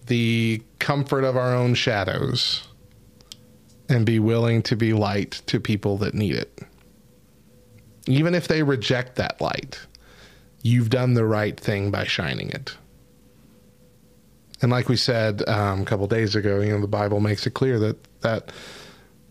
the 0.07 0.61
comfort 0.79 1.23
of 1.23 1.37
our 1.37 1.55
own 1.55 1.75
shadows 1.75 2.67
and 3.87 4.05
be 4.05 4.19
willing 4.19 4.61
to 4.63 4.75
be 4.75 4.93
light 4.93 5.41
to 5.47 5.59
people 5.59 5.97
that 5.97 6.13
need 6.13 6.35
it. 6.35 6.59
Even 8.09 8.33
if 8.33 8.47
they 8.47 8.63
reject 8.63 9.15
that 9.17 9.39
light, 9.39 9.79
you've 10.63 10.89
done 10.89 11.13
the 11.13 11.25
right 11.25 11.59
thing 11.59 11.91
by 11.91 12.05
shining 12.05 12.49
it. 12.49 12.75
And 14.61 14.71
like 14.71 14.89
we 14.89 14.97
said 14.97 15.47
um, 15.47 15.83
a 15.83 15.85
couple 15.85 16.07
days 16.07 16.35
ago, 16.35 16.59
you 16.59 16.71
know, 16.71 16.81
the 16.81 16.87
Bible 16.87 17.19
makes 17.19 17.45
it 17.45 17.53
clear 17.53 17.79
that 17.79 17.97
that 18.21 18.51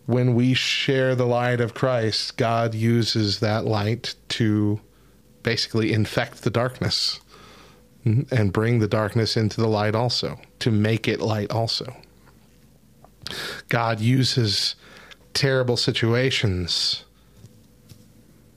when 0.06 0.34
we 0.34 0.54
share 0.54 1.14
the 1.14 1.26
light 1.26 1.60
of 1.60 1.74
Christ, 1.74 2.38
God 2.38 2.72
uses 2.74 3.40
that 3.40 3.66
light 3.66 4.14
to 4.30 4.80
basically 5.42 5.92
infect 5.92 6.44
the 6.44 6.50
darkness 6.50 7.20
and 8.04 8.52
bring 8.52 8.78
the 8.78 8.88
darkness 8.88 9.36
into 9.36 9.60
the 9.60 9.68
light 9.68 9.94
also, 9.94 10.40
to 10.60 10.70
make 10.70 11.08
it 11.08 11.20
light 11.20 11.50
also. 11.50 11.94
God 13.68 14.00
uses 14.00 14.76
terrible 15.34 15.76
situations 15.76 17.04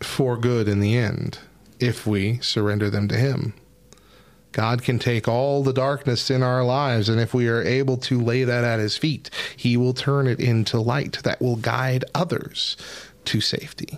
for 0.04 0.38
good 0.38 0.68
in 0.68 0.80
the 0.80 0.96
end 0.96 1.40
if 1.80 2.06
we 2.06 2.40
surrender 2.40 2.90
them 2.90 3.08
to 3.08 3.16
Him. 3.16 3.54
God 4.52 4.84
can 4.84 5.00
take 5.00 5.28
all 5.28 5.64
the 5.64 5.74
darkness 5.74 6.30
in 6.30 6.44
our 6.44 6.64
lives, 6.64 7.08
and 7.08 7.20
if 7.20 7.34
we 7.34 7.48
are 7.48 7.62
able 7.62 7.98
to 7.98 8.20
lay 8.20 8.44
that 8.44 8.64
at 8.64 8.80
His 8.80 8.98
feet, 8.98 9.30
He 9.56 9.78
will 9.78 9.94
turn 9.94 10.28
it 10.28 10.40
into 10.40 10.80
light 10.80 11.20
that 11.24 11.42
will 11.42 11.56
guide 11.56 12.04
others 12.14 12.76
to 13.26 13.40
safety. 13.40 13.98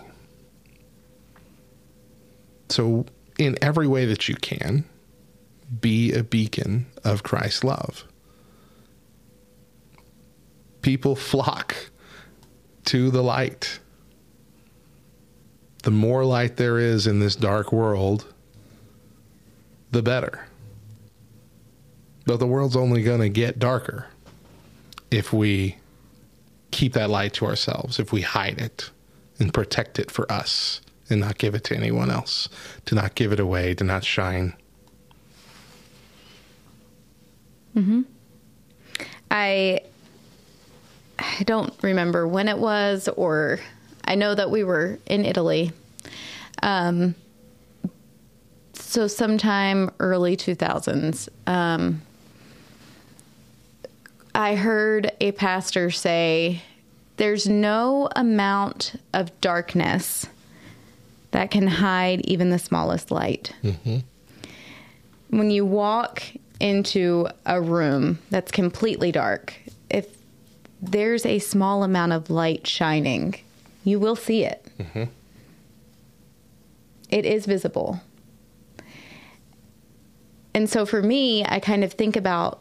So, 2.70 3.06
in 3.40 3.58
every 3.62 3.88
way 3.88 4.06
that 4.06 4.30
you 4.30 4.36
can, 4.36 4.86
be 5.82 6.14
a 6.14 6.24
beacon 6.24 6.86
of 7.04 7.24
Christ's 7.24 7.64
love. 7.64 8.06
People 10.82 11.16
flock 11.16 11.76
to 12.86 13.10
the 13.10 13.24
light. 13.24 13.80
The 15.84 15.92
more 15.92 16.26
light 16.26 16.58
there 16.58 16.80
is 16.80 17.08
in 17.08 17.20
this 17.20 17.36
dark 17.36 17.72
world, 17.72 18.34
the 19.92 20.02
better. 20.02 20.48
But 22.26 22.40
the 22.40 22.48
world's 22.48 22.76
only 22.76 23.04
going 23.04 23.20
to 23.20 23.30
get 23.30 23.60
darker 23.60 24.08
if 25.12 25.32
we 25.32 25.78
keep 26.72 26.94
that 26.94 27.10
light 27.10 27.34
to 27.34 27.46
ourselves, 27.46 28.00
if 28.00 28.12
we 28.12 28.22
hide 28.22 28.60
it 28.60 28.90
and 29.40 29.54
protect 29.54 30.00
it 30.00 30.10
for 30.10 30.30
us 30.32 30.82
and 31.10 31.20
not 31.20 31.38
give 31.38 31.54
it 31.54 31.66
to 31.66 31.76
anyone 31.76 32.10
else, 32.10 32.48
to 32.86 32.96
not 32.96 33.14
give 33.16 33.32
it 33.32 33.40
away, 33.40 33.74
to 33.76 33.84
not 33.84 34.04
shine. 34.04 34.54
Hmm. 37.74 38.02
I 39.30 39.82
I 41.20 41.44
don't 41.44 41.74
remember 41.82 42.28
when 42.28 42.48
it 42.48 42.58
was, 42.58 43.08
or 43.10 43.60
I 44.06 44.16
know 44.16 44.36
that 44.36 44.52
we 44.52 44.64
were 44.64 45.00
in 45.06 45.26
Italy. 45.26 45.72
Um, 46.62 47.16
so 48.74 49.08
sometime 49.08 49.92
early 50.00 50.38
2000s, 50.38 51.30
um, 51.48 52.02
I 54.36 54.56
heard 54.56 55.12
a 55.22 55.32
pastor 55.32 55.92
say, 55.92 56.62
"There's 57.18 57.48
no 57.48 58.10
amount 58.16 58.96
of 59.14 59.40
darkness 59.42 60.26
that 61.32 61.52
can 61.52 61.68
hide 61.68 62.22
even 62.22 62.50
the 62.50 62.60
smallest 62.60 63.12
light." 63.12 63.54
when 65.30 65.50
you 65.50 65.66
walk 65.66 66.22
into 66.60 67.28
a 67.46 67.60
room 67.60 68.20
that's 68.30 68.52
completely 68.52 69.12
dark, 69.12 69.54
if 69.90 70.06
there's 70.82 71.26
a 71.26 71.40
small 71.40 71.84
amount 71.84 72.12
of 72.12 72.30
light 72.30 72.68
shining, 72.68 73.36
you 73.84 74.00
will 74.00 74.16
see 74.16 74.44
it. 74.44 74.66
It 77.10 77.26
is 77.26 77.46
visible. 77.46 78.02
And 80.54 80.70
so 80.70 80.86
for 80.86 81.02
me, 81.02 81.46
I 81.46 81.60
kind 81.60 81.84
of 81.84 81.94
think 81.94 82.16
about, 82.16 82.60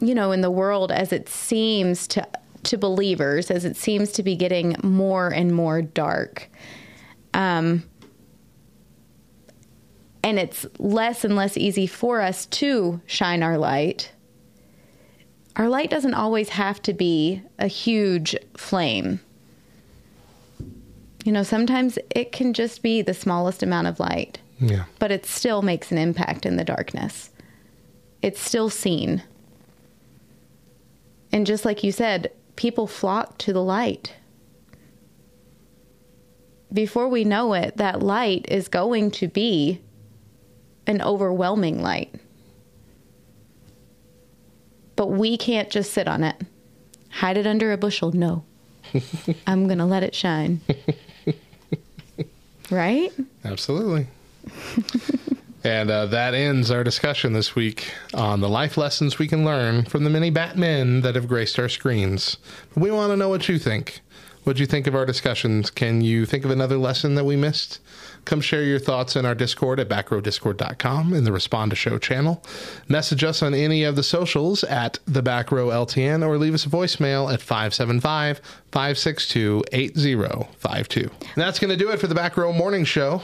you 0.00 0.14
know, 0.14 0.32
in 0.32 0.40
the 0.40 0.50
world 0.50 0.92
as 0.92 1.12
it 1.12 1.28
seems 1.28 2.06
to 2.08 2.26
to 2.64 2.76
believers, 2.76 3.50
as 3.50 3.64
it 3.64 3.76
seems 3.76 4.10
to 4.12 4.22
be 4.22 4.34
getting 4.34 4.74
more 4.82 5.28
and 5.28 5.54
more 5.54 5.80
dark. 5.80 6.48
Um, 7.32 7.84
and 10.24 10.38
it's 10.38 10.66
less 10.78 11.24
and 11.24 11.36
less 11.36 11.56
easy 11.56 11.86
for 11.86 12.20
us 12.20 12.46
to 12.46 13.00
shine 13.06 13.42
our 13.42 13.56
light. 13.56 14.10
Our 15.56 15.68
light 15.68 15.88
doesn't 15.88 16.14
always 16.14 16.50
have 16.50 16.82
to 16.82 16.92
be 16.92 17.42
a 17.58 17.68
huge 17.68 18.36
flame. 18.56 19.20
You 21.24 21.32
know, 21.32 21.42
sometimes 21.42 21.98
it 22.14 22.32
can 22.32 22.52
just 22.54 22.82
be 22.82 23.02
the 23.02 23.14
smallest 23.14 23.62
amount 23.62 23.86
of 23.88 23.98
light, 24.00 24.38
Yeah. 24.60 24.84
but 24.98 25.10
it 25.10 25.26
still 25.26 25.62
makes 25.62 25.90
an 25.90 25.98
impact 25.98 26.46
in 26.46 26.56
the 26.56 26.64
darkness. 26.64 27.30
It's 28.22 28.40
still 28.40 28.70
seen. 28.70 29.22
And 31.32 31.46
just 31.46 31.64
like 31.64 31.84
you 31.84 31.92
said, 31.92 32.30
people 32.56 32.86
flock 32.86 33.36
to 33.38 33.52
the 33.52 33.62
light. 33.62 34.14
Before 36.72 37.08
we 37.08 37.24
know 37.24 37.52
it, 37.54 37.76
that 37.76 38.02
light 38.02 38.46
is 38.48 38.68
going 38.68 39.10
to 39.12 39.28
be 39.28 39.80
an 40.86 41.02
overwhelming 41.02 41.82
light. 41.82 42.14
But 44.96 45.08
we 45.08 45.36
can't 45.36 45.70
just 45.70 45.92
sit 45.92 46.08
on 46.08 46.24
it, 46.24 46.36
hide 47.10 47.36
it 47.36 47.46
under 47.46 47.72
a 47.72 47.76
bushel. 47.78 48.12
No. 48.12 48.44
I'm 49.46 49.66
going 49.66 49.78
to 49.78 49.84
let 49.84 50.02
it 50.02 50.14
shine. 50.14 50.60
Right? 52.70 53.12
Absolutely. 53.44 54.06
and 55.64 55.90
uh, 55.90 56.06
that 56.06 56.34
ends 56.34 56.70
our 56.70 56.84
discussion 56.84 57.32
this 57.32 57.54
week 57.54 57.92
on 58.14 58.40
the 58.40 58.48
life 58.48 58.76
lessons 58.76 59.18
we 59.18 59.28
can 59.28 59.44
learn 59.44 59.84
from 59.84 60.04
the 60.04 60.10
many 60.10 60.30
Batmen 60.30 61.02
that 61.02 61.14
have 61.14 61.28
graced 61.28 61.58
our 61.58 61.68
screens. 61.68 62.36
We 62.74 62.90
want 62.90 63.10
to 63.12 63.16
know 63.16 63.28
what 63.28 63.48
you 63.48 63.58
think. 63.58 64.00
What 64.44 64.56
do 64.56 64.62
you 64.62 64.66
think 64.66 64.86
of 64.86 64.94
our 64.94 65.04
discussions? 65.04 65.70
Can 65.70 66.00
you 66.00 66.24
think 66.24 66.44
of 66.44 66.50
another 66.50 66.78
lesson 66.78 67.16
that 67.16 67.24
we 67.24 67.36
missed? 67.36 67.80
Come 68.28 68.42
share 68.42 68.62
your 68.62 68.78
thoughts 68.78 69.16
in 69.16 69.24
our 69.24 69.34
Discord 69.34 69.80
at 69.80 69.88
backrowdiscord.com 69.88 71.14
in 71.14 71.24
the 71.24 71.32
Respond 71.32 71.70
to 71.70 71.76
Show 71.76 71.96
channel. 71.96 72.44
Message 72.86 73.24
us 73.24 73.42
on 73.42 73.54
any 73.54 73.84
of 73.84 73.96
the 73.96 74.02
socials 74.02 74.64
at 74.64 74.98
the 75.06 75.22
Back 75.22 75.50
Row 75.50 75.68
LTN 75.68 76.22
or 76.22 76.36
leave 76.36 76.52
us 76.52 76.66
a 76.66 76.68
voicemail 76.68 77.32
at 77.32 77.40
575 77.40 78.42
562 78.70 79.64
8052. 79.72 81.10
That's 81.36 81.58
going 81.58 81.70
to 81.70 81.76
do 81.82 81.88
it 81.88 81.98
for 81.98 82.06
the 82.06 82.14
Back 82.14 82.36
Row 82.36 82.52
Morning 82.52 82.84
Show. 82.84 83.22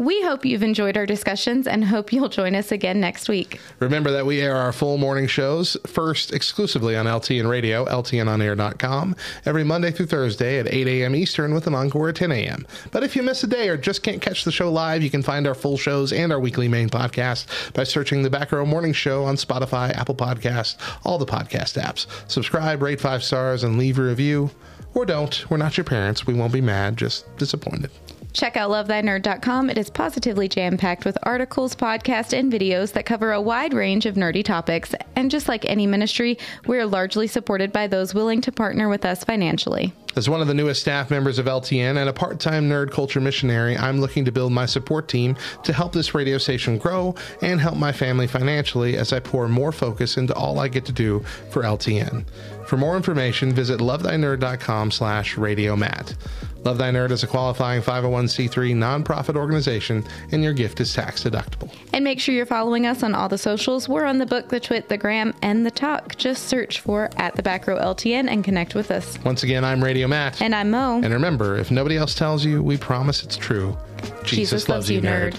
We 0.00 0.22
hope 0.22 0.46
you've 0.46 0.62
enjoyed 0.62 0.96
our 0.96 1.04
discussions 1.04 1.66
and 1.66 1.84
hope 1.84 2.10
you'll 2.10 2.30
join 2.30 2.54
us 2.54 2.72
again 2.72 3.00
next 3.00 3.28
week. 3.28 3.60
Remember 3.80 4.10
that 4.10 4.24
we 4.24 4.40
air 4.40 4.56
our 4.56 4.72
full 4.72 4.96
morning 4.96 5.26
shows 5.26 5.76
first 5.86 6.32
exclusively 6.32 6.96
on 6.96 7.04
LTN 7.04 7.46
Radio, 7.46 7.84
LTNOnAir.com, 7.84 9.14
every 9.44 9.62
Monday 9.62 9.90
through 9.90 10.06
Thursday 10.06 10.58
at 10.58 10.72
8 10.72 10.86
a.m. 10.86 11.14
Eastern 11.14 11.52
with 11.52 11.66
an 11.66 11.74
encore 11.74 12.08
at 12.08 12.16
10 12.16 12.32
a.m. 12.32 12.66
But 12.92 13.02
if 13.02 13.14
you 13.14 13.22
miss 13.22 13.44
a 13.44 13.46
day 13.46 13.68
or 13.68 13.76
just 13.76 14.02
can't 14.02 14.22
catch 14.22 14.44
the 14.44 14.50
show 14.50 14.72
live, 14.72 15.02
you 15.02 15.10
can 15.10 15.22
find 15.22 15.46
our 15.46 15.54
full 15.54 15.76
shows 15.76 16.14
and 16.14 16.32
our 16.32 16.40
weekly 16.40 16.66
main 16.66 16.88
podcast 16.88 17.74
by 17.74 17.84
searching 17.84 18.22
the 18.22 18.30
Back 18.30 18.52
Row 18.52 18.64
Morning 18.64 18.94
Show 18.94 19.24
on 19.24 19.36
Spotify, 19.36 19.94
Apple 19.94 20.14
Podcasts, 20.14 20.78
all 21.04 21.18
the 21.18 21.26
podcast 21.26 21.78
apps. 21.78 22.06
Subscribe, 22.26 22.80
rate 22.80 23.02
five 23.02 23.22
stars, 23.22 23.64
and 23.64 23.76
leave 23.76 23.98
a 23.98 24.02
review. 24.02 24.50
Or 24.94 25.04
don't. 25.04 25.50
We're 25.50 25.58
not 25.58 25.76
your 25.76 25.84
parents. 25.84 26.26
We 26.26 26.32
won't 26.32 26.54
be 26.54 26.62
mad, 26.62 26.96
just 26.96 27.36
disappointed. 27.36 27.90
Check 28.32 28.56
out 28.56 28.70
lovethynerd.com. 28.70 29.70
It 29.70 29.78
is 29.78 29.90
positively 29.90 30.48
jam 30.48 30.76
packed 30.76 31.04
with 31.04 31.18
articles, 31.22 31.74
podcasts, 31.74 32.36
and 32.36 32.52
videos 32.52 32.92
that 32.92 33.06
cover 33.06 33.32
a 33.32 33.40
wide 33.40 33.74
range 33.74 34.06
of 34.06 34.14
nerdy 34.14 34.44
topics. 34.44 34.94
And 35.16 35.30
just 35.30 35.48
like 35.48 35.64
any 35.64 35.86
ministry, 35.86 36.38
we 36.66 36.78
are 36.78 36.86
largely 36.86 37.26
supported 37.26 37.72
by 37.72 37.86
those 37.86 38.14
willing 38.14 38.40
to 38.42 38.52
partner 38.52 38.88
with 38.88 39.04
us 39.04 39.24
financially. 39.24 39.92
As 40.16 40.28
one 40.28 40.40
of 40.40 40.48
the 40.48 40.54
newest 40.54 40.80
staff 40.80 41.08
members 41.08 41.38
of 41.38 41.46
LTN 41.46 41.96
and 41.96 42.08
a 42.08 42.12
part 42.12 42.40
time 42.40 42.68
nerd 42.68 42.90
culture 42.90 43.20
missionary, 43.20 43.76
I'm 43.76 44.00
looking 44.00 44.24
to 44.24 44.32
build 44.32 44.52
my 44.52 44.66
support 44.66 45.06
team 45.06 45.36
to 45.62 45.72
help 45.72 45.92
this 45.92 46.14
radio 46.14 46.36
station 46.36 46.78
grow 46.78 47.14
and 47.42 47.60
help 47.60 47.76
my 47.76 47.92
family 47.92 48.26
financially 48.26 48.96
as 48.96 49.12
I 49.12 49.20
pour 49.20 49.46
more 49.48 49.70
focus 49.70 50.16
into 50.16 50.34
all 50.34 50.58
I 50.58 50.66
get 50.66 50.84
to 50.86 50.92
do 50.92 51.20
for 51.50 51.62
LTN. 51.62 52.24
For 52.70 52.76
more 52.76 52.96
information, 52.96 53.50
visit 53.50 53.80
lovethynerd.com 53.80 54.92
slash 54.92 55.34
radiomat. 55.34 56.14
Love 56.62 56.78
Thy 56.78 56.92
Nerd 56.92 57.10
is 57.10 57.24
a 57.24 57.26
qualifying 57.26 57.82
501c3 57.82 58.76
nonprofit 58.76 59.34
organization, 59.34 60.04
and 60.30 60.44
your 60.44 60.52
gift 60.52 60.80
is 60.80 60.94
tax 60.94 61.24
deductible. 61.24 61.74
And 61.92 62.04
make 62.04 62.20
sure 62.20 62.32
you're 62.32 62.46
following 62.46 62.86
us 62.86 63.02
on 63.02 63.12
all 63.12 63.28
the 63.28 63.38
socials. 63.38 63.88
We're 63.88 64.04
on 64.04 64.18
the 64.18 64.26
book, 64.26 64.50
the 64.50 64.60
twit, 64.60 64.88
the 64.88 64.96
gram, 64.96 65.34
and 65.42 65.66
the 65.66 65.72
talk. 65.72 66.14
Just 66.14 66.44
search 66.46 66.78
for 66.78 67.10
at 67.16 67.34
the 67.34 67.42
back 67.42 67.66
row 67.66 67.76
LTN 67.76 68.28
and 68.28 68.44
connect 68.44 68.76
with 68.76 68.92
us. 68.92 69.18
Once 69.24 69.42
again, 69.42 69.64
I'm 69.64 69.82
Radio 69.82 70.06
Matt. 70.06 70.40
And 70.40 70.54
I'm 70.54 70.70
Mo. 70.70 71.00
And 71.02 71.12
remember, 71.12 71.56
if 71.56 71.72
nobody 71.72 71.96
else 71.96 72.14
tells 72.14 72.44
you, 72.44 72.62
we 72.62 72.76
promise 72.76 73.24
it's 73.24 73.36
true. 73.36 73.76
Jesus, 74.22 74.68
loves, 74.68 74.88
you, 74.88 75.00
nerd. 75.00 75.34